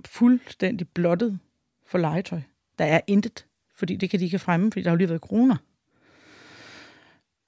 fuldstændig 0.05 0.89
blottet 0.89 1.39
for 1.85 1.97
legetøj. 1.97 2.41
Der 2.79 2.85
er 2.85 2.99
intet, 3.07 3.45
fordi 3.75 3.95
det 3.95 4.09
kan 4.09 4.19
de 4.19 4.25
ikke 4.25 4.39
fremme, 4.39 4.71
fordi 4.71 4.83
der 4.83 4.89
har 4.89 4.95
jo 4.95 4.97
lige 4.97 5.09
været 5.09 5.21
kroner. 5.21 5.55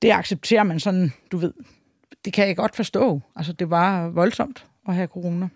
Det 0.01 0.11
accepterer 0.11 0.63
man 0.63 0.79
sådan, 0.79 1.11
du 1.31 1.37
ved, 1.37 1.53
det 2.25 2.33
kan 2.33 2.47
jeg 2.47 2.55
godt 2.55 2.75
forstå. 2.75 3.21
Altså, 3.35 3.53
det 3.53 3.69
var 3.69 4.09
voldsomt 4.09 4.65
at 4.87 4.95
have 4.95 5.07
corona. 5.07 5.49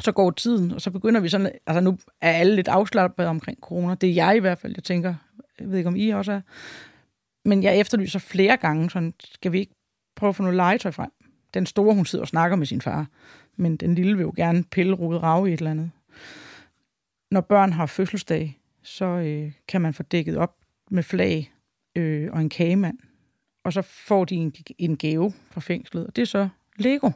Så 0.00 0.12
går 0.12 0.30
tiden, 0.30 0.72
og 0.72 0.80
så 0.80 0.90
begynder 0.90 1.20
vi 1.20 1.28
sådan, 1.28 1.52
altså 1.66 1.80
nu 1.80 1.98
er 2.20 2.32
alle 2.32 2.56
lidt 2.56 2.68
afslappet 2.68 3.26
omkring 3.26 3.58
corona. 3.60 3.94
Det 3.94 4.08
er 4.08 4.14
jeg 4.14 4.36
i 4.36 4.40
hvert 4.40 4.58
fald, 4.58 4.72
jeg 4.76 4.84
tænker, 4.84 5.14
jeg 5.60 5.70
ved 5.70 5.78
ikke 5.78 5.88
om 5.88 5.96
I 5.96 6.08
også 6.08 6.32
er. 6.32 6.40
Men 7.44 7.62
jeg 7.62 7.78
efterlyser 7.78 8.18
flere 8.18 8.56
gange, 8.56 8.90
sådan, 8.90 9.14
skal 9.18 9.52
vi 9.52 9.58
ikke 9.58 9.74
prøve 10.16 10.28
at 10.28 10.36
få 10.36 10.42
noget 10.42 10.56
legetøj 10.56 10.90
frem? 10.90 11.10
Den 11.54 11.66
store, 11.66 11.94
hun 11.94 12.06
sidder 12.06 12.22
og 12.22 12.28
snakker 12.28 12.56
med 12.56 12.66
sin 12.66 12.80
far, 12.80 13.06
men 13.56 13.76
den 13.76 13.94
lille 13.94 14.16
vil 14.16 14.22
jo 14.22 14.32
gerne 14.36 14.64
pille, 14.64 14.92
rode, 14.92 15.18
rave 15.18 15.50
i 15.50 15.52
et 15.52 15.58
eller 15.58 15.70
andet. 15.70 15.90
Når 17.30 17.40
børn 17.40 17.72
har 17.72 17.86
fødselsdag, 17.86 18.60
så 18.82 19.04
øh, 19.04 19.52
kan 19.68 19.80
man 19.80 19.94
få 19.94 20.02
dækket 20.02 20.36
op 20.36 20.56
med 20.90 21.02
flag 21.02 21.52
øh, 21.96 22.28
og 22.32 22.40
en 22.40 22.48
kagemand 22.48 22.98
og 23.66 23.72
så 23.72 23.82
får 23.82 24.24
de 24.24 24.34
en, 24.34 24.54
en 24.78 24.96
gave 24.96 25.32
fra 25.50 25.60
fængslet, 25.60 26.06
og 26.06 26.16
det 26.16 26.22
er 26.22 26.26
så 26.26 26.48
Lego. 26.76 27.10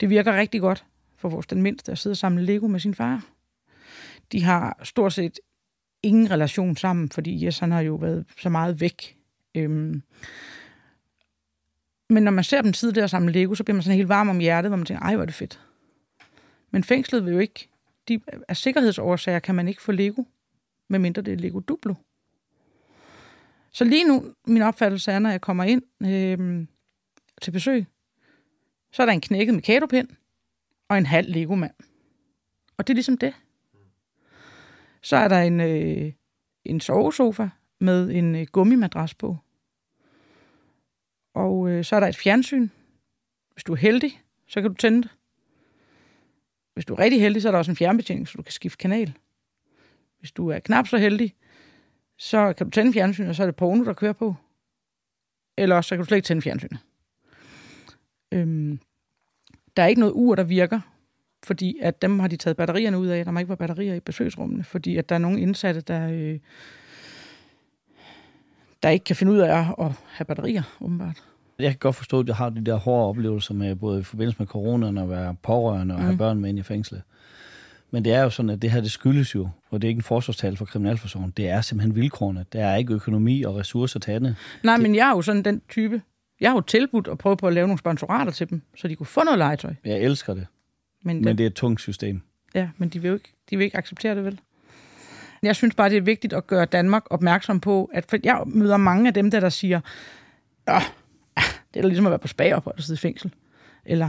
Det 0.00 0.10
virker 0.10 0.36
rigtig 0.36 0.60
godt 0.60 0.84
for 1.16 1.28
vores 1.28 1.46
den 1.46 1.62
mindste 1.62 1.92
at 1.92 1.98
sidde 1.98 2.12
og 2.12 2.16
samle 2.16 2.44
Lego 2.44 2.66
med 2.66 2.80
sin 2.80 2.94
far. 2.94 3.26
De 4.32 4.42
har 4.42 4.80
stort 4.82 5.12
set 5.12 5.40
ingen 6.02 6.30
relation 6.30 6.76
sammen, 6.76 7.08
fordi 7.08 7.44
Jes 7.44 7.58
han 7.58 7.72
har 7.72 7.80
jo 7.80 7.94
været 7.94 8.24
så 8.38 8.48
meget 8.48 8.80
væk. 8.80 9.16
Øhm. 9.54 10.02
Men 12.10 12.22
når 12.22 12.30
man 12.30 12.44
ser 12.44 12.62
dem 12.62 12.72
sidde 12.72 13.00
der 13.00 13.06
samle 13.06 13.32
Lego, 13.32 13.54
så 13.54 13.64
bliver 13.64 13.74
man 13.74 13.82
sådan 13.82 13.96
helt 13.96 14.08
varm 14.08 14.28
om 14.28 14.38
hjertet, 14.38 14.70
hvor 14.70 14.76
man 14.76 14.86
tænker, 14.86 15.02
ej, 15.02 15.14
hvor 15.14 15.22
er 15.22 15.26
det 15.26 15.34
fedt. 15.34 15.60
Men 16.70 16.84
fængslet 16.84 17.24
vil 17.24 17.32
jo 17.32 17.38
ikke, 17.38 17.68
de, 18.08 18.20
af 18.48 18.56
sikkerhedsårsager 18.56 19.38
kan 19.38 19.54
man 19.54 19.68
ikke 19.68 19.82
få 19.82 19.92
Lego, 19.92 20.24
medmindre 20.88 21.22
det 21.22 21.32
er 21.32 21.36
Lego 21.36 21.60
Duplo. 21.60 21.94
Så 23.70 23.84
lige 23.84 24.04
nu, 24.04 24.24
min 24.46 24.62
opfattelse 24.62 25.12
er, 25.12 25.18
når 25.18 25.30
jeg 25.30 25.40
kommer 25.40 25.64
ind 25.64 25.82
øh, 26.02 26.66
til 27.42 27.50
besøg, 27.50 27.86
så 28.92 29.02
er 29.02 29.06
der 29.06 29.12
en 29.12 29.20
knækket 29.20 29.54
Mikado-pind 29.54 30.08
og 30.88 30.98
en 30.98 31.06
halv 31.06 31.30
Lego-mand. 31.30 31.74
Og 32.76 32.86
det 32.86 32.92
er 32.92 32.94
ligesom 32.94 33.18
det. 33.18 33.34
Så 35.02 35.16
er 35.16 35.28
der 35.28 35.40
en, 35.40 35.60
øh, 35.60 36.12
en 36.64 36.80
sovesofa 36.80 37.48
med 37.80 38.10
en 38.10 38.34
øh, 38.34 38.46
gummimadras 38.52 39.14
på. 39.14 39.36
Og 41.34 41.70
øh, 41.70 41.84
så 41.84 41.96
er 41.96 42.00
der 42.00 42.06
et 42.06 42.16
fjernsyn. 42.16 42.68
Hvis 43.52 43.64
du 43.64 43.72
er 43.72 43.76
heldig, 43.76 44.22
så 44.46 44.60
kan 44.60 44.70
du 44.70 44.76
tænde 44.76 45.02
det. 45.02 45.10
Hvis 46.74 46.84
du 46.84 46.94
er 46.94 46.98
rigtig 46.98 47.20
heldig, 47.20 47.42
så 47.42 47.48
er 47.48 47.52
der 47.52 47.58
også 47.58 47.70
en 47.70 47.76
fjernbetjening, 47.76 48.28
så 48.28 48.34
du 48.36 48.42
kan 48.42 48.52
skifte 48.52 48.78
kanal. 48.78 49.12
Hvis 50.18 50.32
du 50.32 50.48
er 50.48 50.58
knap 50.58 50.88
så 50.88 50.98
heldig, 50.98 51.34
så 52.16 52.52
kan 52.52 52.66
du 52.66 52.70
tænde 52.70 52.92
fjernsynet, 52.92 53.28
og 53.28 53.34
så 53.34 53.42
er 53.42 53.46
det 53.46 53.56
porno, 53.56 53.84
der 53.84 53.92
kører 53.92 54.12
på. 54.12 54.34
Eller 55.56 55.76
også 55.76 55.88
så 55.88 55.94
kan 55.94 56.02
du 56.02 56.08
slet 56.08 56.16
ikke 56.16 56.26
tænde 56.26 56.42
fjernsynet. 56.42 56.78
Øhm, 58.32 58.78
der 59.76 59.82
er 59.82 59.86
ikke 59.86 60.00
noget 60.00 60.12
ur, 60.16 60.34
der 60.34 60.44
virker, 60.44 60.80
fordi 61.44 61.78
at 61.80 62.02
dem 62.02 62.18
har 62.18 62.28
de 62.28 62.36
taget 62.36 62.56
batterierne 62.56 62.98
ud 62.98 63.06
af. 63.06 63.24
Der 63.24 63.32
må 63.32 63.38
ikke 63.38 63.48
være 63.48 63.56
batterier 63.56 63.94
i 63.94 64.00
besøgsrummene, 64.00 64.64
fordi 64.64 64.96
at 64.96 65.08
der 65.08 65.14
er 65.14 65.18
nogle 65.18 65.40
indsatte, 65.40 65.80
der, 65.80 66.08
øh, 66.10 66.38
der 68.84 68.90
ikke 68.90 69.04
kan 69.04 69.16
finde 69.16 69.32
ud 69.32 69.38
af 69.38 69.58
at 69.58 69.92
have 70.06 70.24
batterier, 70.26 70.62
åbenbart. 70.80 71.22
Jeg 71.58 71.70
kan 71.70 71.78
godt 71.78 71.96
forstå, 71.96 72.20
at 72.20 72.26
jeg 72.26 72.36
har 72.36 72.50
de 72.50 72.64
der 72.64 72.76
hårde 72.76 73.08
oplevelser 73.08 73.54
med 73.54 73.76
både 73.76 74.00
i 74.00 74.02
forbindelse 74.02 74.38
med 74.38 74.46
corona, 74.46 75.02
og 75.02 75.10
være 75.10 75.36
pårørende 75.42 75.94
og 75.94 76.00
mm. 76.00 76.06
have 76.06 76.18
børn 76.18 76.40
med 76.40 76.48
ind 76.48 76.58
i 76.58 76.62
fængslet. 76.62 77.02
Men 77.90 78.04
det 78.04 78.12
er 78.12 78.22
jo 78.22 78.30
sådan, 78.30 78.50
at 78.50 78.62
det 78.62 78.70
her, 78.70 78.80
det 78.80 78.90
skyldes 78.90 79.34
jo, 79.34 79.48
og 79.70 79.82
det 79.82 79.88
er 79.88 79.88
ikke 79.88 79.98
en 79.98 80.02
forsvarstal 80.02 80.56
for 80.56 80.64
kriminalforsorgen, 80.64 81.32
det 81.36 81.48
er 81.48 81.60
simpelthen 81.60 81.96
vilkårene. 81.96 82.44
Der 82.52 82.66
er 82.66 82.76
ikke 82.76 82.94
økonomi 82.94 83.42
og 83.42 83.56
ressourcer 83.56 84.00
til 84.00 84.10
andet. 84.10 84.36
Nej, 84.62 84.76
det... 84.76 84.82
men 84.82 84.94
jeg 84.94 85.08
er 85.08 85.12
jo 85.12 85.22
sådan 85.22 85.42
den 85.42 85.62
type. 85.68 86.02
Jeg 86.40 86.50
har 86.50 86.56
jo 86.56 86.60
tilbudt 86.60 87.08
at 87.08 87.18
prøve 87.18 87.36
på 87.36 87.46
at 87.46 87.52
lave 87.52 87.66
nogle 87.66 87.78
sponsorater 87.78 88.32
til 88.32 88.50
dem, 88.50 88.62
så 88.76 88.88
de 88.88 88.96
kunne 88.96 89.06
få 89.06 89.24
noget 89.24 89.38
legetøj. 89.38 89.74
Jeg 89.84 89.98
elsker 89.98 90.34
det. 90.34 90.46
Men, 91.02 91.24
men 91.24 91.38
det 91.38 91.44
er 91.44 91.46
et 91.46 91.54
tungt 91.54 91.80
system. 91.80 92.22
Ja, 92.54 92.68
men 92.76 92.88
de 92.88 93.02
vil 93.02 93.08
jo 93.08 93.14
ikke, 93.14 93.32
de 93.50 93.56
vil 93.56 93.64
ikke 93.64 93.76
acceptere 93.76 94.14
det, 94.14 94.24
vel? 94.24 94.40
Jeg 95.44 95.56
synes 95.56 95.74
bare, 95.74 95.88
det 95.90 95.96
er 95.96 96.00
vigtigt 96.02 96.32
at 96.32 96.46
gøre 96.46 96.64
Danmark 96.64 97.02
opmærksom 97.10 97.60
på, 97.60 97.90
at 97.94 98.04
for 98.10 98.16
jeg 98.24 98.42
møder 98.46 98.76
mange 98.76 99.08
af 99.08 99.14
dem, 99.14 99.30
der, 99.30 99.40
der 99.40 99.48
siger, 99.48 99.80
ja, 100.68 100.78
det 101.74 101.76
er 101.78 101.82
da 101.82 101.88
ligesom 101.88 102.06
at 102.06 102.10
være 102.10 102.18
på 102.18 102.28
spager 102.28 102.60
på 102.60 102.70
at 102.70 102.82
sidde 102.82 102.98
i 102.98 103.00
fængsel. 103.00 103.34
Eller, 103.84 104.08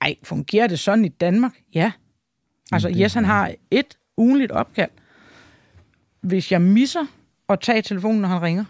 ej, 0.00 0.14
fungerer 0.22 0.66
det 0.66 0.78
sådan 0.78 1.04
i 1.04 1.08
Danmark? 1.08 1.52
Ja. 1.74 1.92
Altså, 2.72 2.88
det- 2.88 3.00
Jes, 3.00 3.14
han 3.14 3.24
har 3.24 3.52
et 3.70 3.98
ugenligt 4.16 4.52
opkald. 4.52 4.90
Hvis 6.20 6.52
jeg 6.52 6.62
misser 6.62 7.06
at 7.48 7.60
tage 7.60 7.82
telefonen, 7.82 8.20
når 8.20 8.28
han 8.28 8.42
ringer, 8.42 8.64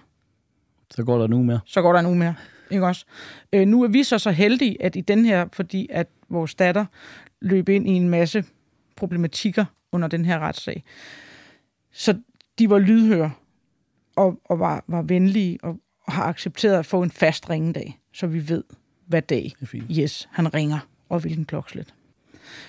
Så 0.91 1.05
går 1.05 1.19
der 1.19 1.27
nu 1.27 1.43
mere. 1.43 1.61
så 1.67 1.83
går 1.83 1.93
der 1.93 2.01
en 2.01 2.07
uge 2.07 2.17
mere. 2.17 2.35
Ikke 2.71 2.87
også? 2.87 3.05
Øh, 3.53 3.67
nu 3.69 3.83
er 3.83 3.89
vi 3.89 4.03
så 4.03 4.19
så 4.19 4.31
heldige, 4.31 4.83
at 4.83 4.97
i 4.97 5.01
den 5.01 5.25
her, 5.25 5.47
fordi 5.53 5.87
at 5.91 6.07
vores 6.29 6.55
datter 6.55 6.85
løb 7.41 7.69
ind 7.69 7.89
i 7.89 7.93
en 7.93 8.09
masse 8.09 8.45
problematikker 8.97 9.65
under 9.93 10.09
den 10.09 10.25
her 10.25 10.39
retssag. 10.39 10.85
Så 11.95 12.15
de 12.59 12.71
var 12.71 12.79
lydhøre 12.79 13.33
og, 14.17 14.41
og 14.45 14.59
var, 14.59 14.85
var 14.87 15.03
venlige 15.03 15.59
og, 15.63 15.81
og 16.07 16.13
har 16.13 16.25
accepteret 16.25 16.79
at 16.79 16.87
få 16.87 17.03
en 17.03 17.11
fast 17.11 17.51
ringedag, 17.51 17.99
så 18.13 18.27
vi 18.27 18.49
ved, 18.49 18.65
hvad 19.07 19.23
dag 19.23 19.53
yes, 19.99 20.29
han 20.33 20.55
ringer, 20.55 20.79
og 21.09 21.21
hvilken 21.21 21.45
klokslet. 21.45 21.95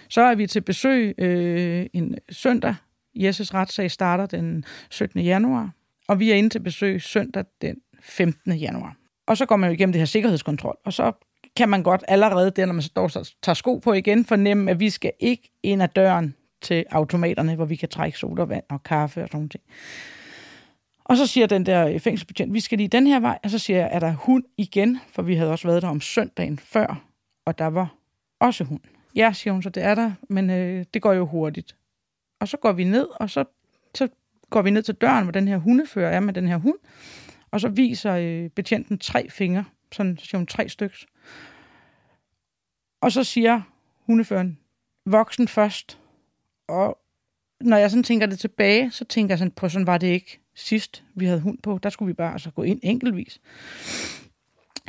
Så 0.10 0.22
er 0.22 0.36
vi 0.36 0.48
til 0.48 0.62
besøg 0.62 1.16
øh, 1.18 1.86
en 1.94 2.18
søndag. 2.30 2.76
Jesses 3.16 3.54
retssag 3.54 3.92
starter 3.92 4.26
den 4.26 4.66
17. 4.90 5.22
januar, 5.22 5.72
og 6.08 6.20
vi 6.20 6.32
er 6.32 6.36
inde 6.36 6.50
til 6.50 6.60
besøg 6.60 7.02
søndag 7.02 7.46
den 7.62 7.76
15. 8.02 8.54
januar. 8.54 8.96
Og 9.28 9.38
så 9.38 9.46
går 9.46 9.56
man 9.56 9.70
jo 9.70 9.74
igennem 9.74 9.94
det 9.94 10.00
her 10.00 10.06
sikkerhedskontrol, 10.06 10.78
og 10.86 10.94
så 10.94 11.12
kan 11.56 11.70
man 11.70 11.84
godt 11.84 12.04
allerede 12.08 12.52
der, 12.52 12.66
når 12.66 12.74
man 12.74 12.82
står 12.82 13.08
så 13.08 13.36
tager 13.44 13.54
sko 13.54 13.78
på 13.78 13.94
igen, 13.94 14.26
fornemme, 14.26 14.72
at 14.72 14.80
vi 14.80 14.90
skal 14.90 15.12
ikke 15.20 15.52
ind 15.64 15.84
ad 15.84 15.88
døren 15.88 16.36
til 16.62 16.86
automaterne, 16.92 17.56
hvor 17.56 17.66
vi 17.66 17.76
kan 17.76 17.90
trække 17.90 18.18
sodavand 18.18 18.64
og 18.70 18.84
kaffe 18.84 19.24
og 19.24 19.28
sådan 19.28 19.40
noget. 19.40 19.56
Og 21.06 21.18
så 21.18 21.28
siger 21.28 21.48
den 21.48 21.66
der 21.66 22.00
fængselsbetjent, 22.00 22.54
vi 22.54 22.60
skal 22.60 22.78
lige 22.78 22.88
den 22.88 23.08
her 23.08 23.20
vej, 23.20 23.40
og 23.44 23.50
så 23.50 23.60
siger 23.60 23.80
jeg, 23.80 23.90
er 23.92 24.00
der 24.00 24.12
hund 24.12 24.44
igen? 24.58 25.00
For 25.08 25.22
vi 25.22 25.36
havde 25.36 25.52
også 25.52 25.68
været 25.68 25.82
der 25.82 25.88
om 25.88 26.02
søndagen 26.02 26.60
før, 26.60 27.06
og 27.46 27.58
der 27.60 27.68
var 27.68 27.96
også 28.40 28.64
hund. 28.64 28.82
Ja, 29.16 29.32
siger 29.34 29.54
hun, 29.54 29.64
så 29.64 29.70
det 29.70 29.84
er 29.84 29.96
der, 29.96 30.12
men 30.30 30.50
øh, 30.50 30.86
det 30.94 31.02
går 31.02 31.14
jo 31.14 31.26
hurtigt. 31.26 31.76
Og 32.40 32.48
så 32.48 32.58
går 32.58 32.72
vi 32.72 32.84
ned, 32.84 33.08
og 33.20 33.30
så, 33.30 33.44
så 33.96 34.08
går 34.50 34.62
vi 34.62 34.70
ned 34.70 34.84
til 34.84 34.96
døren, 34.96 35.24
hvor 35.24 35.32
den 35.32 35.48
her 35.48 35.58
hundefører 35.58 36.16
er 36.16 36.20
med 36.20 36.34
den 36.34 36.48
her 36.48 36.58
hund, 36.58 36.78
og 37.52 37.62
så 37.62 37.70
viser 37.70 38.14
øh, 38.14 38.50
betjenten 38.50 38.98
tre 38.98 39.30
fingre, 39.30 39.66
sådan 39.92 40.18
så 40.18 40.26
siger 40.26 40.38
hun 40.38 40.48
tre 40.48 40.70
stykker. 40.70 40.98
Og 43.02 43.12
så 43.12 43.24
siger 43.24 43.62
hundeføren, 44.06 44.60
voksen 45.06 45.48
først. 45.48 46.00
Og 46.68 46.98
når 47.62 47.78
jeg 47.78 47.92
sådan 47.92 48.04
tænker 48.04 48.26
det 48.26 48.40
tilbage, 48.40 48.92
så 48.92 49.06
tænker 49.06 49.32
jeg 49.34 49.40
sådan 49.40 49.52
på, 49.52 49.70
sådan 49.70 49.88
var 49.88 49.98
det 49.98 50.08
ikke 50.08 50.40
sidst, 50.56 51.04
vi 51.16 51.26
havde 51.26 51.40
hund 51.40 51.58
på. 51.64 51.80
Der 51.84 51.90
skulle 51.90 52.08
vi 52.08 52.14
bare 52.14 52.32
altså 52.32 52.52
gå 52.52 52.64
ind 52.64 52.80
enkeltvis. 52.84 53.42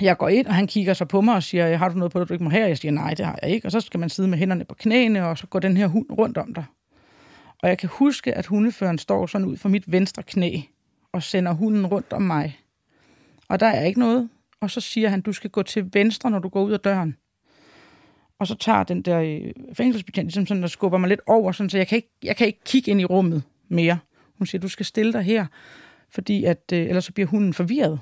Jeg 0.00 0.18
går 0.18 0.28
ind, 0.28 0.46
og 0.46 0.54
han 0.54 0.66
kigger 0.66 0.94
så 0.94 1.04
på 1.04 1.20
mig 1.20 1.34
og 1.34 1.42
siger, 1.42 1.76
har 1.76 1.88
du 1.88 1.98
noget 1.98 2.12
på 2.12 2.18
dig, 2.18 2.28
du 2.28 2.32
ikke 2.32 2.44
må 2.44 2.50
have? 2.50 2.68
Jeg 2.68 2.78
siger, 2.78 2.92
nej, 2.92 3.14
det 3.14 3.26
har 3.26 3.38
jeg 3.42 3.50
ikke. 3.50 3.66
Og 3.68 3.72
så 3.72 3.80
skal 3.80 4.00
man 4.00 4.08
sidde 4.08 4.28
med 4.28 4.38
hænderne 4.38 4.64
på 4.64 4.74
knæene, 4.74 5.26
og 5.26 5.38
så 5.38 5.46
går 5.46 5.58
den 5.58 5.76
her 5.76 5.86
hund 5.86 6.06
rundt 6.10 6.38
om 6.38 6.54
dig. 6.54 6.64
Og 7.62 7.68
jeg 7.68 7.78
kan 7.78 7.88
huske, 7.92 8.34
at 8.34 8.46
hundeføren 8.46 8.98
står 8.98 9.26
sådan 9.26 9.46
ud 9.46 9.56
for 9.56 9.68
mit 9.68 9.92
venstre 9.92 10.22
knæ, 10.22 10.60
og 11.12 11.22
sender 11.22 11.52
hunden 11.52 11.86
rundt 11.86 12.12
om 12.12 12.22
mig. 12.22 12.60
Og 13.48 13.60
der 13.60 13.66
er 13.66 13.84
ikke 13.84 14.00
noget. 14.00 14.28
Og 14.60 14.70
så 14.70 14.80
siger 14.80 15.08
han, 15.08 15.20
du 15.20 15.32
skal 15.32 15.50
gå 15.50 15.62
til 15.62 15.90
venstre, 15.92 16.30
når 16.30 16.38
du 16.38 16.48
går 16.48 16.62
ud 16.62 16.72
af 16.72 16.80
døren. 16.80 17.16
Og 18.38 18.46
så 18.46 18.54
tager 18.54 18.82
den 18.82 19.02
der 19.02 19.20
øh, 19.20 19.52
fængselsbetjent 19.72 20.26
ligesom 20.26 20.46
sådan, 20.46 20.64
og 20.64 20.70
skubber 20.70 20.98
mig 20.98 21.08
lidt 21.08 21.20
over, 21.26 21.52
sådan, 21.52 21.70
så 21.70 21.78
jeg 21.78 21.88
kan, 21.88 21.96
ikke, 21.96 22.10
jeg 22.22 22.36
kan 22.36 22.46
ikke 22.46 22.60
kigge 22.64 22.90
ind 22.90 23.00
i 23.00 23.04
rummet 23.04 23.42
mere. 23.68 23.98
Hun 24.38 24.46
siger, 24.46 24.60
du 24.60 24.68
skal 24.68 24.86
stille 24.86 25.12
dig 25.12 25.22
her, 25.22 25.46
fordi 26.10 26.44
at, 26.44 26.62
øh, 26.72 26.78
ellers 26.78 27.04
så 27.04 27.12
bliver 27.12 27.26
hunden 27.26 27.54
forvirret. 27.54 28.00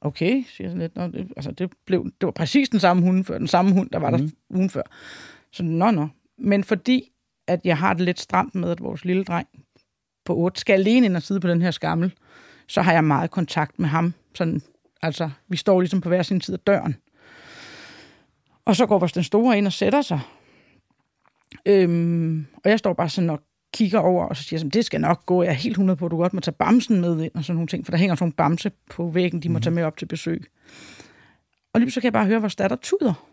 Okay, 0.00 0.30
siger 0.30 0.68
jeg 0.68 0.70
sådan 0.70 0.78
lidt. 0.78 0.96
Nå, 0.96 1.06
det, 1.06 1.32
altså, 1.36 1.50
det, 1.50 1.72
blev, 1.86 2.04
det 2.04 2.26
var 2.26 2.30
præcis 2.30 2.68
den 2.68 2.80
samme 2.80 3.02
hund 3.02 3.24
før, 3.24 3.38
den 3.38 3.48
samme 3.48 3.72
hund, 3.72 3.90
der 3.90 3.98
var 3.98 4.10
mm. 4.10 4.18
der 4.18 4.28
ugen 4.50 4.70
før. 4.70 4.82
Så 5.52 5.62
nå, 5.62 5.90
nå. 5.90 6.08
Men 6.38 6.64
fordi, 6.64 7.12
at 7.46 7.60
jeg 7.64 7.78
har 7.78 7.94
det 7.94 8.04
lidt 8.04 8.20
stramt 8.20 8.54
med, 8.54 8.70
at 8.70 8.80
vores 8.80 9.04
lille 9.04 9.24
dreng 9.24 9.48
på 10.24 10.36
8 10.36 10.60
skal 10.60 10.72
alene 10.72 11.06
ind 11.06 11.16
og 11.16 11.22
sidde 11.22 11.40
på 11.40 11.48
den 11.48 11.62
her 11.62 11.70
skammel, 11.70 12.12
så 12.66 12.82
har 12.82 12.92
jeg 12.92 13.04
meget 13.04 13.30
kontakt 13.30 13.78
med 13.78 13.88
ham. 13.88 14.14
Sådan, 14.34 14.62
altså, 15.02 15.30
vi 15.48 15.56
står 15.56 15.80
ligesom 15.80 16.00
på 16.00 16.08
hver 16.08 16.22
sin 16.22 16.40
side 16.40 16.54
af 16.54 16.60
døren. 16.60 16.96
Og 18.64 18.76
så 18.76 18.86
går 18.86 18.98
vores 18.98 19.12
den 19.12 19.22
store 19.22 19.58
ind 19.58 19.66
og 19.66 19.72
sætter 19.72 20.02
sig. 20.02 20.20
Øhm, 21.66 22.46
og 22.64 22.70
jeg 22.70 22.78
står 22.78 22.92
bare 22.92 23.08
sådan 23.08 23.30
og 23.30 23.40
kigger 23.74 23.98
over, 23.98 24.26
og 24.26 24.36
så 24.36 24.42
siger 24.42 24.56
jeg, 24.56 24.60
sådan, 24.60 24.70
det 24.70 24.84
skal 24.84 25.00
nok 25.00 25.26
gå. 25.26 25.42
Jeg 25.42 25.50
er 25.50 25.54
helt 25.54 25.72
100 25.72 25.96
på, 25.96 26.06
at 26.06 26.10
du 26.10 26.16
godt 26.16 26.34
må 26.34 26.40
tage 26.40 26.54
bamsen 26.54 27.00
med 27.00 27.22
ind, 27.22 27.34
og 27.34 27.44
sådan 27.44 27.54
nogle 27.56 27.68
ting, 27.68 27.86
for 27.86 27.90
der 27.90 27.98
hænger 27.98 28.14
sådan 28.14 28.24
nogle 28.24 28.32
bamse 28.32 28.72
på 28.90 29.10
væggen, 29.10 29.42
de 29.42 29.48
må 29.48 29.58
tage 29.58 29.74
med 29.74 29.82
op 29.82 29.96
til 29.96 30.06
besøg. 30.06 30.44
Og 31.74 31.80
lige 31.80 31.90
så 31.90 32.00
kan 32.00 32.06
jeg 32.06 32.12
bare 32.12 32.26
høre, 32.26 32.40
vores 32.40 32.56
datter 32.56 32.76
tuder. 32.76 33.26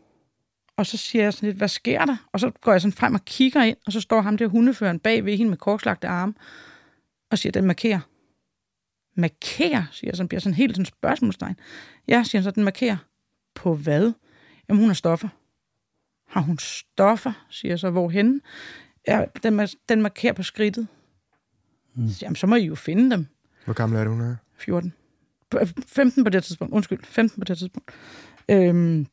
Og 0.77 0.85
så 0.85 0.97
siger 0.97 1.23
jeg 1.23 1.33
sådan 1.33 1.47
lidt, 1.47 1.57
hvad 1.57 1.67
sker 1.67 2.05
der? 2.05 2.17
Og 2.33 2.39
så 2.39 2.51
går 2.61 2.71
jeg 2.71 2.81
sådan 2.81 2.93
frem 2.93 3.15
og 3.15 3.25
kigger 3.25 3.63
ind, 3.63 3.77
og 3.85 3.91
så 3.91 4.01
står 4.01 4.21
ham 4.21 4.37
der 4.37 4.47
hundeføren 4.47 4.99
bag 4.99 5.25
ved 5.25 5.37
hende 5.37 5.49
med 5.49 5.57
korslagte 5.57 6.07
arme, 6.07 6.33
og 7.31 7.37
siger, 7.37 7.51
den 7.51 7.65
markerer. 7.65 7.99
Markerer, 9.15 9.83
siger 9.91 10.09
jeg, 10.11 10.17
så 10.17 10.25
bliver 10.27 10.41
sådan 10.41 10.53
helt 10.53 10.75
sådan 10.75 10.85
spørgsmålstegn. 10.85 11.55
Ja, 12.07 12.23
siger 12.23 12.39
han 12.39 12.43
så, 12.43 12.51
den 12.51 12.63
markerer. 12.63 12.97
På 13.55 13.75
hvad? 13.75 14.11
Jamen, 14.69 14.79
hun 14.79 14.89
har 14.89 14.93
stoffer. 14.93 15.27
Har 16.27 16.41
hun 16.41 16.57
stoffer, 16.57 17.45
siger 17.49 17.71
jeg 17.71 17.79
så, 17.79 17.89
hvorhen? 17.89 18.41
Ja, 19.07 19.25
den, 19.43 19.67
den 19.89 20.01
markerer 20.01 20.33
på 20.33 20.43
skridtet. 20.43 20.87
Mm. 21.95 22.07
Jamen, 22.21 22.35
så 22.35 22.47
må 22.47 22.55
I 22.55 22.65
jo 22.65 22.75
finde 22.75 23.11
dem. 23.11 23.25
Hvor 23.65 23.73
gammel 23.73 23.99
er 23.99 24.03
det, 24.03 24.11
hun 24.13 24.21
er? 24.21 24.35
14. 24.57 24.93
På- 25.49 25.59
øh, 25.59 25.67
15 25.87 26.23
på 26.23 26.29
det 26.29 26.43
tidspunkt. 26.43 26.73
Undskyld, 26.73 26.99
15 27.03 27.41
på 27.41 27.45
det 27.45 27.57
tidspunkt. 27.57 27.91
Øhm, 28.49 29.07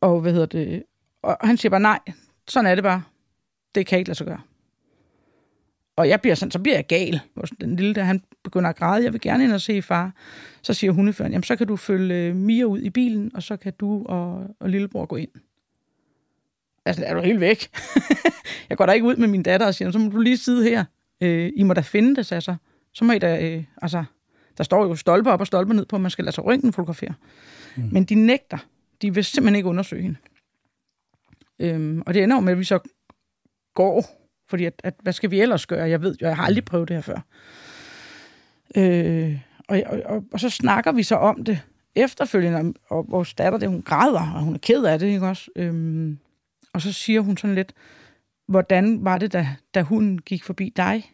og 0.00 0.20
hvad 0.20 0.32
hedder 0.32 0.46
det? 0.46 0.82
Og 1.22 1.36
han 1.40 1.56
siger 1.56 1.70
bare, 1.70 1.80
nej, 1.80 1.98
sådan 2.48 2.70
er 2.70 2.74
det 2.74 2.84
bare. 2.84 3.02
Det 3.74 3.86
kan 3.86 3.98
ikke 3.98 4.08
lade 4.08 4.18
sig 4.18 4.26
gøre. 4.26 4.40
Og 5.96 6.08
jeg 6.08 6.20
bliver 6.20 6.34
sådan, 6.34 6.50
så 6.50 6.58
bliver 6.58 6.76
jeg 6.76 6.86
gal. 6.86 7.20
Den 7.60 7.76
lille 7.76 7.94
der, 7.94 8.04
han 8.04 8.22
begynder 8.44 8.70
at 8.70 8.76
græde. 8.76 9.04
Jeg 9.04 9.12
vil 9.12 9.20
gerne 9.20 9.44
ind 9.44 9.52
og 9.52 9.60
se 9.60 9.82
far. 9.82 10.12
Så 10.62 10.74
siger 10.74 10.92
hundeføren, 10.92 11.32
jamen 11.32 11.42
så 11.42 11.56
kan 11.56 11.66
du 11.66 11.76
følge 11.76 12.14
øh, 12.14 12.36
Mia 12.36 12.64
ud 12.64 12.80
i 12.80 12.90
bilen, 12.90 13.30
og 13.34 13.42
så 13.42 13.56
kan 13.56 13.72
du 13.80 14.04
og, 14.04 14.46
og 14.60 14.70
lillebror 14.70 15.06
gå 15.06 15.16
ind. 15.16 15.30
Altså, 16.84 17.04
er 17.04 17.14
du 17.14 17.20
helt 17.20 17.40
væk? 17.40 17.68
jeg 18.68 18.76
går 18.76 18.86
da 18.86 18.92
ikke 18.92 19.06
ud 19.06 19.16
med 19.16 19.28
min 19.28 19.42
datter 19.42 19.66
og 19.66 19.74
siger, 19.74 19.90
så 19.90 19.98
må 19.98 20.10
du 20.10 20.20
lige 20.20 20.36
sidde 20.36 20.64
her. 20.64 20.84
Øh, 21.20 21.52
I 21.56 21.62
må 21.62 21.74
da 21.74 21.80
finde 21.80 22.16
det, 22.16 22.26
sagde 22.26 22.40
så. 22.40 22.56
Så 22.92 23.04
må 23.04 23.12
I 23.12 23.18
da, 23.18 23.46
øh, 23.46 23.64
altså, 23.82 24.04
der 24.58 24.64
står 24.64 24.84
jo 24.84 24.94
stolper 24.94 25.30
op 25.30 25.40
og 25.40 25.46
stolper 25.46 25.74
ned 25.74 25.86
på, 25.86 25.96
at 25.96 26.02
man 26.02 26.10
skal 26.10 26.24
lade 26.24 26.34
sig 26.34 26.44
røntgen 26.44 26.72
fotografere. 26.72 27.14
Mm. 27.76 27.88
Men 27.92 28.04
de 28.04 28.14
nægter. 28.14 28.58
De 29.02 29.14
vil 29.14 29.24
simpelthen 29.24 29.56
ikke 29.56 29.68
undersøge 29.68 30.02
hende. 30.02 30.16
Øhm, 31.58 32.02
og 32.06 32.14
det 32.14 32.22
ender 32.22 32.40
med, 32.40 32.52
at 32.52 32.58
vi 32.58 32.64
så 32.64 32.78
går, 33.74 34.04
fordi 34.48 34.64
at, 34.64 34.74
at, 34.84 34.94
hvad 35.02 35.12
skal 35.12 35.30
vi 35.30 35.40
ellers 35.40 35.66
gøre? 35.66 35.88
Jeg 35.88 36.02
ved 36.02 36.16
jo, 36.22 36.26
jeg 36.26 36.36
har 36.36 36.44
aldrig 36.44 36.64
prøvet 36.64 36.88
det 36.88 36.96
her 36.96 37.02
før. 37.02 37.20
Øh, 38.76 39.38
og, 39.68 39.82
og, 39.86 40.00
og, 40.04 40.24
og 40.32 40.40
så 40.40 40.50
snakker 40.50 40.92
vi 40.92 41.02
så 41.02 41.16
om 41.16 41.44
det 41.44 41.60
efterfølgende, 41.94 42.74
og 42.88 43.06
vores 43.08 43.34
datter, 43.34 43.58
det, 43.58 43.68
hun 43.68 43.82
græder, 43.82 44.32
og 44.34 44.40
hun 44.40 44.54
er 44.54 44.58
ked 44.58 44.84
af 44.84 44.98
det, 44.98 45.06
ikke 45.06 45.26
også? 45.26 45.50
Øhm, 45.56 46.18
og 46.72 46.82
så 46.82 46.92
siger 46.92 47.20
hun 47.20 47.36
sådan 47.36 47.54
lidt, 47.54 47.72
hvordan 48.48 49.04
var 49.04 49.18
det, 49.18 49.32
da, 49.32 49.48
da 49.74 49.82
hun 49.82 50.18
gik 50.18 50.44
forbi 50.44 50.72
dig? 50.76 51.12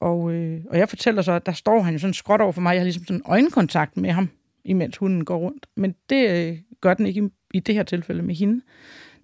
Og, 0.00 0.32
øh, 0.32 0.60
og 0.70 0.78
jeg 0.78 0.88
fortæller 0.88 1.22
så, 1.22 1.32
at 1.32 1.46
der 1.46 1.52
står 1.52 1.80
han 1.80 1.92
jo 1.94 1.98
sådan 1.98 2.14
skråt 2.14 2.40
over 2.40 2.52
for 2.52 2.60
mig. 2.60 2.72
Jeg 2.72 2.80
har 2.80 2.84
ligesom 2.84 3.04
sådan 3.04 3.22
øjenkontakt 3.24 3.96
med 3.96 4.10
ham, 4.10 4.28
imens 4.64 4.96
hunden 4.96 5.24
går 5.24 5.38
rundt. 5.38 5.66
Men 5.76 5.94
det 6.10 6.30
øh, 6.30 6.58
gør 6.80 6.94
den 6.94 7.06
ikke 7.06 7.20
i, 7.20 7.56
i 7.56 7.60
det 7.60 7.74
her 7.74 7.82
tilfælde 7.82 8.22
med 8.22 8.34
hende. 8.34 8.62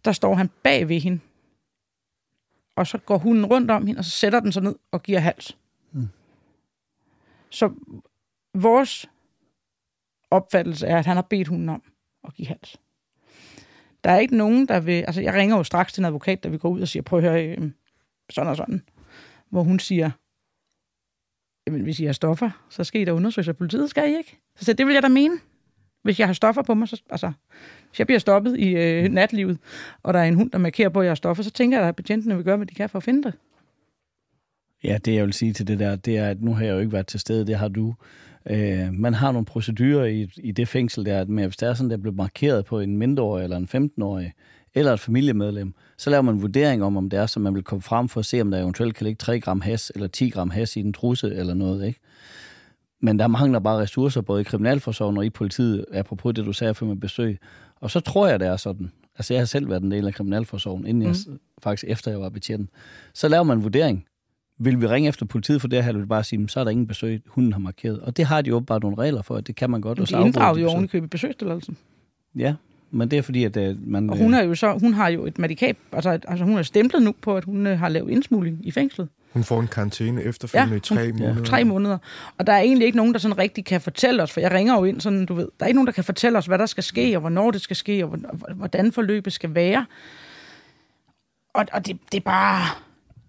Der 0.05 0.13
står 0.13 0.35
han 0.35 0.51
bag 0.63 0.89
ved 0.89 1.01
hende. 1.01 1.21
Og 2.77 2.87
så 2.87 2.99
går 2.99 3.19
hunden 3.19 3.47
rundt 3.47 3.71
om 3.71 3.87
hende, 3.87 3.99
og 3.99 4.05
så 4.05 4.11
sætter 4.11 4.41
den 4.41 4.53
sig 4.53 4.63
ned 4.63 4.75
og 4.93 5.03
giver 5.03 5.19
hals. 5.19 5.59
Mm. 5.93 6.09
Så 7.51 7.71
vores 8.55 9.11
opfattelse 10.31 10.87
er, 10.87 10.99
at 10.99 11.07
han 11.07 11.17
har 11.17 11.23
bedt 11.23 11.49
hunden 11.49 11.69
om 11.69 11.83
at 12.25 12.35
give 12.35 12.49
hals. 12.49 12.81
Der 14.05 14.11
er 14.11 14.19
ikke 14.19 14.37
nogen, 14.37 14.69
der 14.69 14.81
vil... 14.81 14.93
Altså, 14.93 15.21
jeg 15.21 15.35
ringer 15.35 15.57
jo 15.57 15.65
straks 15.65 15.93
til 15.93 16.01
en 16.01 16.05
advokat, 16.05 16.43
der 16.43 16.49
vi 16.49 16.59
går 16.59 16.69
ud 16.69 16.81
og 16.81 16.89
siger, 16.89 17.03
prøv 17.03 17.19
at 17.19 17.25
høre, 17.25 17.47
øh, 17.47 17.71
sådan 18.31 18.51
og 18.51 18.57
sådan. 18.57 18.83
Hvor 19.49 19.63
hun 19.63 19.79
siger, 19.79 20.11
jamen, 21.67 21.83
hvis 21.83 22.01
I 22.01 22.05
har 22.05 22.13
stoffer, 22.13 22.51
så 22.71 22.85
skal 22.85 23.01
I 23.01 23.05
da 23.05 23.13
undersøges 23.13 23.49
af 23.49 23.57
politiet, 23.57 23.91
skal 23.91 24.13
I 24.13 24.17
ikke? 24.17 24.39
Så 24.57 24.65
siger, 24.65 24.77
det 24.77 24.87
vil 24.87 24.93
jeg 24.93 25.03
da 25.03 25.09
mene. 25.09 25.39
Hvis 26.07 26.21
jeg 26.21 26.29
har 26.29 26.35
stoffer 26.35 26.63
på 26.63 26.75
mig, 26.75 26.89
så, 26.89 27.03
altså, 27.11 27.33
hvis 27.89 27.99
jeg 27.99 28.07
bliver 28.07 28.19
stoppet 28.19 28.59
i 28.59 28.77
øh, 28.77 29.09
natlivet, 29.09 29.59
og 30.03 30.15
der 30.15 30.21
er 30.21 30.25
en 30.25 30.35
hund, 30.35 30.51
der 30.51 30.59
markerer 30.59 30.89
på, 30.89 31.01
at 31.01 31.05
jeg 31.05 31.11
har 31.11 31.15
stoffer, 31.15 31.43
så 31.43 31.51
tænker 31.51 31.79
jeg, 31.79 31.89
at 31.89 31.97
betjentene 31.97 32.35
vil 32.35 32.45
gøre, 32.45 32.57
hvad 32.57 32.67
de 32.67 32.75
kan 32.75 32.89
for 32.89 32.99
at 32.99 33.03
finde 33.03 33.23
det. 33.23 33.35
Ja, 34.85 34.99
det 35.05 35.15
jeg 35.15 35.25
vil 35.25 35.33
sige 35.33 35.53
til 35.53 35.67
det 35.67 35.79
der, 35.79 35.97
det 35.97 36.19
er, 36.19 36.29
at 36.29 36.43
nu 36.43 36.55
har 36.55 36.65
jeg 36.65 36.73
jo 36.73 36.79
ikke 36.79 36.93
været 36.93 37.07
til 37.07 37.21
stede, 37.21 37.47
det 37.47 37.57
har 37.57 37.69
du. 37.69 37.95
Øh, 38.51 38.93
man 38.93 39.15
har 39.15 39.33
nogle 39.33 39.47
procedurer 39.47 40.05
i, 40.05 40.31
i 40.37 40.53
det 40.53 40.69
fængsel 40.69 41.07
der, 41.07 41.25
med 41.25 41.45
hvis 41.45 41.57
der 41.57 41.69
er 41.69 41.75
sådan, 41.75 41.91
der 41.91 41.97
bliver 41.97 42.15
markeret 42.15 42.65
på 42.65 42.81
en 42.81 42.97
mindreårig 42.97 43.45
eller 43.45 43.57
en 43.57 43.91
15-årig, 43.99 44.33
eller 44.75 44.93
et 44.93 45.01
familiemedlem, 45.01 45.75
så 45.97 46.11
laver 46.11 46.23
man 46.23 46.35
en 46.35 46.43
vurdering 46.43 46.85
om, 46.85 46.97
om 46.97 47.11
det 47.11 47.19
er, 47.19 47.27
så 47.27 47.41
man 47.41 47.55
vil 47.55 47.63
komme 47.63 47.83
frem 47.83 48.09
for 48.09 48.21
at 48.21 48.27
se, 48.27 48.41
om 48.41 48.51
der 48.51 48.61
eventuelt 48.61 48.95
kan 48.95 49.05
ligge 49.05 49.19
3 49.19 49.41
gram 49.41 49.61
has 49.61 49.93
eller 49.95 50.09
10 50.09 50.29
gram 50.29 50.51
has 50.51 50.77
i 50.77 50.83
den 50.83 50.93
trusse 50.93 51.35
eller 51.35 51.55
noget, 51.55 51.87
ikke? 51.87 52.01
Men 53.01 53.19
der 53.19 53.27
mangler 53.27 53.59
bare 53.59 53.79
ressourcer, 53.81 54.21
både 54.21 54.41
i 54.41 54.45
kriminalforsorgen 54.45 55.17
og 55.19 55.27
i 55.27 55.31
politiet, 55.31 55.85
apropos 55.93 56.35
det, 56.35 56.45
du 56.47 56.53
sagde 56.53 56.75
før 56.75 56.87
med 56.87 56.97
besøg. 56.97 57.39
Og 57.81 57.91
så 57.91 58.01
tror 58.01 58.27
jeg, 58.29 58.41
det 58.41 58.49
er 58.49 58.57
sådan. 58.57 58.91
Altså, 59.19 59.35
jeg 59.35 59.41
har 59.41 59.47
selv 59.47 59.69
været 59.69 59.83
en 59.83 59.91
del 59.91 60.07
af 60.07 60.15
kriminalforsorgen, 60.15 60.87
inden 60.87 61.03
jeg, 61.03 61.15
Mm. 61.29 61.39
faktisk 61.63 61.85
efter 61.89 62.11
jeg 62.11 62.21
var 62.21 62.29
betjent. 62.29 62.71
Så 63.15 63.29
laver 63.29 63.45
man 63.45 63.57
en 63.59 63.63
vurdering. 63.63 64.05
Vil 64.59 64.81
vi 64.81 64.87
ringe 64.87 65.09
efter 65.09 65.27
politiet 65.27 65.61
for 65.61 65.69
det 65.69 65.83
her, 65.83 65.89
eller 65.89 65.99
vil 65.99 66.05
vi 66.05 66.09
bare 66.09 66.25
sige, 66.25 66.49
så 66.49 66.61
er 66.61 66.65
der 66.65 66.71
ingen 66.71 66.87
besøg, 66.87 67.23
hunden 67.27 67.53
har 67.53 67.61
markeret. 67.61 68.01
Og 68.01 68.17
det 68.17 68.25
har 68.25 68.43
de 68.43 68.49
jo 68.51 68.61
bare 68.61 68.81
nogle 68.81 68.97
regler 68.99 69.23
for, 69.23 69.37
at 69.37 69.47
det 69.47 69.57
kan 69.57 69.71
man 69.71 69.81
godt. 69.81 70.09
så 70.09 70.17
De 70.19 70.23
inddrager 70.27 70.49
jo 70.49 70.55
besøg. 70.55 70.69
oven 70.75 70.85
i 70.85 70.87
købet 70.87 71.11
besøgstilladelsen. 71.11 71.77
Ja, 72.37 72.55
men 72.91 73.11
det 73.11 73.19
er 73.19 73.23
fordi, 73.23 73.45
at 73.45 73.57
øh, 73.57 73.77
man... 73.89 74.11
Og 74.11 74.17
hun, 74.17 74.35
er 74.35 74.43
jo 74.43 74.55
så, 74.55 74.79
hun 74.81 74.95
har 74.95 75.09
jo 75.09 75.27
et 75.27 75.39
medikab, 75.39 75.79
altså, 75.93 76.11
altså 76.11 76.45
hun 76.45 76.59
er 76.59 76.63
stemplet 76.63 77.03
nu 77.03 77.15
på, 77.23 77.37
at 77.37 77.45
hun 77.45 77.67
øh, 77.67 77.79
har 77.79 77.89
lavet 77.89 78.11
indsmugling 78.11 78.67
i 78.67 78.71
fængslet. 78.71 79.09
Hun 79.33 79.45
får 79.45 79.61
en 79.61 79.69
karantæne 79.69 80.23
efterfølgende 80.23 80.73
Ja, 80.73 80.77
i 80.77 80.81
tre 80.81 81.11
hun- 81.13 81.21
måneder. 81.21 81.45
Tre 81.45 81.65
måneder. 81.65 81.99
Og 82.39 82.47
der 82.47 82.53
er 82.53 82.61
egentlig 82.61 82.87
ikke 82.87 82.97
nogen, 82.97 83.13
der 83.13 83.19
sådan 83.19 83.39
rigtig 83.39 83.65
kan 83.65 83.81
fortælle 83.81 84.23
os, 84.23 84.33
for 84.33 84.41
jeg 84.41 84.53
ringer 84.53 84.75
jo 84.75 84.85
ind 84.85 85.01
sådan, 85.01 85.27
du 85.27 85.35
ved, 85.35 85.49
der 85.61 85.65
er 85.65 85.67
ikke 85.67 85.77
nogen, 85.77 85.87
der 85.87 85.93
kan 85.93 86.05
fortælle 86.05 86.39
os, 86.39 86.47
hvad 86.47 86.59
der 86.59 86.67
skal 86.67 86.83
ske, 86.85 87.17
og 87.17 87.21
hvornår 87.21 87.51
det 87.51 87.61
skal 87.61 87.77
ske, 87.77 88.05
og 88.05 88.09
hvor- 88.09 88.55
hvordan 88.55 88.93
forløbet 88.93 89.33
skal 89.33 89.55
være. 89.55 89.87
Og, 91.55 91.67
og 91.73 91.87
det, 91.87 91.99
det 92.13 92.19
er 92.19 92.25
bare... 92.25 92.67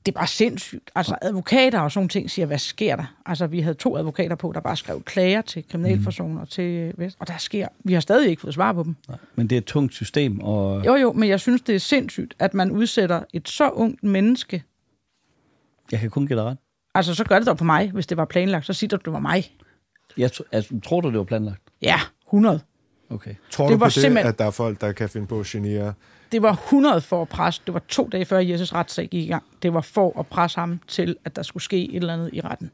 Det 0.05 0.13
er 0.13 0.19
bare 0.19 0.27
sindssygt. 0.27 0.91
Altså 0.95 1.15
advokater 1.21 1.79
og 1.79 1.91
sådan 1.91 2.09
ting 2.09 2.31
siger, 2.31 2.45
hvad 2.45 2.57
sker 2.57 2.95
der? 2.95 3.15
Altså 3.25 3.47
vi 3.47 3.59
havde 3.59 3.73
to 3.75 3.97
advokater 3.97 4.35
på, 4.35 4.51
der 4.55 4.59
bare 4.61 4.77
skrev 4.77 5.01
klager 5.03 5.41
til 5.41 5.63
kriminalforsorgen 5.71 6.37
og 6.37 6.49
til 6.49 6.93
Vest. 6.97 7.17
Og 7.19 7.27
der 7.27 7.37
sker, 7.37 7.67
vi 7.83 7.93
har 7.93 7.99
stadig 7.99 8.29
ikke 8.29 8.41
fået 8.41 8.53
svar 8.53 8.73
på 8.73 8.83
dem. 8.83 8.95
Nej, 9.07 9.17
Men 9.35 9.47
det 9.47 9.55
er 9.55 9.57
et 9.59 9.65
tungt 9.65 9.93
system, 9.93 10.39
og 10.39 10.85
Jo 10.85 10.95
jo, 10.95 11.13
men 11.13 11.29
jeg 11.29 11.39
synes, 11.39 11.61
det 11.61 11.75
er 11.75 11.79
sindssygt, 11.79 12.33
at 12.39 12.53
man 12.53 12.71
udsætter 12.71 13.21
et 13.33 13.49
så 13.49 13.69
ungt 13.69 14.03
menneske. 14.03 14.63
Jeg 15.91 15.99
kan 15.99 16.09
kun 16.09 16.27
give 16.27 16.39
dig 16.39 16.45
ret. 16.45 16.57
Altså 16.95 17.13
så 17.15 17.23
gør 17.23 17.37
det 17.39 17.47
dog 17.47 17.57
på 17.57 17.63
mig, 17.63 17.91
hvis 17.91 18.07
det 18.07 18.17
var 18.17 18.25
planlagt. 18.25 18.65
Så 18.65 18.73
siger 18.73 18.87
du, 18.87 18.95
at 18.95 19.05
det 19.05 19.13
var 19.13 19.19
mig. 19.19 19.51
Jeg, 20.17 20.29
altså, 20.51 20.79
tror 20.85 21.01
du, 21.01 21.09
det 21.09 21.17
var 21.17 21.23
planlagt? 21.23 21.61
Ja, 21.81 21.99
100. 22.27 22.59
Okay. 23.09 23.35
Tror 23.51 23.65
Det 23.65 23.73
du 23.73 23.77
på 23.77 23.79
var 23.79 23.85
det, 23.85 23.93
simpelthen- 23.93 24.27
at 24.27 24.39
der 24.39 24.45
er 24.45 24.51
folk, 24.51 24.81
der 24.81 24.91
kan 24.91 25.09
finde 25.09 25.27
på 25.27 25.39
at 25.39 25.45
genere? 25.45 25.93
Det 26.31 26.41
var 26.41 26.51
100 26.53 27.01
for 27.01 27.21
at 27.21 27.29
presse. 27.29 27.61
Det 27.65 27.73
var 27.73 27.81
to 27.87 28.09
dage 28.11 28.25
før 28.25 28.39
Jesses 28.39 28.73
retssag 28.73 29.07
gik 29.07 29.23
i 29.23 29.27
gang. 29.27 29.43
Det 29.61 29.73
var 29.73 29.81
for 29.81 30.19
at 30.19 30.27
presse 30.27 30.59
ham 30.59 30.79
til, 30.87 31.15
at 31.25 31.35
der 31.35 31.41
skulle 31.43 31.63
ske 31.63 31.89
et 31.89 31.95
eller 31.95 32.13
andet 32.13 32.29
i 32.33 32.41
retten. 32.41 32.71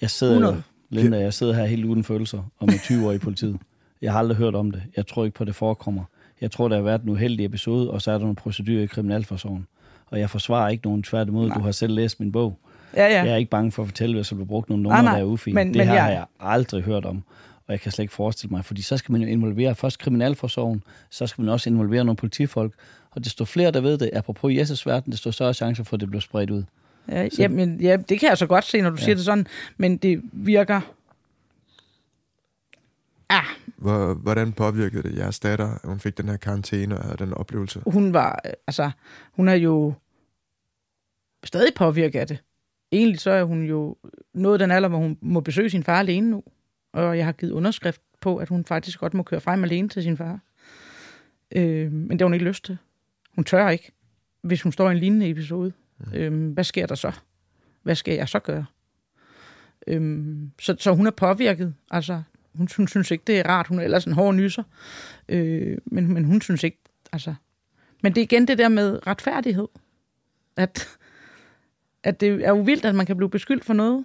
Jeg 0.00 0.10
sidder, 0.10 0.32
100. 0.34 0.62
Linda, 0.90 1.18
jeg 1.18 1.34
sidder 1.34 1.52
her 1.52 1.64
helt 1.66 1.84
uden 1.84 2.04
følelser 2.04 2.38
og 2.58 2.66
med 2.66 2.78
20 2.84 3.06
år 3.08 3.12
i 3.12 3.18
politiet. 3.18 3.58
Jeg 4.02 4.12
har 4.12 4.18
aldrig 4.18 4.36
hørt 4.36 4.54
om 4.54 4.70
det. 4.70 4.82
Jeg 4.96 5.06
tror 5.06 5.24
ikke 5.24 5.36
på, 5.36 5.42
at 5.44 5.46
det 5.46 5.54
forekommer. 5.56 6.04
Jeg 6.40 6.50
tror, 6.50 6.68
der 6.68 6.76
har 6.76 6.82
været 6.82 7.02
en 7.02 7.08
uheldig 7.08 7.44
episode, 7.46 7.90
og 7.90 8.02
så 8.02 8.10
er 8.10 8.14
der 8.14 8.20
nogle 8.20 8.36
procedurer 8.36 8.82
i 8.82 8.86
Kriminalforsorgen. 8.86 9.66
Og 10.12 10.20
jeg 10.20 10.30
forsvarer 10.30 10.68
ikke 10.68 10.84
nogen 10.86 11.02
tværtimod. 11.02 11.50
Du 11.50 11.60
har 11.60 11.72
selv 11.72 11.94
læst 11.94 12.20
min 12.20 12.32
bog. 12.32 12.58
Ja, 12.96 13.06
ja. 13.06 13.22
Jeg 13.24 13.32
er 13.32 13.36
ikke 13.36 13.50
bange 13.50 13.72
for 13.72 13.82
at 13.82 13.88
fortælle, 13.88 14.14
hvis 14.16 14.28
der 14.28 14.34
bliver 14.36 14.46
brugt 14.48 14.68
nogle 14.68 14.82
Nej, 14.82 14.90
numre, 14.96 15.02
nej. 15.02 15.12
der 15.18 15.20
er 15.26 15.28
ufine. 15.30 15.54
Men- 15.54 15.66
det 15.68 15.76
men 15.76 15.86
her 15.86 15.94
jeg- 15.94 16.02
har 16.04 16.10
jeg 16.10 16.24
aldrig 16.40 16.82
hørt 16.82 17.04
om. 17.04 17.22
Og 17.66 17.72
jeg 17.72 17.80
kan 17.80 17.92
slet 17.92 18.02
ikke 18.02 18.14
forestille 18.14 18.50
mig, 18.50 18.64
fordi 18.64 18.82
så 18.82 18.96
skal 18.96 19.12
man 19.12 19.20
jo 19.20 19.28
involvere 19.28 19.74
først 19.74 19.98
Kriminalforsorgen, 19.98 20.82
så 21.10 21.26
skal 21.26 21.42
man 21.42 21.52
også 21.52 21.70
involvere 21.70 22.04
nogle 22.04 22.16
politifolk. 22.16 22.72
Og 23.10 23.24
desto 23.24 23.44
flere, 23.44 23.70
der 23.70 23.80
ved 23.80 23.98
det, 23.98 24.10
apropos 24.12 24.54
Jesus 24.54 24.86
verden, 24.86 25.12
desto 25.12 25.32
større 25.32 25.54
chance 25.54 25.84
for, 25.84 25.94
at 25.96 26.00
det 26.00 26.08
bliver 26.08 26.20
spredt 26.20 26.50
ud. 26.50 26.62
ja, 27.08 27.28
jamen, 27.38 27.80
ja 27.80 27.96
det 27.96 28.20
kan 28.20 28.28
jeg 28.28 28.38
så 28.38 28.46
godt 28.46 28.64
se, 28.64 28.80
når 28.80 28.90
du 28.90 28.96
ja. 28.98 29.02
siger 29.04 29.14
det 29.14 29.24
sådan. 29.24 29.46
Men 29.76 29.96
det 29.96 30.20
virker... 30.32 30.80
Ah, 33.28 33.44
Hvor, 33.76 34.14
hvordan 34.14 34.52
påvirkede 34.52 35.02
det 35.02 35.16
jeres 35.18 35.40
datter, 35.40 35.68
at 35.68 35.80
hun 35.84 36.00
fik 36.00 36.18
den 36.18 36.28
her 36.28 36.36
karantæne 36.36 36.98
og 36.98 37.04
havde 37.04 37.16
den 37.18 37.34
oplevelse? 37.34 37.80
hun 37.86 38.14
var... 38.14 38.40
Altså, 38.66 38.90
hun 39.32 39.48
er 39.48 39.54
jo 39.54 39.92
stadig 41.44 41.74
påvirket 41.74 42.20
af 42.20 42.26
det. 42.26 42.42
Egentlig 42.92 43.20
så 43.20 43.30
er 43.30 43.44
hun 43.44 43.64
jo 43.64 43.96
nået 44.34 44.60
den 44.60 44.70
alder, 44.70 44.88
hvor 44.88 44.98
hun 44.98 45.18
må 45.20 45.40
besøge 45.40 45.70
sin 45.70 45.84
far 45.84 45.98
alene 45.98 46.30
nu. 46.30 46.42
Og 46.92 47.16
jeg 47.18 47.24
har 47.24 47.32
givet 47.32 47.52
underskrift 47.52 48.00
på, 48.20 48.36
at 48.36 48.48
hun 48.48 48.64
faktisk 48.64 49.00
godt 49.00 49.14
må 49.14 49.22
køre 49.22 49.40
frem 49.40 49.64
alene 49.64 49.88
til 49.88 50.02
sin 50.02 50.16
far. 50.16 50.40
Øh, 51.56 51.92
men 51.92 52.10
det 52.10 52.20
har 52.20 52.26
hun 52.26 52.34
ikke 52.34 52.46
lyst 52.46 52.64
til. 52.64 52.78
Hun 53.34 53.44
tør 53.44 53.68
ikke, 53.68 53.92
hvis 54.42 54.62
hun 54.62 54.72
står 54.72 54.88
i 54.88 54.92
en 54.92 54.98
lignende 54.98 55.30
episode. 55.30 55.72
Mm. 55.98 56.14
Øh, 56.14 56.52
hvad 56.52 56.64
sker 56.64 56.86
der 56.86 56.94
så? 56.94 57.12
Hvad 57.82 57.94
skal 57.94 58.14
jeg 58.14 58.28
så 58.28 58.38
gøre? 58.38 58.66
Øh, 59.86 60.26
så, 60.60 60.76
så 60.78 60.92
hun 60.92 61.06
er 61.06 61.10
påvirket. 61.10 61.74
Altså, 61.90 62.22
hun, 62.54 62.68
hun 62.76 62.88
synes 62.88 63.10
ikke, 63.10 63.24
det 63.26 63.38
er 63.38 63.48
rart. 63.48 63.66
Hun 63.66 63.78
er 63.78 63.82
ellers 63.82 64.04
en 64.04 64.12
hård 64.12 64.34
nyser. 64.34 64.62
Øh, 65.28 65.78
men, 65.84 66.14
men 66.14 66.24
hun 66.24 66.40
synes 66.40 66.62
ikke, 66.62 66.78
altså... 67.12 67.34
Men 68.02 68.14
det 68.14 68.20
er 68.20 68.22
igen 68.22 68.48
det 68.48 68.58
der 68.58 68.68
med 68.68 69.06
retfærdighed. 69.06 69.68
At, 70.56 70.88
at 72.04 72.20
det 72.20 72.44
er 72.44 72.48
jo 72.48 72.60
vildt, 72.60 72.84
at 72.84 72.94
man 72.94 73.06
kan 73.06 73.16
blive 73.16 73.30
beskyldt 73.30 73.64
for 73.64 73.72
noget, 73.74 74.04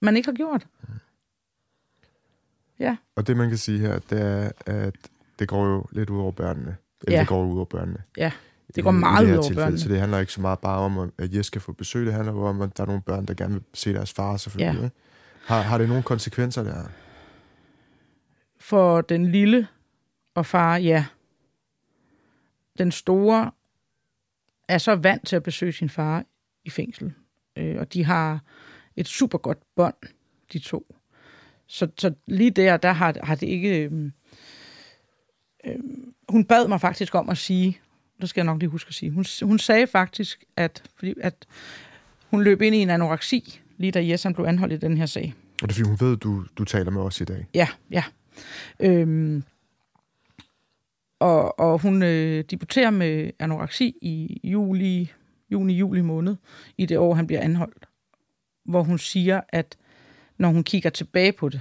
man 0.00 0.16
ikke 0.16 0.28
har 0.28 0.34
gjort. 0.34 0.66
Ja, 2.78 2.96
Og 3.16 3.26
det, 3.26 3.36
man 3.36 3.48
kan 3.48 3.58
sige 3.58 3.78
her, 3.78 3.98
det 3.98 4.20
er, 4.20 4.50
at 4.66 4.94
det 5.38 5.48
går 5.48 5.66
jo 5.66 5.86
lidt 5.92 6.10
ud 6.10 6.20
over 6.20 6.32
børnene. 6.32 6.76
Eller 7.02 7.16
Ja. 7.16 7.20
det 7.20 7.28
går 7.28 7.40
jo 7.42 7.48
ud 7.50 7.56
over 7.56 7.64
børnene. 7.64 8.02
ja. 8.16 8.32
Det 8.74 8.84
går 8.84 8.90
i 8.90 8.94
meget 8.94 9.26
det 9.26 9.32
ud 9.32 9.36
over 9.36 9.42
tilfælde. 9.42 9.60
børnene. 9.64 9.78
Så 9.80 9.88
det 9.88 10.00
handler 10.00 10.18
ikke 10.18 10.32
så 10.32 10.40
meget 10.40 10.58
bare 10.58 10.78
om, 10.78 11.12
at 11.18 11.34
Jes 11.34 11.46
skal 11.46 11.60
få 11.60 11.72
besøg. 11.72 12.06
Det 12.06 12.14
handler 12.14 12.32
jo 12.32 12.42
om, 12.46 12.60
at 12.60 12.76
der 12.76 12.82
er 12.82 12.86
nogle 12.86 13.02
børn, 13.02 13.26
der 13.26 13.34
gerne 13.34 13.52
vil 13.54 13.62
se 13.74 13.92
deres 13.94 14.12
far, 14.12 14.36
selvfølgelig. 14.36 14.82
Ja. 14.82 14.88
Har, 15.54 15.62
har 15.62 15.78
det 15.78 15.88
nogle 15.88 16.02
konsekvenser 16.02 16.62
der? 16.62 16.84
For 18.60 19.00
den 19.00 19.26
lille 19.32 19.68
og 20.34 20.46
far, 20.46 20.76
ja. 20.76 21.06
Den 22.78 22.92
store 22.92 23.50
er 24.68 24.78
så 24.78 24.94
vant 24.96 25.26
til 25.26 25.36
at 25.36 25.42
besøge 25.42 25.72
sin 25.72 25.88
far 25.88 26.24
i 26.64 26.70
fængsel. 26.70 27.14
Øh, 27.56 27.76
og 27.78 27.92
de 27.92 28.04
har 28.04 28.40
et 28.96 29.08
super 29.08 29.38
godt 29.38 29.58
bånd, 29.76 29.94
de 30.52 30.58
to. 30.58 30.94
Så, 31.66 31.88
så 31.98 32.14
lige 32.26 32.50
der, 32.50 32.76
der 32.76 32.92
har, 32.92 33.14
har 33.22 33.34
det 33.34 33.46
ikke... 33.46 33.84
Øh, 33.84 34.10
øh, 35.66 35.78
hun 36.28 36.44
bad 36.44 36.68
mig 36.68 36.80
faktisk 36.80 37.14
om 37.14 37.28
at 37.28 37.38
sige, 37.38 37.78
det 38.20 38.28
skal 38.28 38.40
jeg 38.40 38.46
nok 38.46 38.60
lige 38.60 38.70
huske 38.70 38.88
at 38.88 38.94
sige, 38.94 39.10
hun, 39.10 39.24
hun 39.42 39.58
sagde 39.58 39.86
faktisk, 39.86 40.44
at, 40.56 40.82
fordi, 40.96 41.14
at 41.20 41.46
hun 42.30 42.42
løb 42.42 42.62
ind 42.62 42.74
i 42.74 42.78
en 42.78 42.90
anoreksi, 42.90 43.60
lige 43.76 43.92
da 43.92 44.06
Jessan 44.06 44.34
blev 44.34 44.46
anholdt 44.46 44.72
i 44.72 44.76
den 44.76 44.96
her 44.96 45.06
sag. 45.06 45.34
Og 45.62 45.68
det 45.68 45.74
er 45.74 45.74
fordi, 45.74 45.88
hun 45.88 46.00
ved, 46.00 46.16
du, 46.16 46.44
du 46.58 46.64
taler 46.64 46.90
med 46.90 47.02
os 47.02 47.20
i 47.20 47.24
dag. 47.24 47.46
Ja, 47.54 47.68
ja. 47.90 48.04
Øhm, 48.80 49.44
og, 51.18 51.60
og 51.60 51.78
hun 51.78 52.02
øh, 52.02 52.44
debuterer 52.50 52.90
med 52.90 53.30
anoreksi 53.38 53.94
i 54.02 54.40
juli, 54.44 55.12
juni-juli 55.54 56.00
måned, 56.00 56.36
i 56.78 56.86
det 56.86 56.98
år, 56.98 57.14
han 57.14 57.26
bliver 57.26 57.40
anholdt. 57.40 57.88
Hvor 58.64 58.82
hun 58.82 58.98
siger, 58.98 59.40
at 59.48 59.76
når 60.38 60.48
hun 60.48 60.64
kigger 60.64 60.90
tilbage 60.90 61.32
på 61.32 61.48
det, 61.48 61.60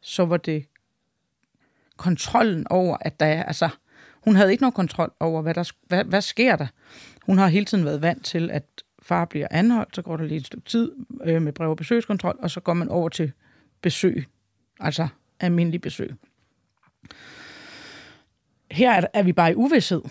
så 0.00 0.24
var 0.24 0.36
det 0.36 0.64
kontrollen 1.96 2.66
over, 2.70 2.96
at 3.00 3.20
der 3.20 3.26
er, 3.26 3.42
altså, 3.42 3.68
hun 4.24 4.36
havde 4.36 4.50
ikke 4.50 4.62
nogen 4.62 4.72
kontrol 4.72 5.12
over, 5.20 5.42
hvad, 5.42 5.54
der, 5.54 5.72
hvad, 5.86 6.04
hvad 6.04 6.20
sker 6.20 6.56
der. 6.56 6.66
Hun 7.22 7.38
har 7.38 7.48
hele 7.48 7.64
tiden 7.64 7.84
været 7.84 8.02
vant 8.02 8.24
til, 8.24 8.50
at 8.50 8.64
far 9.02 9.24
bliver 9.24 9.48
anholdt, 9.50 9.96
så 9.96 10.02
går 10.02 10.16
der 10.16 10.24
lige 10.24 10.38
et 10.38 10.46
stykke 10.46 10.68
tid 10.68 10.92
øh, 11.24 11.42
med 11.42 11.52
brev- 11.52 11.70
og 11.70 11.76
besøgskontrol, 11.76 12.38
og 12.42 12.50
så 12.50 12.60
går 12.60 12.74
man 12.74 12.88
over 12.88 13.08
til 13.08 13.32
besøg, 13.82 14.28
altså 14.80 15.08
almindelig 15.40 15.80
besøg. 15.80 16.14
Her 18.70 18.92
er, 18.92 19.06
er 19.14 19.22
vi 19.22 19.32
bare 19.32 19.50
i 19.50 19.54
uvidshed. 19.54 20.02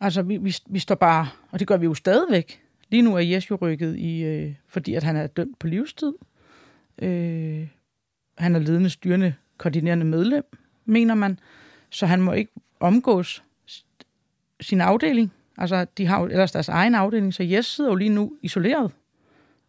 Altså, 0.00 0.22
vi, 0.22 0.36
vi, 0.36 0.56
vi 0.66 0.78
står 0.78 0.94
bare, 0.94 1.28
og 1.54 1.60
det 1.60 1.68
gør 1.68 1.76
vi 1.76 1.84
jo 1.84 1.94
stadigvæk. 1.94 2.62
Lige 2.88 3.02
nu 3.02 3.16
er 3.16 3.20
Jes 3.20 3.50
jo 3.50 3.58
rykket 3.62 3.96
i, 3.96 4.22
øh, 4.22 4.54
fordi 4.68 4.94
at 4.94 5.02
han 5.02 5.16
er 5.16 5.26
dømt 5.26 5.58
på 5.58 5.66
livstid. 5.66 6.12
Øh, 7.02 7.68
han 8.38 8.54
er 8.54 8.58
ledende, 8.58 8.90
styrende, 8.90 9.34
koordinerende 9.58 10.06
medlem, 10.06 10.44
mener 10.84 11.14
man. 11.14 11.38
Så 11.90 12.06
han 12.06 12.22
må 12.22 12.32
ikke 12.32 12.52
omgås 12.80 13.44
sin 14.60 14.80
afdeling. 14.80 15.32
Altså, 15.58 15.86
de 15.98 16.06
har 16.06 16.20
jo 16.20 16.26
ellers 16.26 16.52
deres 16.52 16.68
egen 16.68 16.94
afdeling, 16.94 17.34
så 17.34 17.42
Jes 17.42 17.66
sidder 17.66 17.90
jo 17.90 17.96
lige 17.96 18.10
nu 18.10 18.32
isoleret 18.42 18.92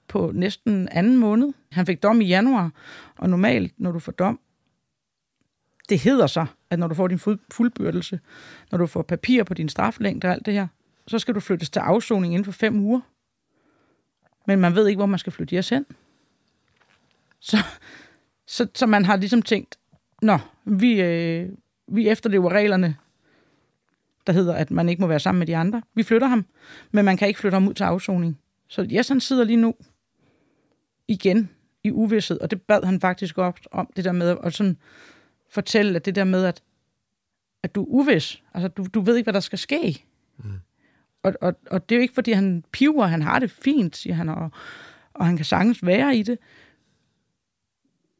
på 0.07 0.31
næsten 0.33 0.89
anden 0.91 1.17
måned. 1.17 1.53
Han 1.71 1.85
fik 1.85 2.03
dom 2.03 2.21
i 2.21 2.25
januar, 2.25 2.71
og 3.17 3.29
normalt, 3.29 3.73
når 3.77 3.91
du 3.91 3.99
får 3.99 4.11
dom, 4.11 4.39
det 5.89 5.99
hedder 5.99 6.27
så, 6.27 6.45
at 6.69 6.79
når 6.79 6.87
du 6.87 6.95
får 6.95 7.07
din 7.07 7.19
fuldbyrdelse, 7.51 8.19
når 8.71 8.77
du 8.77 8.87
får 8.87 9.01
papir 9.01 9.43
på 9.43 9.53
din 9.53 9.69
straflængde 9.69 10.27
og 10.27 10.33
alt 10.33 10.45
det 10.45 10.53
her, 10.53 10.67
så 11.07 11.19
skal 11.19 11.35
du 11.35 11.39
flyttes 11.39 11.69
til 11.69 11.79
afsoning 11.79 12.33
inden 12.33 12.45
for 12.45 12.51
fem 12.51 12.79
uger. 12.79 13.01
Men 14.47 14.59
man 14.59 14.75
ved 14.75 14.87
ikke, 14.87 14.97
hvor 14.97 15.05
man 15.05 15.19
skal 15.19 15.33
flytte 15.33 15.55
jeres 15.55 15.69
hen. 15.69 15.85
Så, 17.39 17.57
så, 18.47 18.67
så 18.75 18.85
man 18.85 19.05
har 19.05 19.15
ligesom 19.15 19.41
tænkt, 19.41 19.79
nå, 20.21 20.37
vi, 20.65 21.01
øh, 21.01 21.49
vi 21.87 22.09
efterlever 22.09 22.49
reglerne, 22.49 22.97
der 24.27 24.33
hedder, 24.33 24.53
at 24.53 24.71
man 24.71 24.89
ikke 24.89 25.01
må 25.01 25.07
være 25.07 25.19
sammen 25.19 25.39
med 25.39 25.47
de 25.47 25.57
andre. 25.57 25.81
Vi 25.93 26.03
flytter 26.03 26.27
ham, 26.27 26.45
men 26.91 27.05
man 27.05 27.17
kan 27.17 27.27
ikke 27.27 27.39
flytte 27.39 27.55
ham 27.55 27.67
ud 27.67 27.73
til 27.73 27.83
afsoning. 27.83 28.39
Så 28.67 28.87
Jes, 28.91 29.07
han 29.07 29.21
sidder 29.21 29.43
lige 29.43 29.57
nu 29.57 29.75
igen 31.07 31.49
i 31.83 31.91
uvidshed, 31.91 32.39
og 32.39 32.51
det 32.51 32.61
bad 32.61 32.83
han 32.83 32.99
faktisk 33.01 33.37
op 33.37 33.59
om, 33.71 33.89
det 33.95 34.05
der 34.05 34.11
med 34.11 34.37
at 34.43 34.53
sådan 34.53 34.77
fortælle, 35.49 35.95
at 35.95 36.05
det 36.05 36.15
der 36.15 36.23
med, 36.23 36.45
at, 36.45 36.63
at 37.63 37.75
du 37.75 37.83
er 37.83 37.87
uvis. 37.87 38.43
Altså, 38.53 38.67
du, 38.67 38.85
du 38.93 39.01
ved 39.01 39.15
ikke, 39.15 39.25
hvad 39.25 39.33
der 39.33 39.39
skal 39.39 39.59
ske. 39.59 40.05
Mm. 40.37 40.59
Og, 41.25 41.33
og, 41.41 41.55
og 41.71 41.89
det 41.89 41.95
er 41.95 41.99
jo 41.99 42.01
ikke, 42.01 42.13
fordi 42.13 42.31
han 42.31 42.63
piver, 42.71 43.05
han 43.05 43.21
har 43.21 43.39
det 43.39 43.51
fint, 43.51 43.95
siger 43.95 44.13
han, 44.13 44.29
og, 44.29 44.51
og 45.13 45.25
han 45.25 45.35
kan 45.35 45.45
sagtens 45.45 45.85
være 45.85 46.17
i 46.17 46.23
det. 46.23 46.37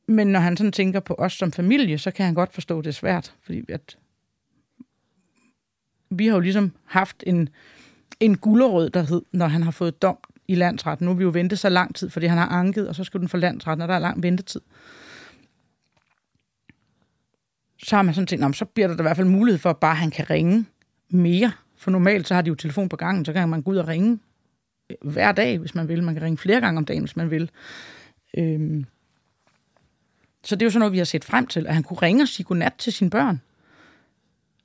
Men 0.08 0.28
når 0.28 0.40
han 0.40 0.58
sådan 0.58 0.72
tænker 0.72 1.00
på 1.00 1.16
os 1.18 1.34
som 1.34 1.52
familie, 1.52 1.98
så 1.98 2.12
kan 2.12 2.26
han 2.26 2.36
godt 2.36 2.54
forstå, 2.54 2.80
at 2.80 2.86
det 2.86 2.90
er 2.90 2.94
svært. 2.94 3.36
Fordi 3.42 3.64
at 3.70 3.98
vi 6.10 6.28
har 6.28 6.34
jo 6.34 6.40
ligesom 6.40 6.72
haft 6.86 7.24
en, 7.28 7.50
en 8.20 8.38
gullerød, 8.38 8.90
der 8.90 9.02
hed, 9.02 9.22
når 9.32 9.48
han 9.48 9.64
har 9.64 9.72
fået 9.72 10.02
dom 10.02 10.18
i 10.48 10.56
landsretten. 10.56 11.06
Nu 11.06 11.12
har 11.12 11.18
vi 11.18 11.24
jo 11.24 11.30
ventet 11.30 11.60
så 11.60 11.70
lang 11.70 11.96
tid, 11.96 12.10
fordi 12.10 12.26
han 12.26 12.38
har 12.38 12.48
anket, 12.48 12.90
og 12.90 12.96
så 12.96 13.04
skal 13.04 13.20
den 13.20 13.30
for 13.30 13.38
landsretten, 13.38 13.82
og 13.82 13.88
der 13.88 13.96
er 13.96 14.00
lang 14.00 14.24
ventetid. 14.24 14.62
Så 17.84 17.96
har 17.96 18.04
man 18.04 18.14
sådan 18.14 18.28
tænkt, 18.28 18.56
så 18.56 18.66
bliver 18.66 18.88
der 18.88 19.00
i 19.00 19.02
hvert 19.02 19.18
fald 19.18 19.28
mulighed 19.28 19.60
for, 19.60 19.70
at 19.70 19.78
bare 19.78 19.96
han 19.96 20.12
kan 20.12 20.30
ringe 20.30 20.66
mere. 21.10 21.52
For 21.78 21.92
normalt 21.92 22.28
så 22.28 22.34
har 22.34 22.42
de 22.42 22.48
jo 22.48 22.56
telefon 22.56 22.90
på 22.90 22.96
gangen, 22.96 23.26
så 23.26 23.34
kan 23.34 23.50
man 23.50 23.62
gå 23.62 23.72
ud 23.72 23.78
og 23.78 23.88
ringe 23.88 24.20
øh, 24.90 25.12
hver 25.12 25.32
dag, 25.32 25.58
hvis 25.58 25.76
man 25.76 25.88
vil. 25.88 26.04
Man 26.04 26.16
kan 26.16 26.24
ringe 26.24 26.38
flere 26.38 26.62
gange 26.62 26.78
om 26.78 26.86
dagen, 26.86 27.04
hvis 27.04 27.16
man 27.16 27.32
vil. 27.32 27.52
Øhm. 28.38 28.86
Så 30.44 30.56
det 30.56 30.62
er 30.62 30.66
jo 30.66 30.70
sådan 30.70 30.80
noget, 30.80 30.94
vi 30.94 30.98
har 30.98 31.06
set 31.06 31.26
frem 31.26 31.48
til, 31.48 31.68
at 31.68 31.74
han 31.74 31.84
kunne 31.84 32.02
ringe 32.02 32.24
og 32.24 32.28
sige 32.28 32.44
godnat 32.44 32.74
til 32.78 32.94
sine 32.94 33.10
børn. 33.10 33.42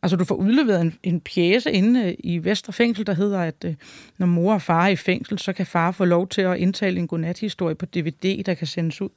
Altså, 0.02 0.16
du 0.16 0.24
får 0.24 0.34
udleveret 0.34 0.80
en, 0.80 0.98
en 1.02 1.20
pjæse 1.20 1.72
inde 1.72 2.04
øh, 2.04 2.14
i 2.18 2.44
Vesterfængsel, 2.44 3.06
der 3.06 3.14
hedder, 3.14 3.40
at 3.40 3.64
øh, 3.64 3.74
når 4.18 4.26
mor 4.26 4.54
og 4.54 4.62
far 4.62 4.84
er 4.84 4.88
i 4.88 4.96
fængsel, 4.96 5.38
så 5.38 5.52
kan 5.52 5.66
far 5.66 5.90
få 5.90 6.04
lov 6.04 6.28
til 6.28 6.42
at 6.42 6.58
indtale 6.58 7.00
en 7.00 7.08
godnathistorie 7.08 7.74
på 7.74 7.86
DVD, 7.86 8.44
der 8.44 8.54
kan 8.54 8.66
sendes 8.66 9.00
ud. 9.00 9.08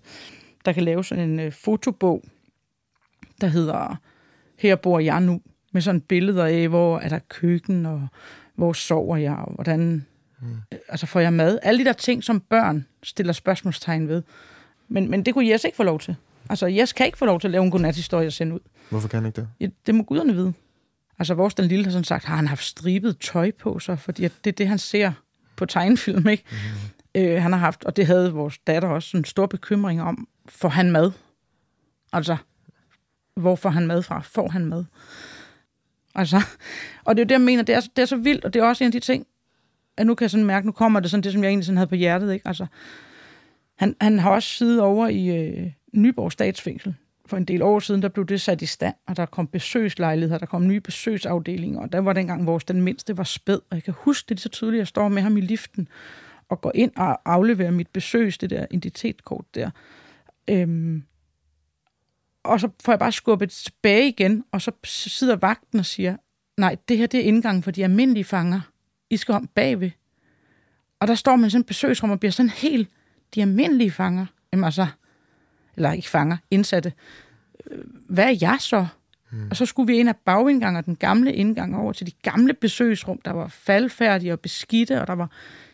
Der 0.65 0.71
kan 0.71 0.83
laves 0.83 1.07
sådan 1.07 1.29
en 1.29 1.39
øh, 1.39 1.51
fotobog, 1.51 2.23
der 3.41 3.47
hedder 3.47 3.95
Her 4.59 4.75
bor 4.75 4.99
jeg 4.99 5.21
nu, 5.21 5.41
med 5.73 5.81
sådan 5.81 6.01
billeder 6.01 6.45
af, 6.45 6.67
hvor 6.67 6.99
er 6.99 7.09
der 7.09 7.19
køkken, 7.29 7.85
og 7.85 8.07
hvor 8.55 8.73
sover 8.73 9.17
jeg, 9.17 9.35
og 9.35 9.53
hvordan 9.53 10.05
mm. 10.41 10.57
altså 10.89 11.05
får 11.05 11.19
jeg 11.19 11.33
mad. 11.33 11.59
Alle 11.63 11.79
de 11.79 11.85
der 11.85 11.93
ting, 11.93 12.23
som 12.23 12.39
børn 12.39 12.85
stiller 13.03 13.33
spørgsmålstegn 13.33 14.07
ved. 14.07 14.23
Men, 14.87 15.11
men 15.11 15.25
det 15.25 15.33
kunne 15.33 15.49
Jes 15.49 15.63
ikke 15.63 15.77
få 15.77 15.83
lov 15.83 15.99
til. 15.99 16.15
Altså, 16.49 16.67
Jes 16.67 16.93
kan 16.93 17.05
ikke 17.05 17.17
få 17.17 17.25
lov 17.25 17.39
til 17.39 17.47
at 17.47 17.51
lave 17.51 17.63
en 17.63 17.71
godnathistorie 17.71 18.27
og 18.27 18.33
sende 18.33 18.55
ud. 18.55 18.59
Hvorfor 18.89 19.07
kan 19.07 19.19
han 19.19 19.25
ikke 19.25 19.41
det? 19.41 19.47
Ja, 19.59 19.67
det 19.85 19.95
må 19.95 20.03
guderne 20.03 20.33
vide. 20.33 20.53
Altså, 21.19 21.33
vores 21.33 21.53
den 21.53 21.65
lille 21.65 21.85
har 21.85 21.91
sådan 21.91 22.03
sagt, 22.03 22.25
har 22.25 22.35
han 22.35 22.47
haft 22.47 22.63
stribet 22.63 23.17
tøj 23.19 23.51
på 23.51 23.79
sig, 23.79 23.99
fordi 23.99 24.21
det 24.23 24.47
er 24.47 24.51
det, 24.51 24.67
han 24.67 24.77
ser 24.77 25.11
på 25.55 25.65
tegnefilm, 25.65 26.27
ikke? 26.27 26.43
Mm. 27.15 27.21
Øh, 27.21 27.41
han 27.41 27.51
har 27.51 27.59
haft, 27.59 27.83
og 27.83 27.95
det 27.95 28.05
havde 28.05 28.33
vores 28.33 28.57
datter 28.57 28.89
også, 28.89 29.17
en 29.17 29.25
stor 29.25 29.45
bekymring 29.45 30.01
om, 30.01 30.27
får 30.49 30.69
han 30.69 30.91
mad? 30.91 31.11
Altså, 32.13 32.37
hvor 33.35 33.55
får 33.55 33.69
han 33.69 33.87
mad 33.87 34.01
fra? 34.01 34.21
Får 34.21 34.47
han 34.49 34.65
mad? 34.65 34.85
Altså, 36.15 36.37
og 37.05 37.15
det 37.15 37.21
er 37.21 37.25
jo 37.25 37.27
det, 37.27 37.31
jeg 37.31 37.41
mener, 37.41 37.63
det 37.63 37.75
er, 37.75 37.81
det 37.95 38.01
er 38.01 38.05
så 38.05 38.17
vildt, 38.17 38.45
og 38.45 38.53
det 38.53 38.59
er 38.59 38.65
også 38.65 38.83
en 38.83 38.87
af 38.87 38.91
de 38.91 38.99
ting, 38.99 39.27
at 39.97 40.07
nu 40.07 40.15
kan 40.15 40.23
jeg 40.23 40.31
sådan 40.31 40.45
mærke, 40.45 40.65
nu 40.65 40.71
kommer 40.71 40.99
det 40.99 41.11
sådan 41.11 41.23
det, 41.23 41.33
som 41.33 41.43
jeg 41.43 41.49
egentlig 41.49 41.65
sådan 41.65 41.77
havde 41.77 41.87
på 41.87 41.95
hjertet, 41.95 42.33
ikke? 42.33 42.47
Altså, 42.47 42.65
han, 43.75 43.95
han 44.01 44.19
har 44.19 44.31
også 44.31 44.49
siddet 44.49 44.81
over 44.81 45.07
i 45.07 45.27
øh, 45.27 45.71
Nyborg 45.93 46.31
Statsfængsel, 46.31 46.95
for 47.25 47.37
en 47.37 47.45
del 47.45 47.61
år 47.61 47.79
siden, 47.79 48.01
der 48.01 48.09
blev 48.09 48.25
det 48.25 48.41
sat 48.41 48.61
i 48.61 48.65
stand, 48.65 48.95
og 49.07 49.17
der 49.17 49.25
kom 49.25 49.47
besøgslejligheder, 49.47 50.37
der 50.39 50.45
kom 50.45 50.67
nye 50.67 50.79
besøgsafdelinger, 50.79 51.81
og 51.81 51.91
der 51.91 51.99
var 51.99 52.13
dengang 52.13 52.47
vores 52.47 52.63
den 52.63 52.81
mindste 52.81 53.17
var 53.17 53.23
spæd, 53.23 53.59
og 53.69 53.75
jeg 53.75 53.83
kan 53.83 53.93
huske 53.97 54.29
det 54.29 54.39
så 54.39 54.49
tydeligt, 54.49 54.79
at 54.79 54.79
jeg 54.79 54.87
står 54.87 55.07
med 55.07 55.21
ham 55.21 55.37
i 55.37 55.41
liften, 55.41 55.87
og 56.49 56.61
går 56.61 56.71
ind 56.75 56.91
og 56.95 57.31
afleverer 57.33 57.71
mit 57.71 57.87
besøgs, 57.87 58.37
det 58.37 58.49
der 58.49 58.65
identitetskort 58.71 59.45
der. 59.55 59.69
Øhm, 60.47 61.03
og 62.43 62.59
så 62.59 62.69
får 62.83 62.91
jeg 62.91 62.99
bare 62.99 63.11
skubbet 63.11 63.51
tilbage 63.51 64.07
igen, 64.07 64.43
og 64.51 64.61
så 64.61 64.71
sidder 64.83 65.35
vagten 65.35 65.79
og 65.79 65.85
siger, 65.85 66.17
nej, 66.57 66.75
det 66.87 66.97
her 66.97 67.07
det 67.07 67.19
er 67.19 67.23
indgangen 67.23 67.63
for 67.63 67.71
de 67.71 67.83
almindelige 67.83 68.23
fanger. 68.23 68.61
I 69.09 69.17
skal 69.17 69.35
om 69.35 69.47
bagved. 69.47 69.91
Og 70.99 71.07
der 71.07 71.15
står 71.15 71.35
man 71.35 71.47
i 71.47 71.49
sådan 71.49 71.61
et 71.61 71.65
besøgsrum 71.65 72.11
og 72.11 72.19
bliver 72.19 72.31
sådan 72.31 72.49
helt 72.49 72.89
de 73.35 73.41
almindelige 73.41 73.91
fanger. 73.91 74.25
Jamen 74.51 74.63
altså, 74.63 74.87
eller 75.75 75.91
ikke 75.91 76.09
fanger, 76.09 76.37
indsatte. 76.51 76.93
Hvad 78.09 78.25
er 78.25 78.37
jeg 78.41 78.57
så? 78.59 78.87
Mm. 79.31 79.47
Og 79.49 79.55
så 79.55 79.65
skulle 79.65 79.87
vi 79.87 79.97
ind 79.97 80.09
af 80.09 80.15
bagindgang 80.15 80.77
og 80.77 80.85
den 80.85 80.95
gamle 80.95 81.33
indgang 81.33 81.77
over 81.77 81.93
til 81.93 82.07
de 82.07 82.11
gamle 82.11 82.53
besøgsrum, 82.53 83.21
der 83.25 83.31
var 83.31 83.47
faldfærdige 83.47 84.33
og 84.33 84.39
beskidte, 84.39 85.01
og 85.01 85.07
der 85.07 85.13
var 85.13 85.29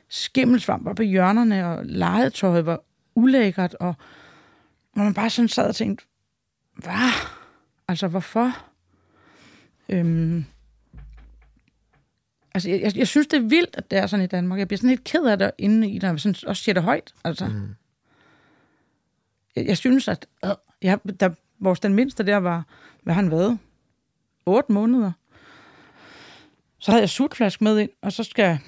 skimmelsvamp 0.10 0.96
på 0.96 1.04
hjørnerne, 1.04 1.68
og 1.68 1.86
legetøjet 1.86 2.66
var 2.66 2.80
ulækkert, 3.16 3.76
og, 3.80 3.94
og 4.96 5.04
man 5.04 5.14
bare 5.14 5.30
sådan 5.30 5.50
sad 5.50 5.68
og 5.68 5.76
tænkte, 5.76 6.06
hvad? 6.84 7.12
Altså, 7.88 8.08
hvorfor? 8.08 8.58
Øhm, 9.90 10.46
altså, 12.54 12.70
jeg, 12.70 12.82
jeg, 12.82 12.98
jeg 12.98 13.08
synes, 13.08 13.28
det 13.28 13.38
er 13.38 13.48
vildt, 13.48 13.76
at 13.78 13.92
det 13.92 14.00
er 14.00 14.08
sådan 14.08 14.24
i 14.24 14.28
Danmark. 14.28 14.60
Jeg 14.60 14.68
bliver 14.68 14.78
sådan 14.78 14.90
helt 14.90 15.04
ked 15.04 15.26
af 15.26 15.38
det 15.38 15.52
inde 15.58 15.90
i, 15.90 15.98
når 15.98 16.10
jeg 16.10 16.20
sådan 16.20 16.36
også 16.48 16.64
siger 16.64 16.74
det 16.74 16.84
højt. 16.84 17.14
Altså. 17.24 17.48
Mm 17.48 17.76
jeg, 19.60 19.68
jeg 19.68 19.78
synes, 19.78 20.08
at 20.08 20.28
øh, 20.46 20.52
jeg, 20.82 21.00
der, 21.20 21.30
vores 21.60 21.80
den 21.80 21.94
mindste 21.94 22.24
der 22.24 22.38
var, 22.38 22.66
hvad 23.04 23.14
han 23.14 23.32
været, 23.32 23.60
otte 24.46 24.72
måneder. 24.72 25.12
Så 26.80 26.92
havde 26.92 27.02
jeg 27.02 27.10
sutflask 27.10 27.62
med 27.62 27.80
ind, 27.80 27.90
og 28.02 28.12
så 28.12 28.24
skal 28.24 28.60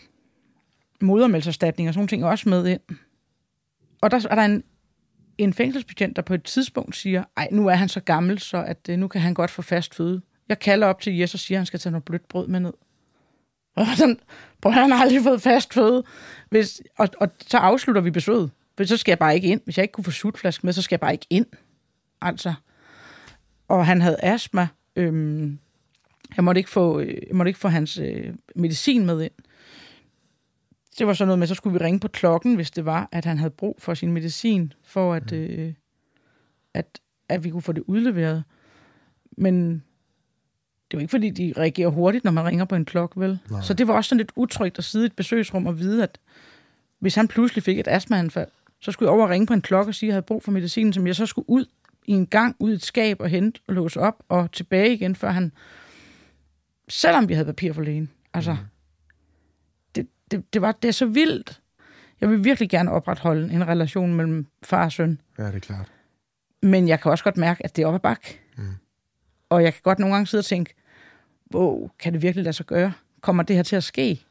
modermælserstatning 1.02 1.90
og 1.90 1.94
sådan 1.94 2.00
nogle 2.00 2.08
ting 2.08 2.26
også 2.26 2.50
med 2.50 2.68
ind. 2.68 2.82
Og 4.02 4.12
der 4.12 4.28
er 4.30 4.36
der 4.36 4.46
en, 4.46 4.64
en 5.44 5.54
fængselsbetjent, 5.54 6.16
der 6.16 6.22
på 6.22 6.34
et 6.34 6.44
tidspunkt 6.44 6.96
siger, 6.96 7.24
ej, 7.38 7.48
nu 7.52 7.68
er 7.68 7.76
han 7.76 7.90
så 7.90 8.00
gammel, 8.00 8.40
så 8.40 8.64
at, 8.64 8.90
øh, 8.90 8.98
nu 9.00 9.08
kan 9.08 9.22
han 9.22 9.34
godt 9.34 9.52
få 9.52 9.62
fast 9.62 9.96
føde. 9.96 10.22
Jeg 10.50 10.60
kalder 10.60 10.88
op 10.88 11.02
til 11.02 11.18
Jes 11.18 11.34
og 11.34 11.40
siger, 11.40 11.58
at 11.58 11.60
han 11.60 11.66
skal 11.66 11.80
tage 11.80 11.92
noget 11.92 12.06
blødt 12.06 12.28
brød 12.28 12.48
med 12.48 12.60
ned. 12.60 12.74
Og 13.76 13.86
sådan, 13.96 14.20
prøv, 14.62 14.72
han 14.72 14.92
har 14.92 15.02
aldrig 15.02 15.24
fået 15.24 15.42
fast 15.42 15.74
føde. 15.74 16.04
Hvis, 16.50 16.82
og, 16.98 17.10
og 17.20 17.30
så 17.48 17.58
afslutter 17.58 18.02
vi 18.02 18.12
besøget. 18.12 18.52
For 18.78 18.84
så 18.84 18.98
skal 18.98 19.12
jeg 19.12 19.20
bare 19.20 19.36
ikke 19.36 19.48
ind. 19.48 19.62
Hvis 19.64 19.78
jeg 19.78 19.84
ikke 19.84 19.92
kunne 19.92 20.04
få 20.04 20.12
sutflaske 20.12 20.66
med, 20.66 20.74
så 20.74 20.82
skal 20.82 20.96
jeg 20.96 21.00
bare 21.00 21.12
ikke 21.12 21.28
ind. 21.30 21.46
Altså. 22.22 22.54
Og 23.68 23.86
han 23.86 24.02
havde 24.02 24.18
astma. 24.24 24.68
Øhm, 24.96 25.60
jeg, 26.36 26.44
måtte 26.44 26.60
ikke 26.60 26.70
få, 26.70 27.00
øh, 27.00 27.22
jeg 27.28 27.36
måtte 27.36 27.50
ikke 27.50 27.60
få 27.60 27.68
hans 27.68 27.98
øh, 27.98 28.34
medicin 28.56 29.06
med 29.06 29.22
ind. 29.22 29.32
Det 30.98 31.08
var 31.08 31.14
sådan 31.14 31.28
noget 31.28 31.40
med, 31.40 31.48
så 31.48 31.56
skulle 31.56 31.80
vi 31.80 31.86
ringe 31.86 32.00
på 32.00 32.08
klokken, 32.08 32.56
hvis 32.56 32.72
det 32.72 32.86
var, 32.86 33.10
at 33.12 33.26
han 33.26 33.38
havde 33.38 33.52
brug 33.52 33.76
for 33.80 33.94
sin 33.94 34.12
medicin, 34.12 34.74
for 34.84 35.14
at, 35.14 35.32
mm. 35.32 35.38
øh, 35.38 35.74
at, 36.74 37.00
at 37.30 37.44
vi 37.44 37.50
kunne 37.50 37.62
få 37.62 37.72
det 37.72 37.84
udleveret. 37.88 38.44
Men 39.38 39.84
det 40.92 40.98
var 40.98 41.02
ikke, 41.02 41.12
fordi 41.12 41.30
de 41.30 41.54
reagerer 41.58 41.90
hurtigt, 41.90 42.24
når 42.24 42.32
man 42.32 42.46
ringer 42.46 42.66
på 42.66 42.76
en 42.76 42.86
klokke, 42.86 43.20
vel? 43.20 43.40
Nej. 43.50 43.62
Så 43.62 43.74
det 43.74 43.88
var 43.88 43.94
også 43.94 44.08
sådan 44.08 44.18
lidt 44.18 44.32
utrygt 44.36 44.78
at 44.78 44.84
sidde 44.84 45.06
i 45.06 45.08
et 45.08 45.16
besøgsrum 45.16 45.68
og 45.68 45.80
vide, 45.80 46.04
at 46.04 46.20
hvis 47.00 47.16
han 47.16 47.28
pludselig 47.28 47.64
fik 47.64 47.80
et 47.80 47.88
astmaanfald, 47.88 48.48
så 48.80 48.92
skulle 48.92 49.08
jeg 49.08 49.14
over 49.14 49.24
og 49.24 49.30
ringe 49.30 49.48
på 49.48 49.54
en 49.54 49.62
klokke 49.62 49.90
og 49.90 49.96
sige, 49.96 50.08
at 50.08 50.10
jeg 50.10 50.16
havde 50.16 50.26
brug 50.26 50.44
for 50.44 50.52
medicinen, 50.52 50.94
som 50.94 51.08
jeg 51.08 51.16
så 51.16 51.26
skulle 51.26 51.50
ud 51.50 51.66
i 52.06 52.12
en 52.12 52.28
gang, 52.28 52.56
ud 52.60 52.72
i 52.72 52.74
et 52.74 52.84
skab 52.84 53.20
og 53.20 53.30
hente 53.30 53.62
og 53.68 53.74
låse 53.74 54.00
op 54.00 54.24
og 54.30 54.52
tilbage 54.52 54.94
igen, 54.94 55.16
før 55.16 55.30
han... 55.30 55.52
Selvom 56.90 57.30
vi 57.30 57.34
havde 57.34 57.46
papir 57.46 57.74
for 57.74 57.82
lægen. 57.82 58.10
Altså, 58.34 58.54
mm. 58.54 58.60
Det, 60.32 60.54
det, 60.54 60.62
var, 60.62 60.72
det 60.72 60.88
er 60.88 60.92
så 60.92 61.06
vildt. 61.06 61.62
Jeg 62.22 62.30
vil 62.30 62.44
virkelig 62.44 62.70
gerne 62.70 62.92
opretholde 62.92 63.54
en 63.54 63.68
relation 63.68 64.14
mellem 64.14 64.48
far 64.64 64.86
og 64.86 64.92
søn. 64.92 65.22
Ja, 65.38 65.48
det 65.48 65.56
er 65.56 65.60
klart. 65.60 65.92
Men 66.62 66.88
jeg 66.88 67.00
kan 67.00 67.12
også 67.12 67.24
godt 67.24 67.38
mærke, 67.38 67.66
at 67.66 67.76
det 67.76 67.82
er 67.84 67.88
op 67.88 67.94
ad 67.94 68.00
bak. 68.00 68.26
Mm. 68.58 68.64
Og 69.50 69.64
jeg 69.64 69.74
kan 69.74 69.82
godt 69.84 70.00
nogle 70.00 70.16
gange 70.16 70.28
sidde 70.28 70.42
og 70.42 70.46
tænke, 70.46 70.74
wow, 71.54 71.90
kan 72.00 72.14
det 72.14 72.22
virkelig 72.22 72.44
lade 72.44 72.54
sig 72.54 72.66
gøre? 72.66 72.94
Kommer 73.22 73.44
det 73.44 73.56
her 73.56 73.64
til 73.64 73.76
at 73.76 73.84
ske? 73.84 74.26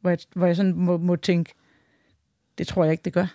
Hvor 0.00 0.10
jeg, 0.10 0.18
hvor 0.34 0.46
jeg 0.46 0.56
sådan 0.56 0.74
må, 0.74 0.98
må 0.98 1.16
tænke, 1.16 1.54
det 2.58 2.66
tror 2.66 2.84
jeg 2.84 2.92
ikke, 2.92 3.02
det 3.02 3.12
gør. 3.12 3.26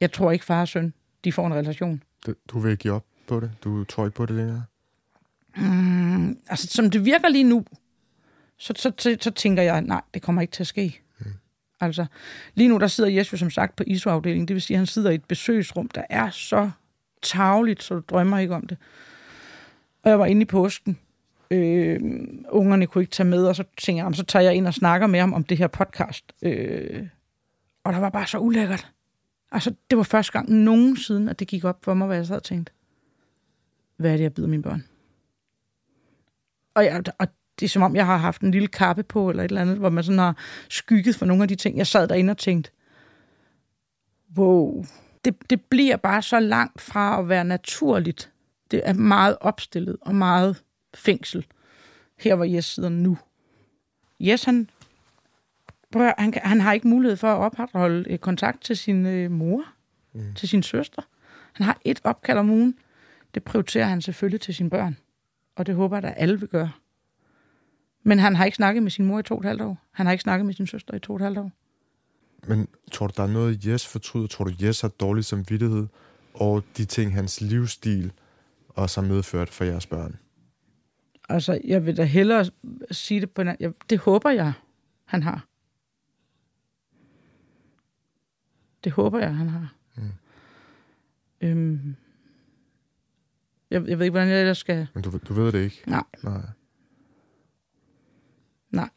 Jeg 0.00 0.12
tror 0.12 0.30
ikke, 0.30 0.44
far 0.44 0.60
og 0.60 0.68
søn, 0.68 0.94
de 1.24 1.32
får 1.32 1.46
en 1.46 1.54
relation. 1.54 2.02
Du, 2.26 2.34
du 2.48 2.58
vil 2.58 2.70
ikke 2.70 2.82
give 2.82 2.94
op 2.94 3.04
på 3.26 3.40
det? 3.40 3.50
Du 3.64 3.84
tror 3.84 4.04
ikke 4.04 4.16
på 4.16 4.26
det 4.26 4.36
længere? 4.36 4.64
Mm, 5.56 6.38
altså, 6.48 6.66
som 6.66 6.90
det 6.90 7.04
virker 7.04 7.28
lige 7.28 7.44
nu, 7.44 7.64
så, 8.56 8.72
så, 8.76 8.92
så, 8.98 9.16
så 9.20 9.30
tænker 9.30 9.62
jeg, 9.62 9.82
nej, 9.82 10.02
det 10.14 10.22
kommer 10.22 10.42
ikke 10.42 10.52
til 10.52 10.62
at 10.62 10.66
ske. 10.66 11.00
Altså, 11.80 12.06
lige 12.54 12.68
nu, 12.68 12.78
der 12.78 12.86
sidder 12.86 13.10
Jes 13.10 13.26
som 13.26 13.50
sagt 13.50 13.76
på 13.76 13.84
ISO-afdelingen. 13.86 14.48
Det 14.48 14.54
vil 14.54 14.62
sige, 14.62 14.74
at 14.74 14.78
han 14.78 14.86
sidder 14.86 15.10
i 15.10 15.14
et 15.14 15.24
besøgsrum, 15.24 15.88
der 15.88 16.02
er 16.10 16.30
så 16.30 16.70
tavligt, 17.22 17.82
så 17.82 17.94
du 17.94 18.02
drømmer 18.08 18.38
ikke 18.38 18.54
om 18.54 18.66
det. 18.66 18.78
Og 20.02 20.10
jeg 20.10 20.18
var 20.18 20.26
inde 20.26 20.42
i 20.42 20.44
påsken. 20.44 20.98
Øh, 21.50 22.00
ungerne 22.48 22.86
kunne 22.86 23.02
ikke 23.02 23.10
tage 23.10 23.28
med, 23.28 23.46
og 23.46 23.56
så 23.56 23.64
tænker 23.78 24.04
jeg, 24.04 24.14
så 24.14 24.24
tager 24.24 24.42
jeg 24.42 24.54
ind 24.54 24.66
og 24.66 24.74
snakker 24.74 25.06
med 25.06 25.20
ham 25.20 25.32
om 25.32 25.44
det 25.44 25.58
her 25.58 25.66
podcast. 25.66 26.32
Øh, 26.42 27.06
og 27.84 27.92
der 27.92 27.98
var 27.98 28.10
bare 28.10 28.26
så 28.26 28.38
ulækkert. 28.38 28.92
Altså, 29.52 29.74
det 29.90 29.98
var 29.98 30.04
første 30.04 30.32
gang 30.32 30.50
nogensinde, 30.50 31.30
at 31.30 31.38
det 31.38 31.48
gik 31.48 31.64
op 31.64 31.84
for 31.84 31.94
mig, 31.94 32.06
hvad 32.06 32.16
jeg 32.16 32.26
sad 32.26 32.36
og 32.36 32.42
tænkte. 32.42 32.72
Hvad 33.96 34.12
er 34.12 34.16
det, 34.16 34.22
jeg 34.22 34.34
byder 34.34 34.48
mine 34.48 34.62
børn? 34.62 34.84
Og, 36.74 36.84
jeg, 36.84 37.02
og 37.18 37.28
det 37.60 37.66
er 37.66 37.68
som 37.68 37.82
om, 37.82 37.96
jeg 37.96 38.06
har 38.06 38.16
haft 38.16 38.42
en 38.42 38.50
lille 38.50 38.68
kappe 38.68 39.02
på, 39.02 39.30
eller 39.30 39.42
et 39.42 39.48
eller 39.48 39.60
andet, 39.60 39.76
hvor 39.76 39.90
man 39.90 40.04
sådan 40.04 40.18
har 40.18 40.36
skygget 40.68 41.16
for 41.16 41.26
nogle 41.26 41.42
af 41.42 41.48
de 41.48 41.54
ting. 41.54 41.78
Jeg 41.78 41.86
sad 41.86 42.08
derinde 42.08 42.30
og 42.30 42.38
tænkte, 42.38 42.70
wow, 44.36 44.84
det, 45.24 45.50
det 45.50 45.60
bliver 45.60 45.96
bare 45.96 46.22
så 46.22 46.40
langt 46.40 46.80
fra 46.80 47.20
at 47.20 47.28
være 47.28 47.44
naturligt. 47.44 48.30
Det 48.70 48.80
er 48.84 48.92
meget 48.92 49.36
opstillet 49.40 49.96
og 50.00 50.14
meget 50.14 50.62
fængsel. 50.94 51.46
her 52.18 52.34
hvor 52.34 52.44
Jes 52.44 52.64
sidder 52.64 52.88
nu. 52.88 53.18
Jes, 54.20 54.44
han, 54.44 54.70
prøv, 55.92 56.12
han, 56.18 56.34
han 56.42 56.60
har 56.60 56.72
ikke 56.72 56.88
mulighed 56.88 57.16
for 57.16 57.28
at 57.28 57.38
opretholde 57.38 58.10
øh, 58.10 58.18
kontakt 58.18 58.62
til 58.62 58.76
sin 58.76 59.06
øh, 59.06 59.30
mor, 59.30 59.64
mm. 60.12 60.34
til 60.34 60.48
sin 60.48 60.62
søster. 60.62 61.02
Han 61.52 61.66
har 61.66 61.78
et 61.84 62.00
opkald 62.04 62.38
om 62.38 62.50
ugen. 62.50 62.78
Det 63.34 63.44
prioriterer 63.44 63.86
han 63.86 64.02
selvfølgelig 64.02 64.40
til 64.40 64.54
sine 64.54 64.70
børn. 64.70 64.96
Og 65.56 65.66
det 65.66 65.74
håber 65.74 65.96
jeg, 65.96 66.04
at 66.04 66.14
alle 66.16 66.40
vil 66.40 66.48
gøre. 66.48 66.70
Men 68.02 68.18
han 68.18 68.36
har 68.36 68.44
ikke 68.44 68.56
snakket 68.56 68.82
med 68.82 68.90
sin 68.90 69.04
mor 69.06 69.18
i 69.18 69.22
to 69.22 69.34
og 69.34 69.40
et 69.40 69.46
halvt 69.46 69.62
år. 69.62 69.78
Han 69.90 70.06
har 70.06 70.12
ikke 70.12 70.22
snakket 70.22 70.46
med 70.46 70.54
sin 70.54 70.66
søster 70.66 70.94
i 70.94 70.98
to 70.98 71.12
og 71.12 71.16
et 71.16 71.22
halvt 71.22 71.38
år. 71.38 71.52
Men 72.46 72.68
tror 72.92 73.06
du, 73.06 73.12
der 73.16 73.22
er 73.22 73.32
noget, 73.32 73.66
Jes 73.66 73.86
fortryder? 73.86 74.26
Tror 74.26 74.44
du, 74.44 74.52
Jes 74.62 74.80
har 74.80 74.88
dårlig 74.88 75.24
samvittighed 75.24 75.86
over 76.34 76.60
de 76.76 76.84
ting, 76.84 77.14
hans 77.14 77.40
livsstil 77.40 78.12
også 78.68 79.00
har 79.00 79.08
medført 79.08 79.50
for 79.50 79.64
jeres 79.64 79.86
børn? 79.86 80.16
Altså, 81.28 81.60
jeg 81.64 81.86
vil 81.86 81.96
da 81.96 82.04
hellere 82.04 82.46
sige 82.90 83.20
det 83.20 83.30
på 83.30 83.42
en 83.42 83.56
jeg, 83.60 83.72
Det 83.90 83.98
håber 83.98 84.30
jeg, 84.30 84.52
han 85.04 85.22
har. 85.22 85.46
Det 88.84 88.92
håber 88.92 89.18
jeg, 89.18 89.36
han 89.36 89.48
har. 89.48 89.74
Mm. 89.96 90.02
Øhm, 91.40 91.96
jeg, 93.70 93.88
jeg 93.88 93.98
ved 93.98 94.06
ikke, 94.06 94.10
hvordan 94.10 94.28
jeg 94.28 94.40
ellers 94.40 94.58
skal... 94.58 94.88
Men 94.94 95.02
du, 95.02 95.18
du 95.28 95.34
ved 95.34 95.52
det 95.52 95.58
ikke? 95.58 95.82
Nej. 95.86 96.04
Nej. 96.22 96.40
Nej. 98.70 98.90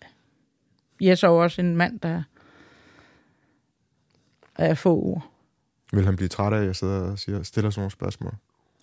Jeg 1.01 1.17
så 1.17 1.27
også 1.27 1.61
en 1.61 1.75
mand, 1.75 1.99
der 1.99 2.23
er 4.55 4.73
få 4.73 4.95
ord. 4.95 5.31
Vil 5.93 6.05
han 6.05 6.15
blive 6.15 6.27
træt 6.27 6.53
af, 6.53 6.59
at 6.59 6.65
jeg 6.65 6.75
sidder 6.75 7.11
og 7.11 7.19
siger, 7.19 7.43
stiller 7.43 7.69
sådan 7.69 7.79
nogle 7.79 7.91
spørgsmål? 7.91 8.33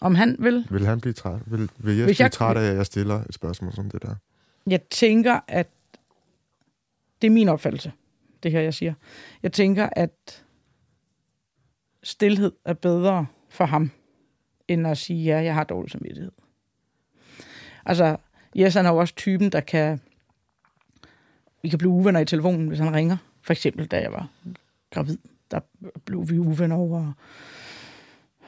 Om 0.00 0.14
han 0.14 0.36
vil? 0.38 0.66
Vil 0.70 0.86
han 0.86 1.00
blive 1.00 1.12
træt? 1.12 1.40
Vil, 1.46 1.70
vil 1.78 1.96
jeg 1.96 2.06
blive 2.06 2.16
jeg... 2.18 2.32
træt 2.32 2.56
af, 2.56 2.70
at 2.70 2.76
jeg 2.76 2.86
stiller 2.86 3.24
et 3.24 3.34
spørgsmål 3.34 3.72
som 3.72 3.90
det 3.90 4.02
der? 4.02 4.14
Jeg 4.66 4.82
tænker, 4.82 5.40
at 5.48 5.68
det 7.22 7.26
er 7.26 7.32
min 7.32 7.48
opfattelse, 7.48 7.92
det 8.42 8.52
her, 8.52 8.60
jeg 8.60 8.74
siger. 8.74 8.94
Jeg 9.42 9.52
tænker, 9.52 9.88
at 9.92 10.44
stillhed 12.02 12.52
er 12.64 12.74
bedre 12.74 13.26
for 13.48 13.64
ham, 13.64 13.90
end 14.68 14.86
at 14.86 14.98
sige, 14.98 15.24
ja, 15.24 15.42
jeg 15.42 15.54
har 15.54 15.64
dårlig 15.64 15.90
samvittighed. 15.90 16.32
Altså, 17.84 18.16
Jes 18.54 18.74
han 18.74 18.86
er 18.86 18.90
jo 18.90 18.96
også 18.96 19.14
typen, 19.14 19.52
der 19.52 19.60
kan... 19.60 20.00
Vi 21.68 21.70
kan 21.70 21.78
blive 21.78 21.90
uvenner 21.90 22.20
i 22.20 22.24
telefonen, 22.24 22.68
hvis 22.68 22.78
han 22.78 22.94
ringer. 22.94 23.16
For 23.42 23.52
eksempel, 23.52 23.86
da 23.86 24.00
jeg 24.00 24.12
var 24.12 24.28
gravid, 24.90 25.18
der 25.50 25.60
blev 26.04 26.30
vi 26.30 26.38
uvenner 26.38 26.76
over, 26.76 27.12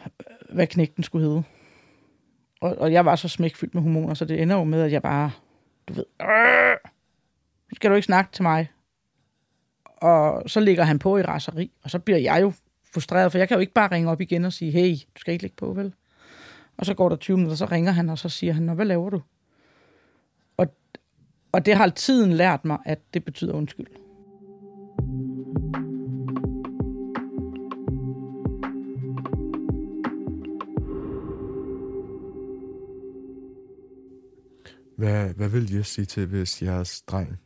øh, 0.04 0.54
hvad 0.54 0.66
knægten 0.66 1.02
skulle 1.02 1.26
hedde. 1.26 1.42
Og, 2.60 2.78
og 2.78 2.92
jeg 2.92 3.04
var 3.04 3.16
så 3.16 3.28
smækfyldt 3.28 3.74
med 3.74 3.82
hormoner, 3.82 4.14
så 4.14 4.24
det 4.24 4.42
ender 4.42 4.56
jo 4.56 4.64
med, 4.64 4.82
at 4.82 4.92
jeg 4.92 5.02
bare, 5.02 5.30
du 5.88 5.92
ved, 5.92 6.04
skal 7.72 7.90
du 7.90 7.94
ikke 7.94 8.06
snakke 8.06 8.32
til 8.32 8.42
mig? 8.42 8.70
Og 9.84 10.50
så 10.50 10.60
ligger 10.60 10.84
han 10.84 10.98
på 10.98 11.18
i 11.18 11.22
raseri, 11.22 11.70
og 11.82 11.90
så 11.90 11.98
bliver 11.98 12.18
jeg 12.18 12.40
jo 12.40 12.52
frustreret, 12.94 13.32
for 13.32 13.38
jeg 13.38 13.48
kan 13.48 13.54
jo 13.54 13.60
ikke 13.60 13.72
bare 13.72 13.90
ringe 13.92 14.10
op 14.10 14.20
igen 14.20 14.44
og 14.44 14.52
sige, 14.52 14.70
hey, 14.70 14.94
du 15.14 15.20
skal 15.20 15.32
ikke 15.32 15.44
ligge 15.44 15.56
på, 15.56 15.72
vel? 15.72 15.94
Og 16.76 16.86
så 16.86 16.94
går 16.94 17.08
der 17.08 17.16
20 17.16 17.36
minutter, 17.36 17.56
så 17.56 17.64
ringer 17.64 17.92
han, 17.92 18.08
og 18.08 18.18
så 18.18 18.28
siger 18.28 18.52
han, 18.52 18.62
Nå, 18.62 18.74
hvad 18.74 18.86
laver 18.86 19.10
du? 19.10 19.22
Og, 21.52 21.66
det 21.66 21.76
har 21.76 21.88
tiden 21.88 22.32
lært 22.32 22.64
mig, 22.64 22.78
at 22.86 23.14
det 23.14 23.24
betyder 23.24 23.52
undskyld. 23.52 23.86
Hvad, 34.96 35.34
hvad 35.34 35.48
vil 35.48 35.72
jeg 35.74 35.86
sige 35.86 36.04
til, 36.04 36.26
hvis 36.26 36.62
jeres 36.62 37.02
dreng 37.02 37.40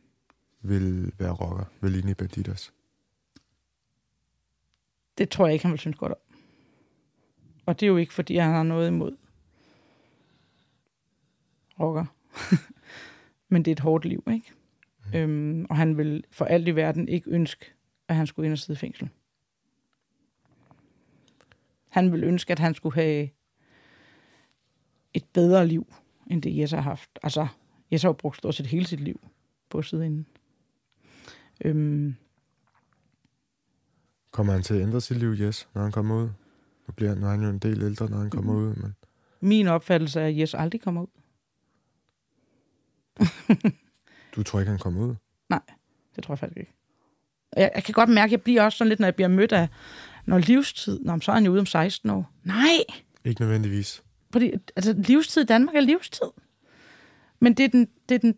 vil 0.63 1.13
være 1.19 1.33
rocker, 1.33 1.65
vil 1.81 1.91
ligne 1.91 2.11
i 2.11 2.15
Banditos? 2.15 2.73
Det 5.19 5.29
tror 5.29 5.47
jeg 5.47 5.53
ikke, 5.53 5.65
han 5.65 5.73
vil 5.73 5.79
synes 5.79 5.97
godt 5.97 6.13
om. 6.13 6.19
Og 7.67 7.81
det 7.81 7.87
er 7.87 7.91
jo 7.91 7.97
ikke, 7.97 8.15
fordi 8.15 8.37
han 8.37 8.51
har 8.51 8.63
noget 8.63 8.89
imod 8.89 9.17
rocker. 11.81 12.05
Men 13.49 13.63
det 13.63 13.71
er 13.71 13.75
et 13.75 13.81
hårdt 13.81 14.05
liv, 14.05 14.25
ikke? 14.33 14.53
Mm. 15.13 15.19
Øhm, 15.19 15.67
og 15.71 15.77
han 15.77 15.99
vil 15.99 16.25
for 16.31 16.45
alt 16.45 16.69
i 16.69 16.77
verden 16.77 17.09
ikke 17.09 17.31
ønske, 17.31 17.65
at 18.09 18.17
han 18.17 18.27
skulle 18.27 18.47
ind 18.47 18.53
og 18.53 18.59
sidde 18.59 18.79
i 18.79 18.81
fængsel. 18.81 19.09
Han 21.89 22.13
vil 22.13 22.25
ønske, 22.25 22.53
at 22.53 22.59
han 22.59 22.75
skulle 22.75 22.95
have 22.95 23.29
et 25.15 25.25
bedre 25.33 25.67
liv, 25.67 25.95
end 26.31 26.43
det 26.43 26.59
Jes 26.59 26.71
har 26.71 26.81
haft. 26.81 27.11
Altså, 27.23 27.47
Jes 27.93 28.03
har 28.03 28.09
jo 28.09 28.13
brugt 28.13 28.37
stort 28.37 28.55
set 28.55 28.67
hele 28.67 28.87
sit 28.87 29.01
liv 29.01 29.21
på 29.69 29.79
at 29.79 29.85
sidde 29.85 30.07
inde. 30.07 30.25
Øhm, 31.65 32.15
Kommer 34.31 34.53
han 34.53 34.63
til 34.63 34.75
at 34.75 34.83
ændre 34.83 35.01
sit 35.01 35.17
liv, 35.17 35.35
Jes, 35.41 35.69
når 35.75 35.83
han 35.83 35.93
kommer 35.93 36.17
ud? 36.17 36.29
Nu 36.87 36.93
bliver 36.97 37.15
nu 37.15 37.27
er 37.27 37.31
han 37.31 37.43
jo 37.43 37.49
en 37.49 37.59
del 37.59 37.83
ældre, 37.83 38.11
når 38.11 38.17
han 38.17 38.31
kommer 38.31 38.53
mm. 38.53 38.59
ud. 38.59 38.75
Men... 38.75 38.95
Min 39.41 39.69
opfattelse 39.69 40.21
er, 40.21 40.27
at 40.27 40.39
Jes 40.39 40.55
aldrig 40.55 40.81
kommer 40.81 41.03
ud. 41.03 41.07
du 44.37 44.43
tror 44.43 44.61
ikke, 44.61 44.71
han 44.71 44.79
kommer 44.79 45.01
ud? 45.01 45.15
Nej, 45.49 45.61
det 46.17 46.25
tror 46.25 46.35
jeg 46.35 46.39
faktisk 46.39 46.59
ikke. 46.59 46.73
Jeg, 47.57 47.71
jeg 47.75 47.85
kan 47.85 47.93
godt 47.93 48.09
mærke, 48.09 48.29
at 48.29 48.33
jeg 48.33 48.43
bliver 48.43 48.63
også 48.63 48.79
sådan 48.79 48.89
lidt, 48.89 49.01
når 49.01 49.07
jeg 49.07 49.15
bliver 49.15 49.29
mødt 49.29 49.53
af, 49.53 49.69
når 50.27 50.39
livstid, 50.39 51.01
når 51.01 51.19
så 51.21 51.31
er 51.31 51.35
han 51.35 51.45
jo 51.45 51.53
ude 51.53 51.61
om 51.61 51.67
16 51.67 52.11
år. 52.11 52.31
Nej! 52.45 52.85
Ikke 53.25 53.41
nødvendigvis. 53.41 54.03
Fordi, 54.33 54.53
altså, 54.77 54.93
livstid 54.93 55.43
i 55.43 55.47
Danmark 55.47 55.77
er 55.77 55.81
livstid. 55.81 56.27
Men 57.41 57.55
det 57.55 57.65
er, 57.65 57.69
den, 57.69 57.89
det 58.09 58.15
er, 58.15 58.19
den, 58.19 58.35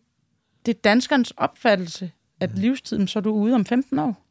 det 0.66 0.76
er 0.76 0.80
danskernes 0.80 1.30
opfattelse, 1.30 2.12
at 2.40 2.54
mm. 2.54 2.60
livstiden, 2.60 3.08
så 3.08 3.18
er 3.18 3.20
du 3.20 3.30
ude 3.30 3.54
om 3.54 3.64
15 3.64 3.98
år. 3.98 4.26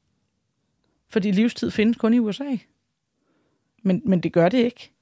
Fordi 1.10 1.32
livstid 1.32 1.72
findes 1.72 1.98
kun 1.98 2.14
i 2.14 2.20
USA. 2.20 2.58
Men, 3.84 4.02
men 4.06 4.24
det 4.24 4.34
gør 4.34 4.50
det 4.50 4.58
ikke. 4.58 4.95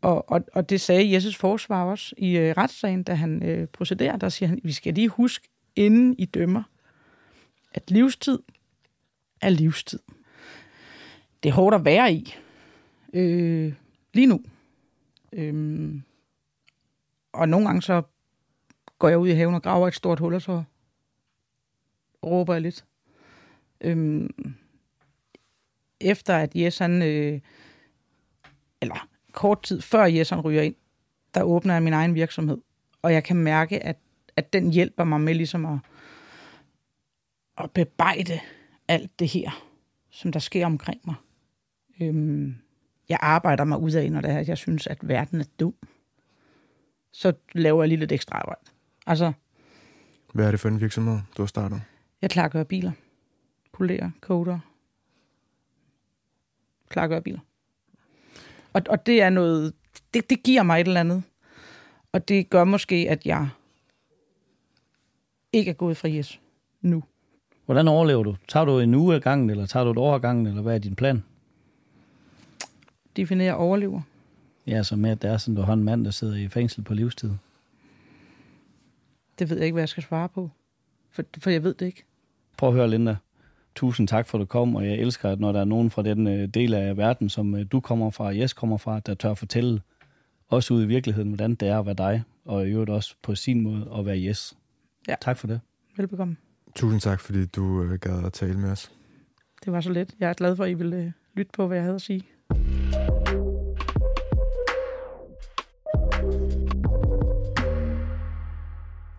Og, 0.00 0.30
og, 0.30 0.44
og 0.52 0.70
det 0.70 0.80
sagde 0.80 1.12
Jesus 1.12 1.36
forsvar 1.36 1.84
også 1.84 2.14
i 2.18 2.36
øh, 2.36 2.54
retssagen, 2.56 3.02
da 3.02 3.14
han 3.14 3.42
øh, 3.42 3.68
procederer. 3.68 4.16
Der 4.16 4.28
siger 4.28 4.48
han, 4.48 4.60
vi 4.64 4.72
skal 4.72 4.94
lige 4.94 5.08
huske, 5.08 5.48
inden 5.76 6.14
I 6.18 6.24
dømmer, 6.24 6.62
at 7.72 7.90
livstid 7.90 8.38
er 9.40 9.48
livstid. 9.48 9.98
Det 11.42 11.48
er 11.48 11.52
hårdt 11.52 11.74
at 11.74 11.84
være 11.84 12.12
i. 12.12 12.34
Øh, 13.12 13.74
lige 14.14 14.26
nu. 14.26 14.42
Øh, 15.32 15.94
og 17.32 17.48
nogle 17.48 17.66
gange 17.66 17.82
så 17.82 18.02
går 18.98 19.08
jeg 19.08 19.18
ud 19.18 19.28
i 19.28 19.32
haven 19.32 19.54
og 19.54 19.62
graver 19.62 19.88
et 19.88 19.94
stort 19.94 20.18
hul, 20.18 20.34
og 20.34 20.42
så 20.42 20.62
råber 22.26 22.54
jeg 22.54 22.62
lidt. 22.62 22.84
Øh, 23.80 24.28
efter 26.00 26.36
at 26.36 26.56
Jes 26.56 26.78
han, 26.78 27.02
øh, 27.02 27.40
eller 28.80 29.08
kort 29.38 29.62
tid 29.62 29.80
før 29.80 30.04
Jes 30.04 30.30
han 30.30 30.40
ryger 30.40 30.62
ind, 30.62 30.74
der 31.34 31.42
åbner 31.42 31.74
jeg 31.74 31.82
min 31.82 31.92
egen 31.92 32.14
virksomhed. 32.14 32.58
Og 33.02 33.12
jeg 33.12 33.24
kan 33.24 33.36
mærke, 33.36 33.84
at, 33.84 33.96
at 34.36 34.52
den 34.52 34.72
hjælper 34.72 35.04
mig 35.04 35.20
med 35.20 35.34
ligesom 35.34 35.66
at, 35.66 35.78
at 37.58 37.70
bebejde 37.70 38.40
alt 38.88 39.18
det 39.18 39.28
her, 39.28 39.64
som 40.10 40.32
der 40.32 40.40
sker 40.40 40.66
omkring 40.66 41.00
mig. 41.04 41.14
Øhm, 42.00 42.54
jeg 43.08 43.18
arbejder 43.20 43.64
mig 43.64 43.78
ud 43.78 43.92
af, 43.92 44.12
når 44.12 44.20
det 44.20 44.30
er, 44.30 44.38
at 44.38 44.48
jeg 44.48 44.58
synes, 44.58 44.86
at 44.86 45.08
verden 45.08 45.40
er 45.40 45.48
dum. 45.60 45.74
Så 47.12 47.32
laver 47.52 47.82
jeg 47.82 47.88
lige 47.88 47.98
lidt 47.98 48.12
ekstra 48.12 48.38
arbejde. 48.38 48.70
Altså, 49.06 49.32
Hvad 50.34 50.46
er 50.46 50.50
det 50.50 50.60
for 50.60 50.68
en 50.68 50.80
virksomhed, 50.80 51.18
du 51.36 51.42
har 51.42 51.46
startet? 51.46 51.82
Jeg 52.22 52.30
klargør 52.30 52.64
biler. 52.64 52.92
Polerer, 53.72 54.10
koder, 54.20 54.58
klargøre 56.88 57.22
biler. 57.22 57.40
Og, 58.78 58.84
og 58.88 59.06
det 59.06 59.22
er 59.22 59.30
noget, 59.30 59.72
det, 60.14 60.30
det 60.30 60.42
giver 60.42 60.62
mig 60.62 60.80
et 60.80 60.86
eller 60.86 61.00
andet. 61.00 61.22
Og 62.12 62.28
det 62.28 62.50
gør 62.50 62.64
måske, 62.64 63.06
at 63.10 63.26
jeg 63.26 63.48
ikke 65.52 65.70
er 65.70 65.74
gået 65.74 65.96
fra 65.96 66.08
Jes 66.08 66.40
nu. 66.80 67.02
Hvordan 67.64 67.88
overlever 67.88 68.22
du? 68.22 68.36
Tager 68.48 68.64
du 68.64 68.78
en 68.78 68.94
uge 68.94 69.14
af 69.14 69.22
gangen, 69.22 69.50
eller 69.50 69.66
tager 69.66 69.84
du 69.84 69.90
et 69.90 69.98
år 69.98 70.14
af 70.14 70.20
gangen, 70.20 70.46
eller 70.46 70.62
hvad 70.62 70.74
er 70.74 70.78
din 70.78 70.94
plan? 70.94 71.24
Definerer 73.16 73.54
overlever. 73.54 74.00
Ja, 74.66 74.82
så 74.82 74.96
med, 74.96 75.10
at 75.10 75.22
det 75.22 75.30
er 75.30 75.36
sådan, 75.36 75.54
du 75.54 75.62
har 75.62 75.72
en 75.72 75.84
mand, 75.84 76.04
der 76.04 76.10
sidder 76.10 76.36
i 76.36 76.48
fængsel 76.48 76.82
på 76.82 76.94
livstid. 76.94 77.30
Det 79.38 79.50
ved 79.50 79.56
jeg 79.56 79.64
ikke, 79.64 79.74
hvad 79.74 79.82
jeg 79.82 79.88
skal 79.88 80.02
svare 80.02 80.28
på. 80.28 80.50
For, 81.10 81.22
for 81.38 81.50
jeg 81.50 81.62
ved 81.62 81.74
det 81.74 81.86
ikke. 81.86 82.04
Prøv 82.56 82.68
at 82.68 82.74
høre, 82.74 82.90
Linda 82.90 83.16
tusind 83.78 84.08
tak 84.08 84.26
for, 84.26 84.38
at 84.38 84.40
du 84.40 84.46
kom, 84.46 84.76
og 84.76 84.86
jeg 84.86 84.94
elsker, 84.94 85.30
at 85.30 85.40
når 85.40 85.52
der 85.52 85.60
er 85.60 85.64
nogen 85.64 85.90
fra 85.90 86.02
den 86.02 86.26
øh, 86.26 86.48
del 86.48 86.74
af 86.74 86.96
verden, 86.96 87.28
som 87.28 87.54
øh, 87.54 87.66
du 87.72 87.80
kommer 87.80 88.10
fra, 88.10 88.24
og 88.24 88.38
Jes 88.38 88.52
kommer 88.52 88.76
fra, 88.76 89.00
der 89.00 89.14
tør 89.14 89.34
fortælle 89.34 89.80
også 90.48 90.74
ud 90.74 90.82
i 90.82 90.86
virkeligheden, 90.86 91.28
hvordan 91.28 91.54
det 91.54 91.68
er 91.68 91.78
at 91.78 91.86
være 91.86 91.94
dig, 91.94 92.22
og 92.44 92.68
i 92.68 92.70
øvrigt 92.70 92.90
også 92.90 93.14
på 93.22 93.34
sin 93.34 93.60
måde 93.60 93.90
at 93.98 94.06
være 94.06 94.24
Jes. 94.24 94.56
Ja. 95.08 95.14
Tak 95.20 95.36
for 95.36 95.46
det. 95.46 95.60
Velbekomme. 95.96 96.36
Tusind 96.74 97.00
tak, 97.00 97.20
fordi 97.20 97.46
du 97.46 97.82
øh, 97.82 97.98
gad 97.98 98.24
at 98.26 98.32
tale 98.32 98.58
med 98.58 98.70
os. 98.70 98.92
Det 99.64 99.72
var 99.72 99.80
så 99.80 99.92
let. 99.92 100.14
Jeg 100.20 100.30
er 100.30 100.34
glad 100.34 100.56
for, 100.56 100.64
at 100.64 100.70
I 100.70 100.74
ville 100.74 100.96
øh, 100.96 101.10
lytte 101.34 101.52
på, 101.56 101.66
hvad 101.66 101.76
jeg 101.76 101.84
havde 101.84 101.94
at 101.94 102.02
sige. 102.02 102.22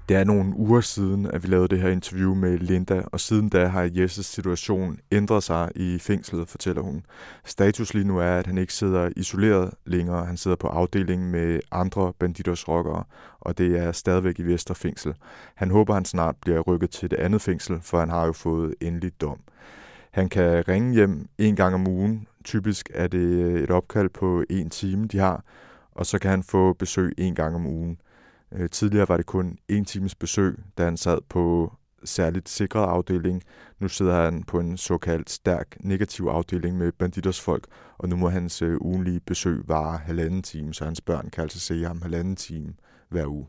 Det 0.09 0.17
er 0.17 0.23
nogle 0.23 0.55
uger 0.55 0.81
siden, 0.81 1.25
at 1.25 1.43
vi 1.43 1.47
lavede 1.47 1.67
det 1.67 1.79
her 1.79 1.89
interview 1.89 2.33
med 2.33 2.57
Linda, 2.57 3.01
og 3.05 3.19
siden 3.19 3.49
da 3.49 3.65
har 3.67 3.89
Jesses 3.93 4.25
situation 4.25 4.99
ændret 5.11 5.43
sig 5.43 5.71
i 5.75 5.99
fængslet, 5.99 6.49
fortæller 6.49 6.81
hun. 6.81 7.05
Status 7.45 7.93
lige 7.93 8.07
nu 8.07 8.17
er, 8.17 8.31
at 8.31 8.47
han 8.47 8.57
ikke 8.57 8.73
sidder 8.73 9.09
isoleret 9.15 9.73
længere. 9.85 10.25
Han 10.25 10.37
sidder 10.37 10.57
på 10.57 10.67
afdelingen 10.67 11.31
med 11.31 11.59
andre 11.71 12.13
banditosrockere, 12.19 13.03
og 13.39 13.57
det 13.57 13.79
er 13.79 13.91
stadigvæk 13.91 14.39
i 14.39 14.43
Vesterfængsel. 14.43 15.13
Han 15.55 15.71
håber, 15.71 15.93
han 15.93 16.05
snart 16.05 16.35
bliver 16.41 16.59
rykket 16.59 16.89
til 16.89 17.11
det 17.11 17.17
andet 17.17 17.41
fængsel, 17.41 17.79
for 17.81 17.99
han 17.99 18.09
har 18.09 18.25
jo 18.25 18.31
fået 18.31 18.75
endelig 18.81 19.21
dom. 19.21 19.39
Han 20.11 20.29
kan 20.29 20.67
ringe 20.67 20.93
hjem 20.93 21.27
en 21.37 21.55
gang 21.55 21.75
om 21.75 21.87
ugen. 21.87 22.27
Typisk 22.43 22.89
er 22.93 23.07
det 23.07 23.55
et 23.63 23.71
opkald 23.71 24.09
på 24.09 24.43
en 24.49 24.69
time, 24.69 25.07
de 25.07 25.17
har, 25.17 25.43
og 25.91 26.05
så 26.05 26.19
kan 26.19 26.31
han 26.31 26.43
få 26.43 26.73
besøg 26.73 27.13
en 27.17 27.35
gang 27.35 27.55
om 27.55 27.65
ugen. 27.65 27.97
Øh, 28.53 28.69
tidligere 28.69 29.09
var 29.09 29.17
det 29.17 29.25
kun 29.25 29.57
en 29.67 29.85
times 29.85 30.15
besøg, 30.15 30.59
da 30.77 30.83
han 30.83 30.97
sad 30.97 31.17
på 31.29 31.73
særligt 32.03 32.49
sikret 32.49 32.87
afdeling. 32.87 33.43
Nu 33.79 33.87
sidder 33.87 34.23
han 34.23 34.43
på 34.43 34.59
en 34.59 34.77
såkaldt 34.77 35.29
stærk 35.29 35.77
negativ 35.79 36.25
afdeling 36.25 36.77
med 36.77 36.91
banditers 36.91 37.41
folk, 37.41 37.67
og 37.97 38.09
nu 38.09 38.15
må 38.15 38.29
hans 38.29 38.61
øh, 38.61 38.77
ugenlige 38.81 39.19
besøg 39.19 39.61
vare 39.67 39.97
halvanden 39.97 40.43
time, 40.43 40.73
så 40.73 40.85
hans 40.85 41.01
børn 41.01 41.29
kan 41.29 41.41
altså 41.41 41.59
se 41.59 41.83
ham 41.83 42.01
halvanden 42.01 42.35
time 42.35 42.73
hver 43.09 43.27
uge. 43.27 43.47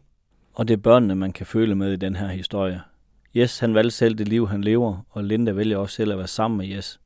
Og 0.55 0.68
det 0.68 0.74
er 0.74 0.78
børnene, 0.78 1.14
man 1.14 1.32
kan 1.32 1.46
føle 1.46 1.74
med 1.74 1.92
i 1.92 1.96
den 1.96 2.16
her 2.16 2.28
historie. 2.28 2.80
Yes, 3.36 3.59
han 3.59 3.74
valgte 3.74 3.90
selv 3.90 4.14
det 4.14 4.28
liv, 4.28 4.48
han 4.48 4.64
lever, 4.64 5.07
og 5.11 5.24
Linda 5.24 5.53
vælger 5.53 5.76
også 5.76 5.94
selv 5.94 6.12
at 6.12 6.18
være 6.18 6.26
sammen 6.26 6.59
med 6.59 6.76
Yes. 6.76 7.01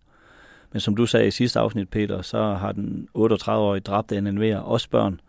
Men 0.72 0.80
som 0.80 0.96
du 0.96 1.06
sagde 1.06 1.26
i 1.26 1.30
sidste 1.30 1.60
afsnit, 1.60 1.88
Peter, 1.88 2.22
så 2.22 2.54
har 2.54 2.72
den 2.72 3.08
38-årige 3.18 3.80
dræbte 3.80 4.18
NNV'er 4.18 4.56
også 4.56 4.90
børn, 4.90 5.20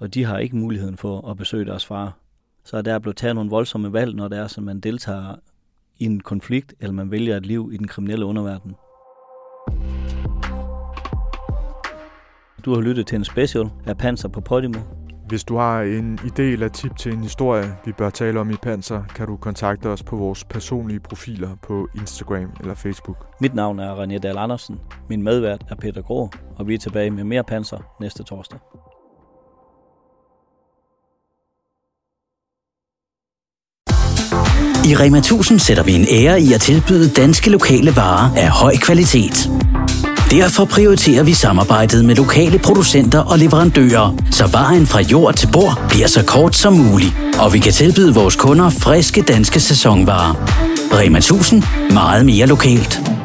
og 0.00 0.14
de 0.14 0.24
har 0.24 0.38
ikke 0.38 0.56
muligheden 0.56 0.96
for 0.96 1.30
at 1.30 1.36
besøge 1.36 1.64
deres 1.64 1.86
far. 1.86 2.18
Så 2.64 2.82
der 2.82 2.94
er 2.94 2.98
blevet 2.98 3.16
taget 3.16 3.34
nogle 3.34 3.50
voldsomme 3.50 3.92
valg, 3.92 4.14
når 4.14 4.28
det 4.28 4.38
er, 4.38 4.44
at 4.44 4.62
man 4.62 4.80
deltager 4.80 5.34
i 5.98 6.04
en 6.04 6.20
konflikt, 6.20 6.74
eller 6.80 6.92
man 6.92 7.10
vælger 7.10 7.36
et 7.36 7.46
liv 7.46 7.70
i 7.72 7.76
den 7.76 7.88
kriminelle 7.88 8.26
underverden. 8.26 8.74
Du 12.64 12.74
har 12.74 12.80
lyttet 12.80 13.06
til 13.06 13.16
en 13.16 13.24
special 13.24 13.70
af 13.86 13.98
Panser 13.98 14.28
på 14.28 14.40
Podimo. 14.40 14.78
Hvis 15.28 15.44
du 15.44 15.56
har 15.56 15.82
en 15.82 16.18
idé 16.18 16.42
eller 16.42 16.68
tip 16.68 16.96
til 16.96 17.12
en 17.12 17.22
historie, 17.22 17.64
vi 17.84 17.92
bør 17.92 18.10
tale 18.10 18.40
om 18.40 18.50
i 18.50 18.56
Panser, 18.62 19.02
kan 19.04 19.26
du 19.26 19.36
kontakte 19.36 19.86
os 19.86 20.02
på 20.02 20.16
vores 20.16 20.44
personlige 20.44 21.00
profiler 21.00 21.56
på 21.62 21.88
Instagram 21.94 22.52
eller 22.60 22.74
Facebook. 22.74 23.40
Mit 23.40 23.54
navn 23.54 23.78
er 23.78 24.04
René 24.04 24.18
Dahl 24.18 24.38
Andersen. 24.38 24.80
Min 25.08 25.22
medvært 25.22 25.64
er 25.68 25.74
Peter 25.74 26.02
Grå, 26.02 26.30
og 26.56 26.68
vi 26.68 26.74
er 26.74 26.78
tilbage 26.78 27.10
med 27.10 27.24
mere 27.24 27.44
Panser 27.44 27.96
næste 28.00 28.22
torsdag. 28.22 28.58
I 34.90 34.94
Rema 34.94 35.18
1000 35.18 35.58
sætter 35.58 35.82
vi 35.82 35.92
en 35.92 36.06
ære 36.10 36.40
i 36.40 36.52
at 36.52 36.60
tilbyde 36.60 37.08
danske 37.08 37.50
lokale 37.50 37.96
varer 37.96 38.30
af 38.36 38.48
høj 38.48 38.76
kvalitet. 38.76 39.50
Derfor 40.30 40.64
prioriterer 40.64 41.22
vi 41.22 41.32
samarbejdet 41.34 42.04
med 42.04 42.14
lokale 42.14 42.58
producenter 42.58 43.18
og 43.18 43.38
leverandører, 43.38 44.16
så 44.30 44.46
vejen 44.46 44.86
fra 44.86 45.00
jord 45.00 45.34
til 45.34 45.48
bord 45.52 45.80
bliver 45.88 46.06
så 46.06 46.24
kort 46.24 46.56
som 46.56 46.72
muligt. 46.72 47.12
Og 47.38 47.52
vi 47.52 47.58
kan 47.58 47.72
tilbyde 47.72 48.14
vores 48.14 48.36
kunder 48.36 48.70
friske 48.70 49.22
danske 49.22 49.60
sæsonvarer. 49.60 50.34
Rema 50.92 51.18
1000. 51.18 51.62
Meget 51.90 52.26
mere 52.26 52.46
lokalt. 52.46 53.19